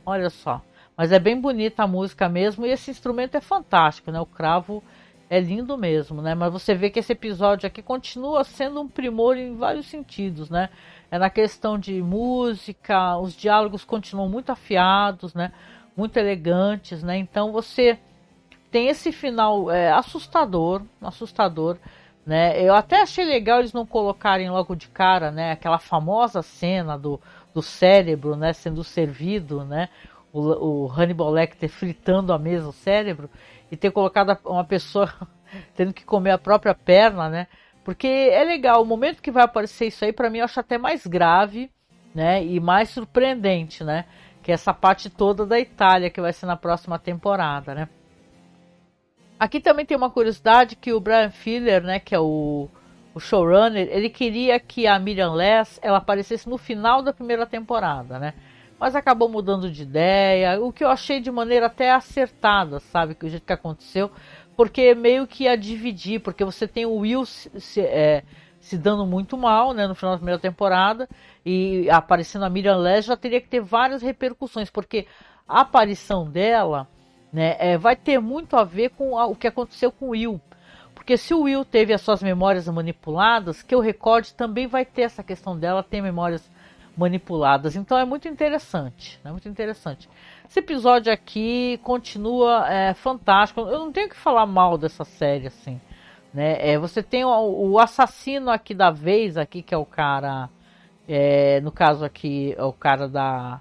olha 0.07 0.31
só. 0.31 0.63
Mas 0.97 1.11
é 1.11 1.19
bem 1.19 1.41
bonita 1.41 1.83
a 1.83 1.87
música 1.89 2.29
mesmo 2.29 2.65
e 2.65 2.71
esse 2.71 2.89
instrumento 2.89 3.37
é 3.37 3.41
fantástico, 3.41 4.13
né? 4.13 4.21
O 4.21 4.25
cravo 4.25 4.81
é 5.29 5.41
lindo 5.41 5.77
mesmo, 5.77 6.23
né? 6.23 6.37
Mas 6.37 6.53
você 6.53 6.77
vê 6.77 6.91
que 6.91 7.01
esse 7.01 7.13
episódio 7.13 7.67
aqui 7.67 7.83
continua 7.83 8.45
sendo 8.45 8.81
um 8.81 8.87
primor 8.87 9.37
em 9.37 9.57
vários 9.57 9.87
sentidos, 9.87 10.49
né? 10.49 10.69
É 11.11 11.19
na 11.19 11.29
questão 11.29 11.77
de 11.77 12.01
música, 12.01 13.19
os 13.19 13.35
diálogos 13.35 13.85
continuam 13.85 14.29
muito 14.29 14.53
afiados, 14.53 15.35
né? 15.35 15.51
Muito 15.97 16.17
elegantes, 16.19 17.03
né? 17.03 17.17
Então 17.17 17.51
você 17.51 17.99
tem 18.71 18.87
esse 18.87 19.11
final 19.11 19.69
é, 19.73 19.91
assustador, 19.91 20.83
assustador, 21.01 21.79
né? 22.25 22.61
Eu 22.63 22.75
até 22.75 23.03
achei 23.03 23.25
legal 23.25 23.59
eles 23.59 23.73
não 23.73 23.85
colocarem 23.85 24.51
logo 24.51 24.75
de 24.75 24.89
cara, 24.89 25.31
né? 25.31 25.53
Aquela 25.53 25.79
famosa 25.79 26.43
cena 26.43 26.99
do, 26.99 27.21
do 27.53 27.63
cérebro, 27.63 28.37
né? 28.37 28.53
Sendo 28.53 28.85
servido, 28.85 29.65
né? 29.65 29.89
o, 30.33 30.85
o 30.85 30.91
Hannibal 30.91 31.31
Lecter 31.31 31.69
fritando 31.69 32.33
a 32.33 32.39
mesa 32.39 32.69
o 32.69 32.73
cérebro 32.73 33.29
e 33.71 33.77
ter 33.77 33.91
colocado 33.91 34.37
uma 34.45 34.65
pessoa 34.65 35.13
tendo 35.77 35.93
que 35.93 36.05
comer 36.05 36.31
a 36.31 36.39
própria 36.39 36.75
perna, 36.75 37.29
né? 37.29 37.47
Porque 37.85 38.07
é 38.07 38.43
legal, 38.45 38.81
o 38.83 38.87
momento 38.87 39.21
que 39.21 39.31
vai 39.31 39.43
aparecer 39.43 39.89
isso 39.89 40.05
aí, 40.05 40.13
para 40.13 40.31
mim, 40.31 40.39
eu 40.39 40.45
acho 40.45 40.59
até 40.59 40.79
mais 40.79 41.07
grave, 41.07 41.71
né? 42.15 42.43
E 42.43 42.61
mais 42.61 42.91
surpreendente, 42.91 43.85
né? 43.85 44.07
Que 44.43 44.53
é 44.53 44.55
essa 44.55 44.73
parte 44.73 45.11
toda 45.11 45.45
da 45.45 45.59
Itália 45.59 46.11
que 46.11 46.21
vai 46.21 46.33
ser 46.33 46.47
na 46.47 46.57
próxima 46.57 46.99
temporada, 46.99 47.75
né? 47.75 47.89
Aqui 49.43 49.59
também 49.59 49.85
tem 49.85 49.97
uma 49.97 50.09
curiosidade 50.09 50.77
que 50.77 50.93
o 50.93 51.01
Brian 51.01 51.29
Filler, 51.29 51.83
né? 51.83 51.99
Que 51.99 52.15
é 52.15 52.21
o, 52.21 52.69
o 53.13 53.19
showrunner, 53.19 53.89
ele 53.91 54.09
queria 54.09 54.61
que 54.61 54.87
a 54.87 54.97
Miriam 55.01 55.33
Less 55.33 55.81
ela 55.83 55.99
aparecesse 55.99 56.49
no 56.49 56.57
final 56.57 57.03
da 57.03 57.13
primeira 57.13 57.45
temporada, 57.45 58.21
né? 58.21 58.35
mas 58.79 58.97
acabou 58.97 59.29
mudando 59.29 59.69
de 59.69 59.83
ideia, 59.83 60.61
o 60.61 60.73
que 60.73 60.83
eu 60.83 60.89
achei 60.89 61.21
de 61.21 61.31
maneira 61.31 61.67
até 61.67 61.93
acertada, 61.93 62.79
sabe, 62.81 63.15
que 63.15 63.27
o 63.27 63.29
jeito 63.29 63.45
que 63.45 63.53
aconteceu, 63.53 64.11
porque 64.57 64.95
meio 64.95 65.27
que 65.27 65.45
ia 65.45 65.57
dividir, 65.57 66.21
porque 66.21 66.45
você 66.45 66.67
tem 66.67 66.85
o 66.85 66.97
Will 66.97 67.25
se, 67.25 67.49
se, 67.61 67.81
é, 67.81 68.25
se 68.61 68.79
dando 68.79 69.07
muito 69.07 69.37
mal, 69.37 69.73
né, 69.73 69.87
no 69.89 69.95
final 69.95 70.15
da 70.15 70.19
primeira 70.19 70.41
temporada, 70.41 71.09
e 71.47 71.89
aparecendo 71.91 72.45
a 72.45 72.51
Miriam 72.51 72.77
Les 72.77 73.05
já 73.05 73.17
teria 73.17 73.41
que 73.41 73.49
ter 73.49 73.61
várias 73.61 74.03
repercussões, 74.03 74.71
porque 74.71 75.07
a 75.47 75.61
aparição 75.63 76.29
dela, 76.29 76.89
né, 77.33 77.57
é, 77.59 77.79
vai 77.79 77.97
ter 77.97 78.21
muito 78.21 78.57
a 78.57 78.65
ver 78.65 78.91
com 78.91 79.15
o 79.15 79.35
que 79.35 79.47
aconteceu 79.47 79.91
com 79.91 80.07
o 80.07 80.11
Will. 80.11 80.41
Porque 80.95 81.17
se 81.17 81.35
o 81.35 81.43
Will 81.43 81.65
teve 81.65 81.93
as 81.93 82.01
suas 82.01 82.23
memórias 82.23 82.69
manipuladas, 82.69 83.63
que 83.63 83.75
eu 83.75 83.81
recorde 83.81 84.35
também 84.35 84.67
vai 84.67 84.85
ter 84.85 85.03
essa 85.03 85.23
questão 85.23 85.59
dela 85.59 85.83
ter 85.83 86.01
memórias 86.01 86.49
manipuladas. 86.97 87.75
Então 87.75 87.99
é 87.99 88.05
muito 88.05 88.29
interessante, 88.29 89.19
é 89.25 89.31
muito 89.31 89.49
interessante. 89.49 90.09
Esse 90.49 90.61
episódio 90.61 91.13
aqui 91.13 91.81
continua 91.83 92.71
é, 92.71 92.95
fantástico. 92.95 93.61
Eu 93.63 93.79
não 93.79 93.91
tenho 93.91 94.09
que 94.09 94.17
falar 94.17 94.47
mal 94.47 94.77
dessa 94.77 95.05
série 95.05 95.47
assim, 95.47 95.81
né? 96.33 96.57
É, 96.61 96.79
você 96.79 97.03
tem 97.03 97.25
o, 97.25 97.71
o, 97.71 97.79
assassino 97.79 98.51
aqui 98.51 98.75
da 98.75 98.91
vez 98.91 99.37
aqui 99.37 99.63
que 99.63 99.75
é 99.75 99.79
o 99.79 99.87
cara, 99.87 100.51
é, 101.09 101.61
no 101.63 101.73
caso 101.73 102.05
aqui 102.05 102.55
é 102.57 102.63
o 102.63 102.73
cara 102.73 103.09
da 103.09 103.61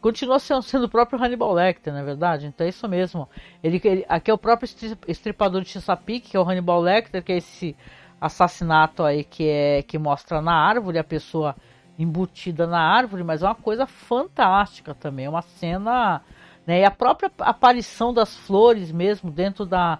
continua 0.00 0.38
sendo, 0.38 0.62
sendo 0.62 0.84
o 0.84 0.88
próprio 0.88 1.22
Hannibal 1.22 1.52
Lecter, 1.52 1.92
na 1.92 2.00
é 2.00 2.04
verdade. 2.04 2.46
Então 2.46 2.66
é 2.66 2.70
isso 2.70 2.86
mesmo. 2.88 3.28
Ele, 3.62 3.80
ele 3.84 4.04
aqui 4.08 4.30
é 4.30 4.34
o 4.34 4.38
próprio 4.38 4.68
estripador 5.06 5.62
de 5.62 5.68
Chesapeake, 5.68 6.30
que 6.30 6.36
é 6.36 6.40
o 6.40 6.48
Hannibal 6.48 6.80
Lecter, 6.80 7.22
que 7.22 7.32
é 7.32 7.36
esse 7.38 7.76
assassinato 8.20 9.02
aí 9.04 9.24
que 9.24 9.48
é 9.48 9.82
que 9.82 9.96
mostra 9.96 10.42
na 10.42 10.52
árvore 10.52 10.98
a 10.98 11.04
pessoa 11.04 11.54
embutida 11.98 12.66
na 12.66 12.80
árvore, 12.80 13.24
mas 13.24 13.42
é 13.42 13.46
uma 13.46 13.54
coisa 13.54 13.86
fantástica 13.86 14.94
também. 14.94 15.26
É 15.26 15.30
uma 15.30 15.42
cena. 15.42 16.22
Né, 16.66 16.80
e 16.80 16.84
a 16.84 16.90
própria 16.90 17.30
aparição 17.38 18.12
das 18.12 18.36
flores 18.36 18.92
mesmo 18.92 19.30
dentro 19.30 19.64
da, 19.64 19.98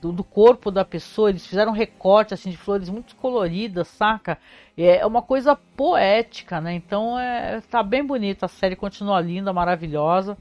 do, 0.00 0.12
do, 0.12 0.24
corpo 0.24 0.70
da 0.70 0.84
pessoa. 0.84 1.30
Eles 1.30 1.46
fizeram 1.46 1.72
recorte 1.72 2.34
assim, 2.34 2.50
de 2.50 2.56
flores 2.56 2.88
muito 2.88 3.14
coloridas, 3.16 3.88
saca? 3.88 4.38
É 4.76 5.04
uma 5.04 5.22
coisa 5.22 5.56
poética, 5.76 6.60
né? 6.60 6.74
Então 6.74 7.18
é, 7.18 7.60
tá 7.70 7.82
bem 7.82 8.04
bonita. 8.04 8.46
A 8.46 8.48
série 8.48 8.76
continua 8.76 9.20
linda, 9.20 9.52
maravilhosa. 9.52 10.36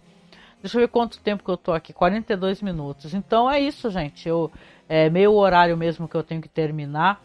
Deixa 0.62 0.78
eu 0.78 0.82
ver 0.82 0.88
quanto 0.88 1.20
tempo 1.22 1.44
que 1.44 1.50
eu 1.50 1.58
tô 1.58 1.72
aqui. 1.72 1.94
42 1.94 2.62
minutos. 2.62 3.14
Então 3.14 3.50
é 3.50 3.60
isso, 3.60 3.90
gente. 3.90 4.28
Eu, 4.28 4.52
é 4.88 5.10
meio 5.10 5.34
horário 5.34 5.78
mesmo 5.78 6.08
que 6.08 6.16
eu 6.16 6.24
tenho 6.24 6.42
que 6.42 6.50
terminar. 6.50 7.22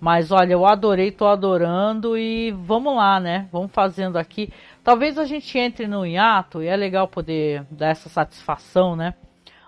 Mas 0.00 0.30
olha, 0.30 0.52
eu 0.52 0.66
adorei, 0.66 1.10
tô 1.10 1.26
adorando 1.26 2.18
e 2.18 2.50
vamos 2.50 2.94
lá, 2.94 3.18
né? 3.18 3.48
Vamos 3.50 3.72
fazendo 3.72 4.16
aqui. 4.18 4.52
Talvez 4.84 5.18
a 5.18 5.24
gente 5.24 5.58
entre 5.58 5.86
no 5.86 6.04
hiato 6.04 6.62
e 6.62 6.66
é 6.66 6.76
legal 6.76 7.08
poder 7.08 7.64
dar 7.70 7.88
essa 7.88 8.08
satisfação, 8.08 8.94
né? 8.94 9.14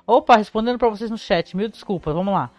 Opa, 0.09 0.39
respondendo 0.39 0.79
para 0.79 0.89
vocês 0.89 1.11
no 1.11 1.19
chat, 1.19 1.55
mil 1.55 1.69
desculpas, 1.69 2.15
vamos 2.15 2.33
lá. 2.33 2.51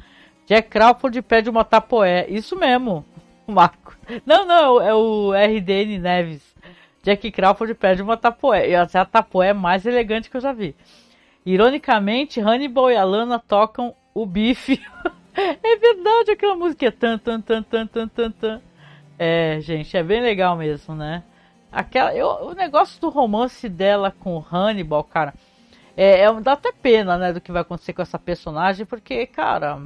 Jack 0.45 0.69
Crawford 0.69 1.19
pede 1.23 1.49
uma 1.49 1.65
tapoé. 1.65 2.27
Isso 2.29 2.55
mesmo, 2.55 3.03
Marco. 3.47 3.97
Não, 4.23 4.45
não, 4.45 4.79
é 4.79 4.93
o 4.93 5.31
RDN 5.33 5.97
Neves. 5.97 6.55
Jack 7.01 7.31
Crawford 7.31 7.73
pede 7.73 8.03
uma 8.03 8.15
tapoé. 8.15 8.69
E 8.69 8.73
é 8.73 8.77
a 8.77 9.03
tapoé 9.03 9.51
mais 9.51 9.83
elegante 9.87 10.29
que 10.29 10.37
eu 10.37 10.41
já 10.41 10.53
vi. 10.53 10.75
Ironicamente, 11.43 12.39
Hannibal 12.39 12.91
e 12.91 12.95
Alana 12.95 13.39
tocam 13.39 13.95
o 14.13 14.27
bife. 14.27 14.79
É 15.35 15.77
verdade, 15.77 16.31
aquela 16.31 16.55
música 16.55 16.87
é 16.87 16.91
tan, 16.91 17.17
tan, 17.17 17.39
tan, 17.39 17.63
tan, 17.63 17.87
tan, 17.87 18.07
tan, 18.09 18.31
tan. 18.31 18.61
É, 19.17 19.61
gente, 19.61 19.95
é 19.95 20.03
bem 20.03 20.21
legal 20.21 20.57
mesmo, 20.57 20.93
né? 20.93 21.23
Aquela, 21.71 22.13
eu, 22.13 22.27
o 22.27 22.53
negócio 22.53 22.99
do 22.99 23.07
romance 23.07 23.69
dela 23.69 24.11
com 24.11 24.43
Hannibal, 24.51 25.01
cara, 25.01 25.33
é, 26.01 26.21
é, 26.21 26.33
dá 26.39 26.53
até 26.53 26.71
pena, 26.71 27.17
né, 27.17 27.33
do 27.33 27.41
que 27.41 27.51
vai 27.51 27.61
acontecer 27.61 27.91
com 27.91 28.01
essa 28.01 28.17
personagem, 28.17 28.85
porque, 28.85 29.25
cara, 29.27 29.81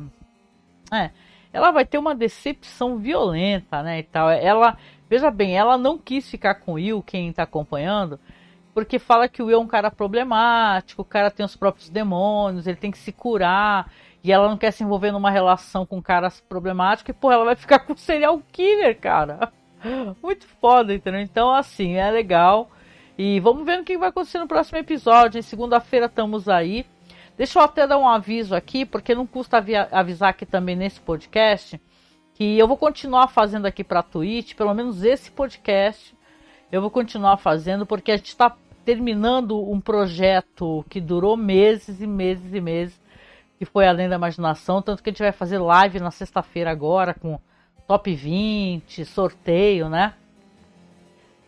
é, 0.91 1.09
ela 1.51 1.71
vai 1.71 1.85
ter 1.85 1.97
uma 1.97 2.13
decepção 2.13 2.99
violenta, 2.99 3.81
né, 3.81 3.97
e 3.97 4.03
tal. 4.03 4.29
Ela, 4.29 4.77
veja 5.09 5.31
bem, 5.31 5.57
ela 5.57 5.75
não 5.75 5.97
quis 5.97 6.29
ficar 6.29 6.53
com 6.55 6.73
o 6.73 6.75
Will, 6.75 7.01
quem 7.01 7.33
tá 7.33 7.41
acompanhando, 7.41 8.19
porque 8.75 8.99
fala 8.99 9.27
que 9.27 9.41
o 9.41 9.47
Will 9.47 9.57
é 9.57 9.59
um 9.59 9.65
cara 9.65 9.89
problemático, 9.89 11.01
o 11.01 11.05
cara 11.05 11.31
tem 11.31 11.43
os 11.43 11.55
próprios 11.55 11.89
demônios, 11.89 12.67
ele 12.67 12.77
tem 12.77 12.91
que 12.91 12.97
se 12.99 13.11
curar, 13.11 13.91
e 14.23 14.31
ela 14.31 14.47
não 14.47 14.57
quer 14.57 14.69
se 14.69 14.83
envolver 14.83 15.11
numa 15.11 15.31
relação 15.31 15.83
com 15.83 15.99
caras 15.99 16.39
problemáticos 16.41 17.09
e, 17.09 17.19
pô, 17.19 17.31
ela 17.31 17.43
vai 17.43 17.55
ficar 17.55 17.79
com 17.79 17.97
serial 17.97 18.39
killer, 18.51 18.99
cara. 18.99 19.51
Muito 20.21 20.45
foda, 20.61 20.93
entendeu? 20.93 21.21
Então, 21.21 21.51
assim, 21.51 21.95
é 21.95 22.11
legal. 22.11 22.69
E 23.17 23.39
vamos 23.39 23.65
ver 23.65 23.79
o 23.79 23.83
que 23.83 23.97
vai 23.97 24.09
acontecer 24.09 24.39
no 24.39 24.47
próximo 24.47 24.77
episódio. 24.77 25.39
Em 25.39 25.43
segunda-feira 25.43 26.07
estamos 26.07 26.49
aí. 26.49 26.85
Deixa 27.37 27.59
eu 27.59 27.63
até 27.63 27.87
dar 27.87 27.97
um 27.97 28.07
aviso 28.07 28.55
aqui, 28.55 28.85
porque 28.85 29.15
não 29.15 29.25
custa 29.25 29.63
avisar 29.91 30.29
aqui 30.29 30.45
também 30.45 30.75
nesse 30.75 30.99
podcast, 30.99 31.81
que 32.35 32.57
eu 32.57 32.67
vou 32.67 32.77
continuar 32.77 33.27
fazendo 33.27 33.65
aqui 33.65 33.83
para 33.83 34.01
a 34.01 34.03
Twitch, 34.03 34.53
pelo 34.53 34.73
menos 34.73 35.03
esse 35.03 35.31
podcast 35.31 36.15
eu 36.73 36.81
vou 36.81 36.89
continuar 36.89 37.37
fazendo, 37.37 37.85
porque 37.85 38.11
a 38.11 38.17
gente 38.17 38.29
está 38.29 38.57
terminando 38.83 39.61
um 39.61 39.79
projeto 39.79 40.83
que 40.89 40.99
durou 40.99 41.37
meses 41.37 42.01
e 42.01 42.07
meses 42.07 42.51
e 42.51 42.59
meses, 42.59 42.99
que 43.59 43.63
foi 43.63 43.87
Além 43.87 44.09
da 44.09 44.15
Imaginação, 44.15 44.81
tanto 44.81 45.03
que 45.03 45.11
a 45.11 45.13
gente 45.13 45.21
vai 45.21 45.31
fazer 45.31 45.59
live 45.59 45.99
na 45.99 46.09
sexta-feira 46.09 46.71
agora 46.71 47.13
com 47.13 47.39
top 47.87 48.15
20, 48.15 49.05
sorteio, 49.05 49.87
né? 49.87 50.15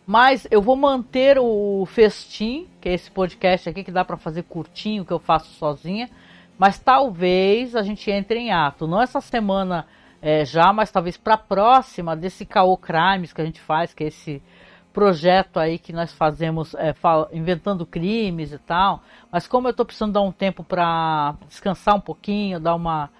Mas 0.06 0.46
eu 0.52 0.62
vou 0.62 0.76
manter 0.76 1.36
o 1.36 1.84
festim, 1.86 2.68
que 2.80 2.88
é 2.88 2.94
esse 2.94 3.10
podcast 3.10 3.68
aqui 3.68 3.82
que 3.82 3.90
dá 3.90 4.04
para 4.04 4.16
fazer 4.16 4.44
curtinho, 4.44 5.04
que 5.04 5.12
eu 5.12 5.18
faço 5.18 5.52
sozinha. 5.54 6.08
Mas 6.56 6.78
talvez 6.78 7.74
a 7.74 7.82
gente 7.82 8.08
entre 8.10 8.38
em 8.38 8.52
ato. 8.52 8.86
Não 8.86 9.02
essa 9.02 9.20
semana 9.20 9.84
é, 10.22 10.44
já, 10.44 10.72
mas 10.72 10.92
talvez 10.92 11.16
para 11.16 11.34
a 11.34 11.38
próxima 11.38 12.14
desse 12.14 12.46
Caô 12.46 12.76
Crimes 12.76 13.32
que 13.32 13.40
a 13.40 13.44
gente 13.44 13.60
faz, 13.60 13.92
que 13.92 14.04
é 14.04 14.06
esse 14.06 14.40
projeto 14.92 15.58
aí 15.58 15.78
que 15.78 15.92
nós 15.92 16.12
fazemos 16.12 16.74
é, 16.76 16.94
inventando 17.32 17.84
crimes 17.84 18.52
e 18.52 18.58
tal. 18.58 19.02
Mas 19.30 19.48
como 19.48 19.66
eu 19.66 19.72
estou 19.72 19.84
precisando 19.84 20.12
dar 20.12 20.22
um 20.22 20.32
tempo 20.32 20.62
para 20.62 21.34
descansar 21.48 21.96
um 21.96 22.00
pouquinho, 22.00 22.60
dar 22.60 22.76
uma 22.76 23.10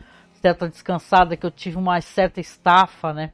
certa 0.40 0.68
descansada, 0.68 1.36
que 1.36 1.44
eu 1.44 1.50
tive 1.50 1.76
uma 1.76 2.00
certa 2.00 2.40
estafa, 2.40 3.12
né? 3.12 3.32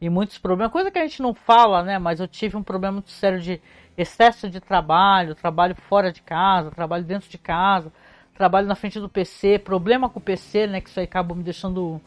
E 0.00 0.08
muitos 0.08 0.38
problemas, 0.38 0.72
coisa 0.72 0.90
que 0.90 0.98
a 0.98 1.06
gente 1.06 1.20
não 1.20 1.34
fala, 1.34 1.82
né? 1.82 1.98
Mas 1.98 2.20
eu 2.20 2.26
tive 2.26 2.56
um 2.56 2.62
problema 2.62 2.94
muito 2.94 3.10
sério 3.10 3.38
de 3.40 3.60
excesso 3.96 4.48
de 4.48 4.58
trabalho, 4.58 5.34
trabalho 5.34 5.74
fora 5.74 6.10
de 6.10 6.22
casa, 6.22 6.70
trabalho 6.70 7.04
dentro 7.04 7.28
de 7.28 7.36
casa, 7.36 7.92
trabalho 8.34 8.66
na 8.66 8.74
frente 8.74 8.98
do 8.98 9.08
PC, 9.08 9.58
problema 9.58 10.08
com 10.08 10.18
o 10.18 10.22
PC, 10.22 10.66
né? 10.66 10.80
Que 10.80 10.88
isso 10.88 10.98
aí 10.98 11.04
acabou 11.04 11.36
me 11.36 11.42
deixando 11.42 12.00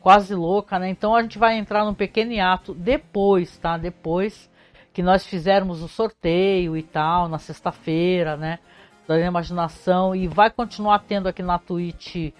quase 0.00 0.34
louca, 0.34 0.78
né? 0.78 0.88
Então 0.88 1.14
a 1.14 1.20
gente 1.20 1.38
vai 1.38 1.58
entrar 1.58 1.84
num 1.84 1.92
pequeno 1.92 2.32
hiato 2.32 2.72
depois, 2.72 3.58
tá? 3.58 3.76
Depois 3.76 4.50
que 4.94 5.02
nós 5.02 5.26
fizermos 5.26 5.82
o 5.82 5.88
sorteio 5.88 6.76
e 6.76 6.82
tal, 6.82 7.28
na 7.28 7.38
sexta-feira, 7.38 8.38
né? 8.38 8.58
Da 9.06 9.20
imaginação, 9.20 10.16
e 10.16 10.26
vai 10.26 10.48
continuar 10.48 11.00
tendo 11.00 11.28
aqui 11.28 11.42
na 11.42 11.58
Twitch, 11.58 12.32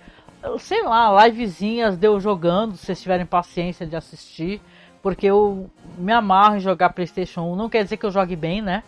sei 0.59 0.83
lá, 0.83 1.27
livezinhas 1.27 1.99
de 1.99 2.07
eu 2.07 2.19
jogando, 2.19 2.75
se 2.75 2.87
vocês 2.87 3.03
tiverem 3.03 3.27
paciência 3.27 3.87
de 3.87 3.95
assistir 3.95 4.63
porque 5.05 5.27
eu 5.27 5.71
me 5.99 6.15
amarro 6.15 6.57
em 6.57 6.61
jogar 6.61 6.95
PlayStation 6.95 7.43
1. 7.43 7.57
Não 7.57 7.69
quer 7.69 7.85
dizer 7.85 7.99
que 7.99 8.07
eu 8.07 8.11
jogue 8.11 8.35
bem, 8.35 8.63
né? 8.63 8.83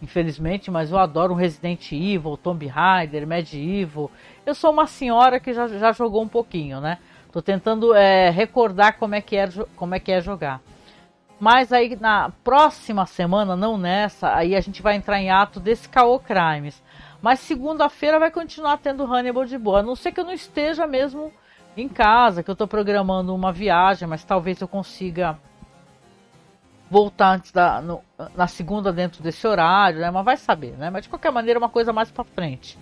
Infelizmente, 0.00 0.70
mas 0.70 0.92
eu 0.92 0.98
adoro 0.98 1.34
Resident 1.34 1.90
Evil, 1.90 2.36
Tomb 2.36 2.64
Raider, 2.68 3.26
Medieval. 3.26 4.08
Eu 4.46 4.54
sou 4.54 4.70
uma 4.70 4.86
senhora 4.86 5.40
que 5.40 5.52
já, 5.52 5.66
já 5.66 5.90
jogou 5.90 6.22
um 6.22 6.28
pouquinho, 6.28 6.80
né? 6.80 6.98
Tô 7.32 7.42
tentando 7.42 7.92
é, 7.92 8.30
recordar 8.30 8.98
como 8.98 9.16
é, 9.16 9.20
que 9.20 9.36
é, 9.36 9.48
como 9.74 9.96
é 9.96 9.98
que 9.98 10.12
é 10.12 10.20
jogar. 10.20 10.60
Mas 11.40 11.72
aí 11.72 11.96
na 12.00 12.30
próxima 12.44 13.04
semana, 13.04 13.56
não 13.56 13.76
nessa, 13.76 14.32
aí 14.36 14.54
a 14.54 14.60
gente 14.60 14.80
vai 14.80 14.94
entrar 14.94 15.20
em 15.20 15.28
ato 15.28 15.58
desse 15.58 15.88
Caô 15.88 16.20
Crimes. 16.20 16.80
Mas 17.20 17.40
segunda-feira 17.40 18.20
vai 18.20 18.30
continuar 18.30 18.76
tendo 18.76 19.12
Hannibal 19.12 19.44
de 19.44 19.58
boa. 19.58 19.80
A 19.80 19.82
não 19.82 19.96
ser 19.96 20.12
que 20.12 20.20
eu 20.20 20.24
não 20.24 20.32
esteja 20.32 20.86
mesmo 20.86 21.32
em 21.82 21.88
casa, 21.88 22.42
que 22.42 22.50
eu 22.50 22.54
estou 22.54 22.66
programando 22.66 23.34
uma 23.34 23.52
viagem, 23.52 24.08
mas 24.08 24.24
talvez 24.24 24.60
eu 24.60 24.68
consiga 24.68 25.38
voltar 26.90 27.34
antes 27.34 27.52
da, 27.52 27.80
no, 27.80 28.02
na 28.34 28.46
segunda 28.46 28.92
dentro 28.92 29.22
desse 29.22 29.46
horário, 29.46 30.00
né? 30.00 30.10
Mas 30.10 30.24
vai 30.24 30.36
saber, 30.36 30.72
né? 30.76 30.90
Mas 30.90 31.04
de 31.04 31.08
qualquer 31.08 31.30
maneira 31.30 31.58
é 31.58 31.62
uma 31.62 31.68
coisa 31.68 31.92
mais 31.92 32.10
para 32.10 32.24
frente. 32.24 32.78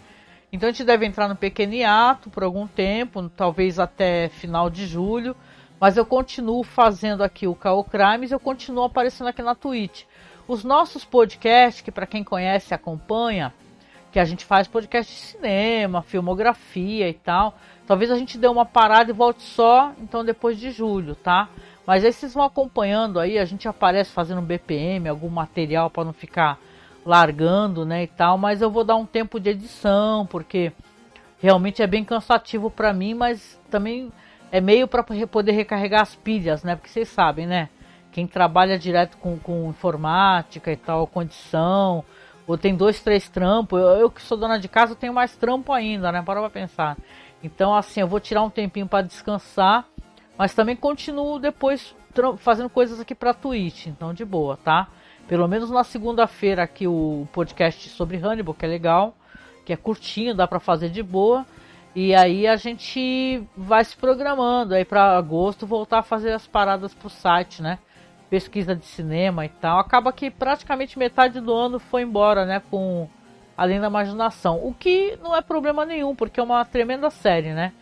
Então 0.52 0.68
a 0.68 0.72
gente 0.72 0.84
deve 0.84 1.04
entrar 1.04 1.28
no 1.28 1.36
pequeno 1.36 1.74
hiato 1.74 2.30
por 2.30 2.44
algum 2.44 2.66
tempo, 2.66 3.28
talvez 3.30 3.78
até 3.78 4.28
final 4.28 4.70
de 4.70 4.86
julho. 4.86 5.34
Mas 5.78 5.96
eu 5.96 6.06
continuo 6.06 6.62
fazendo 6.62 7.22
aqui 7.22 7.46
o 7.46 7.54
Caô 7.54 7.84
Crimes, 7.84 8.30
eu 8.30 8.40
continuo 8.40 8.84
aparecendo 8.84 9.28
aqui 9.28 9.42
na 9.42 9.54
Twitch. 9.54 10.04
Os 10.48 10.64
nossos 10.64 11.04
podcasts, 11.04 11.82
que 11.82 11.90
para 11.90 12.06
quem 12.06 12.24
conhece 12.24 12.72
acompanha, 12.72 13.52
que 14.12 14.18
a 14.18 14.24
gente 14.24 14.44
faz 14.44 14.66
podcast 14.66 15.12
de 15.12 15.20
cinema, 15.20 16.00
filmografia 16.00 17.08
e 17.08 17.12
tal. 17.12 17.58
Talvez 17.86 18.10
a 18.10 18.16
gente 18.16 18.36
dê 18.36 18.48
uma 18.48 18.64
parada 18.64 19.10
e 19.10 19.14
volte 19.14 19.42
só, 19.42 19.92
então 20.00 20.24
depois 20.24 20.58
de 20.58 20.70
julho, 20.70 21.14
tá? 21.14 21.48
Mas 21.86 22.04
aí 22.04 22.12
vocês 22.12 22.34
vão 22.34 22.42
acompanhando 22.42 23.20
aí, 23.20 23.38
a 23.38 23.44
gente 23.44 23.68
aparece 23.68 24.10
fazendo 24.10 24.42
BPM, 24.42 25.08
algum 25.08 25.28
material 25.28 25.88
para 25.88 26.04
não 26.04 26.12
ficar 26.12 26.58
largando, 27.04 27.86
né, 27.86 28.02
e 28.02 28.06
tal, 28.08 28.36
mas 28.36 28.60
eu 28.60 28.68
vou 28.68 28.82
dar 28.82 28.96
um 28.96 29.06
tempo 29.06 29.38
de 29.38 29.50
edição, 29.50 30.26
porque 30.26 30.72
realmente 31.38 31.80
é 31.80 31.86
bem 31.86 32.04
cansativo 32.04 32.68
para 32.68 32.92
mim, 32.92 33.14
mas 33.14 33.60
também 33.70 34.10
é 34.50 34.60
meio 34.60 34.88
para 34.88 35.04
poder 35.04 35.52
recarregar 35.52 36.02
as 36.02 36.14
pilhas, 36.16 36.64
né? 36.64 36.74
Porque 36.74 36.88
vocês 36.88 37.08
sabem, 37.08 37.46
né? 37.46 37.68
Quem 38.10 38.26
trabalha 38.26 38.78
direto 38.78 39.16
com, 39.18 39.38
com 39.38 39.68
informática 39.68 40.72
e 40.72 40.76
tal, 40.76 41.06
condição, 41.06 42.04
ou 42.46 42.56
tem 42.56 42.74
dois, 42.74 43.00
três 43.00 43.28
trampos, 43.28 43.80
eu, 43.80 43.88
eu 43.88 44.10
que 44.10 44.22
sou 44.22 44.38
dona 44.38 44.58
de 44.58 44.68
casa 44.68 44.94
tenho 44.94 45.12
mais 45.12 45.36
trampo 45.36 45.72
ainda, 45.72 46.10
né? 46.10 46.22
Para 46.22 46.40
pra 46.40 46.50
pensar. 46.50 46.96
Então, 47.46 47.74
assim, 47.74 48.00
eu 48.00 48.08
vou 48.08 48.20
tirar 48.20 48.42
um 48.42 48.50
tempinho 48.50 48.86
para 48.86 49.06
descansar 49.06 49.86
mas 50.38 50.54
também 50.54 50.76
continuo 50.76 51.38
depois 51.38 51.94
fazendo 52.38 52.68
coisas 52.70 53.00
aqui 53.00 53.14
para 53.14 53.34
Twitch, 53.34 53.86
então 53.86 54.12
de 54.12 54.24
boa, 54.24 54.56
tá? 54.56 54.88
Pelo 55.28 55.46
menos 55.48 55.70
na 55.70 55.84
segunda-feira 55.84 56.62
aqui 56.62 56.86
o 56.86 57.26
podcast 57.32 57.88
sobre 57.90 58.16
Hannibal, 58.16 58.54
que 58.54 58.64
é 58.64 58.68
legal, 58.68 59.14
que 59.64 59.72
é 59.72 59.76
curtinho, 59.76 60.34
dá 60.34 60.46
para 60.46 60.60
fazer 60.60 60.88
de 60.88 61.02
boa. 61.02 61.44
E 61.94 62.14
aí 62.14 62.46
a 62.46 62.56
gente 62.56 63.42
vai 63.56 63.82
se 63.84 63.96
programando 63.96 64.74
aí 64.74 64.84
para 64.84 65.16
agosto 65.16 65.66
voltar 65.66 66.00
a 66.00 66.02
fazer 66.02 66.32
as 66.32 66.46
paradas 66.46 66.94
pro 66.94 67.08
site, 67.08 67.62
né? 67.62 67.78
Pesquisa 68.30 68.74
de 68.74 68.84
cinema 68.84 69.44
e 69.44 69.48
tal. 69.48 69.78
Acaba 69.78 70.12
que 70.12 70.30
praticamente 70.30 70.98
metade 70.98 71.40
do 71.40 71.54
ano 71.54 71.78
foi 71.78 72.02
embora, 72.02 72.44
né, 72.44 72.60
com 72.70 73.08
Além 73.56 73.80
da 73.80 73.86
Imaginação, 73.86 74.60
o 74.62 74.74
que 74.74 75.18
não 75.22 75.34
é 75.34 75.40
problema 75.40 75.84
nenhum, 75.84 76.14
porque 76.14 76.38
é 76.38 76.42
uma 76.42 76.64
tremenda 76.64 77.10
série, 77.10 77.54
né? 77.54 77.72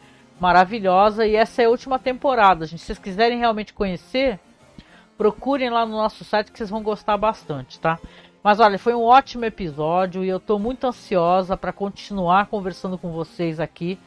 maravilhosa 0.40 1.26
e 1.26 1.36
essa 1.36 1.62
é 1.62 1.66
a 1.66 1.70
última 1.70 1.98
temporada. 1.98 2.66
Gente, 2.66 2.80
se 2.80 2.86
vocês 2.86 2.98
quiserem 2.98 3.38
realmente 3.38 3.72
conhecer, 3.72 4.38
procurem 5.16 5.70
lá 5.70 5.86
no 5.86 5.96
nosso 5.96 6.24
site 6.24 6.50
que 6.50 6.58
vocês 6.58 6.70
vão 6.70 6.82
gostar 6.82 7.16
bastante, 7.16 7.78
tá? 7.78 7.98
Mas 8.42 8.60
olha, 8.60 8.78
foi 8.78 8.94
um 8.94 9.02
ótimo 9.02 9.44
episódio 9.44 10.24
e 10.24 10.28
eu 10.28 10.36
estou 10.36 10.58
muito 10.58 10.86
ansiosa 10.86 11.56
para 11.56 11.72
continuar 11.72 12.46
conversando 12.46 12.98
com 12.98 13.10
vocês 13.10 13.58
aqui 13.58 13.98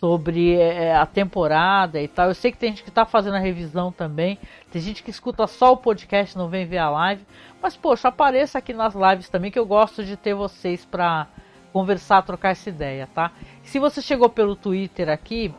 sobre 0.00 0.54
é, 0.54 0.96
a 0.96 1.06
temporada 1.06 2.00
e 2.00 2.08
tal. 2.08 2.28
Eu 2.28 2.34
sei 2.34 2.50
que 2.50 2.58
tem 2.58 2.70
gente 2.70 2.82
que 2.82 2.88
está 2.88 3.04
fazendo 3.04 3.36
a 3.36 3.40
revisão 3.40 3.92
também, 3.92 4.38
tem 4.70 4.82
gente 4.82 5.02
que 5.02 5.10
escuta 5.10 5.46
só 5.46 5.72
o 5.72 5.76
podcast, 5.76 6.36
não 6.36 6.48
vem 6.48 6.66
ver 6.66 6.78
a 6.78 6.90
live. 6.90 7.24
Mas 7.62 7.76
poxa, 7.76 8.08
apareça 8.08 8.58
aqui 8.58 8.72
nas 8.72 8.94
lives 8.94 9.28
também 9.28 9.50
que 9.50 9.58
eu 9.58 9.66
gosto 9.66 10.04
de 10.04 10.16
ter 10.16 10.34
vocês 10.34 10.84
para 10.84 11.26
conversar, 11.72 12.22
trocar 12.22 12.50
essa 12.50 12.68
ideia, 12.68 13.08
tá? 13.14 13.32
Se 13.62 13.78
você 13.78 14.02
chegou 14.02 14.28
pelo 14.28 14.56
Twitter 14.56 15.08
aqui, 15.08 15.54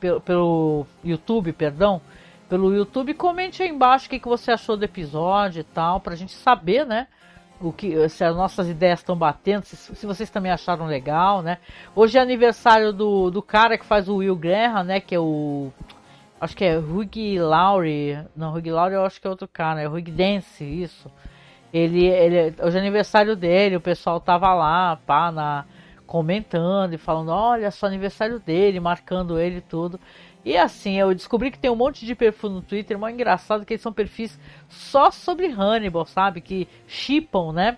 pelo, 0.00 0.20
pelo 0.20 0.86
YouTube, 1.04 1.52
perdão, 1.52 2.00
pelo 2.48 2.74
YouTube, 2.74 3.14
comente 3.14 3.62
aí 3.62 3.68
embaixo 3.68 4.06
o 4.06 4.10
que, 4.10 4.18
que 4.18 4.28
você 4.28 4.50
achou 4.50 4.76
do 4.76 4.84
episódio 4.84 5.60
e 5.60 5.64
tal, 5.64 6.00
pra 6.00 6.16
gente 6.16 6.32
saber, 6.32 6.84
né? 6.84 7.06
O 7.60 7.72
que, 7.72 8.08
se 8.08 8.24
as 8.24 8.34
nossas 8.34 8.68
ideias 8.68 9.00
estão 9.00 9.14
batendo, 9.14 9.64
se, 9.64 9.76
se, 9.76 10.06
vocês 10.06 10.30
também 10.30 10.50
acharam 10.50 10.86
legal, 10.86 11.42
né? 11.42 11.58
Hoje 11.94 12.18
é 12.18 12.20
aniversário 12.20 12.92
do, 12.92 13.30
do 13.30 13.42
cara 13.42 13.76
que 13.76 13.84
faz 13.84 14.08
o 14.08 14.16
Will 14.16 14.34
Graham, 14.34 14.82
né? 14.82 14.98
Que 14.98 15.14
é 15.14 15.20
o. 15.20 15.70
Acho 16.40 16.56
que 16.56 16.64
é 16.64 16.78
Hugh 16.78 17.38
Laurie. 17.38 18.24
Não, 18.34 18.54
Hugh 18.54 18.70
Laurie 18.70 18.94
eu 18.94 19.04
acho 19.04 19.20
que 19.20 19.26
é 19.26 19.30
outro 19.30 19.46
cara, 19.46 19.82
é 19.82 19.88
Hugh 19.88 20.10
Dance, 20.10 20.64
isso. 20.64 21.10
Ele, 21.72 22.06
ele, 22.06 22.54
hoje 22.62 22.78
é 22.78 22.80
aniversário 22.80 23.36
dele, 23.36 23.76
o 23.76 23.80
pessoal 23.80 24.18
tava 24.18 24.52
lá, 24.54 24.96
pá, 25.06 25.30
na, 25.30 25.66
comentando 26.06 26.94
e 26.94 26.98
falando, 26.98 27.28
olha 27.30 27.70
só 27.70 27.86
aniversário 27.86 28.40
dele, 28.40 28.80
marcando 28.80 29.38
ele 29.38 29.60
tudo. 29.60 30.00
E 30.44 30.56
assim, 30.56 30.98
eu 30.98 31.14
descobri 31.14 31.50
que 31.50 31.58
tem 31.58 31.70
um 31.70 31.76
monte 31.76 32.06
de 32.06 32.14
perfil 32.14 32.48
no 32.48 32.62
Twitter, 32.62 32.98
mas 32.98 33.12
engraçado 33.12 33.64
que 33.66 33.74
eles 33.74 33.82
são 33.82 33.92
perfis 33.92 34.40
só 34.68 35.10
sobre 35.10 35.46
Hannibal, 35.46 36.06
sabe? 36.06 36.40
Que 36.40 36.66
chipam, 36.88 37.52
né? 37.52 37.76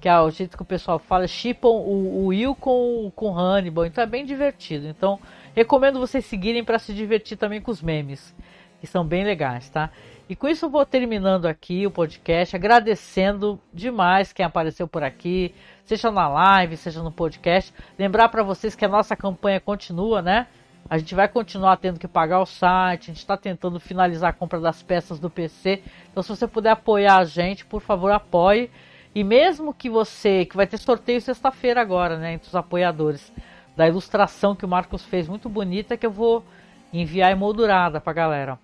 Que 0.00 0.08
é 0.08 0.18
o 0.20 0.30
jeito 0.30 0.56
que 0.56 0.62
o 0.62 0.66
pessoal 0.66 1.00
fala, 1.00 1.26
chipam 1.26 1.68
o, 1.68 2.22
o 2.22 2.26
Will 2.26 2.54
com, 2.54 3.10
com 3.14 3.36
Hannibal. 3.36 3.84
Então 3.84 4.04
é 4.04 4.06
bem 4.06 4.24
divertido. 4.24 4.86
Então 4.86 5.18
recomendo 5.58 5.98
vocês 5.98 6.24
seguirem 6.24 6.62
para 6.62 6.78
se 6.78 6.94
divertir 6.94 7.36
também 7.36 7.60
com 7.60 7.70
os 7.70 7.82
memes, 7.82 8.34
que 8.80 8.86
são 8.86 9.04
bem 9.04 9.24
legais, 9.24 9.68
tá? 9.68 9.90
E 10.28 10.36
com 10.36 10.46
isso 10.46 10.68
vou 10.68 10.86
terminando 10.86 11.46
aqui 11.46 11.84
o 11.84 11.90
podcast, 11.90 12.54
agradecendo 12.54 13.60
demais 13.74 14.32
quem 14.32 14.46
apareceu 14.46 14.86
por 14.86 15.02
aqui, 15.02 15.52
seja 15.84 16.12
na 16.12 16.28
live, 16.28 16.76
seja 16.76 17.02
no 17.02 17.10
podcast. 17.10 17.74
Lembrar 17.98 18.28
para 18.28 18.44
vocês 18.44 18.76
que 18.76 18.84
a 18.84 18.88
nossa 18.88 19.16
campanha 19.16 19.58
continua, 19.58 20.22
né? 20.22 20.46
A 20.88 20.96
gente 20.96 21.12
vai 21.14 21.26
continuar 21.26 21.76
tendo 21.78 21.98
que 21.98 22.06
pagar 22.06 22.40
o 22.40 22.46
site, 22.46 23.04
a 23.04 23.14
gente 23.14 23.18
está 23.18 23.36
tentando 23.36 23.80
finalizar 23.80 24.30
a 24.30 24.32
compra 24.32 24.60
das 24.60 24.80
peças 24.80 25.18
do 25.18 25.28
PC. 25.28 25.82
Então, 26.10 26.22
se 26.22 26.28
você 26.28 26.46
puder 26.46 26.70
apoiar 26.70 27.18
a 27.18 27.24
gente, 27.24 27.66
por 27.66 27.80
favor, 27.80 28.12
apoie. 28.12 28.70
E 29.14 29.24
mesmo 29.24 29.74
que 29.74 29.90
você, 29.90 30.44
que 30.44 30.56
vai 30.56 30.68
ter 30.68 30.78
sorteio 30.78 31.20
sexta-feira 31.20 31.80
agora, 31.80 32.16
né, 32.16 32.34
entre 32.34 32.48
os 32.48 32.54
apoiadores, 32.54 33.32
da 33.78 33.86
ilustração 33.86 34.56
que 34.56 34.64
o 34.64 34.68
Marcos 34.68 35.04
fez, 35.04 35.28
muito 35.28 35.48
bonita, 35.48 35.96
que 35.96 36.04
eu 36.04 36.10
vou 36.10 36.44
enviar 36.92 37.30
emoldurada 37.30 38.00
pra 38.00 38.12
galera. 38.12 38.58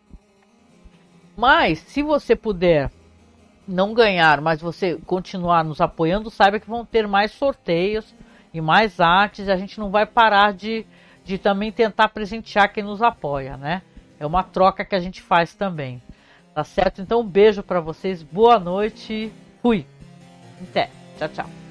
Mas, 1.36 1.78
se 1.78 2.02
você 2.02 2.34
puder 2.34 2.90
não 3.66 3.94
ganhar, 3.94 4.40
mas 4.40 4.60
você 4.60 4.98
continuar 5.06 5.62
nos 5.62 5.80
apoiando, 5.80 6.30
saiba 6.30 6.58
que 6.58 6.68
vão 6.68 6.84
ter 6.84 7.06
mais 7.06 7.30
sorteios 7.30 8.12
e 8.52 8.60
mais 8.60 8.98
artes. 8.98 9.46
E 9.46 9.52
a 9.52 9.56
gente 9.56 9.78
não 9.78 9.88
vai 9.88 10.04
parar 10.04 10.52
de, 10.52 10.84
de 11.24 11.38
também 11.38 11.70
tentar 11.70 12.08
presentear 12.08 12.72
quem 12.72 12.82
nos 12.82 13.00
apoia, 13.00 13.56
né? 13.56 13.82
É 14.18 14.26
uma 14.26 14.42
troca 14.42 14.84
que 14.84 14.96
a 14.96 15.00
gente 15.00 15.22
faz 15.22 15.54
também. 15.54 16.02
Tá 16.52 16.64
certo? 16.64 17.00
Então, 17.00 17.20
um 17.20 17.26
beijo 17.26 17.62
para 17.62 17.78
vocês, 17.78 18.20
boa 18.20 18.58
noite, 18.58 19.32
fui. 19.62 19.86
Até, 20.60 20.90
tchau, 21.16 21.28
tchau. 21.28 21.63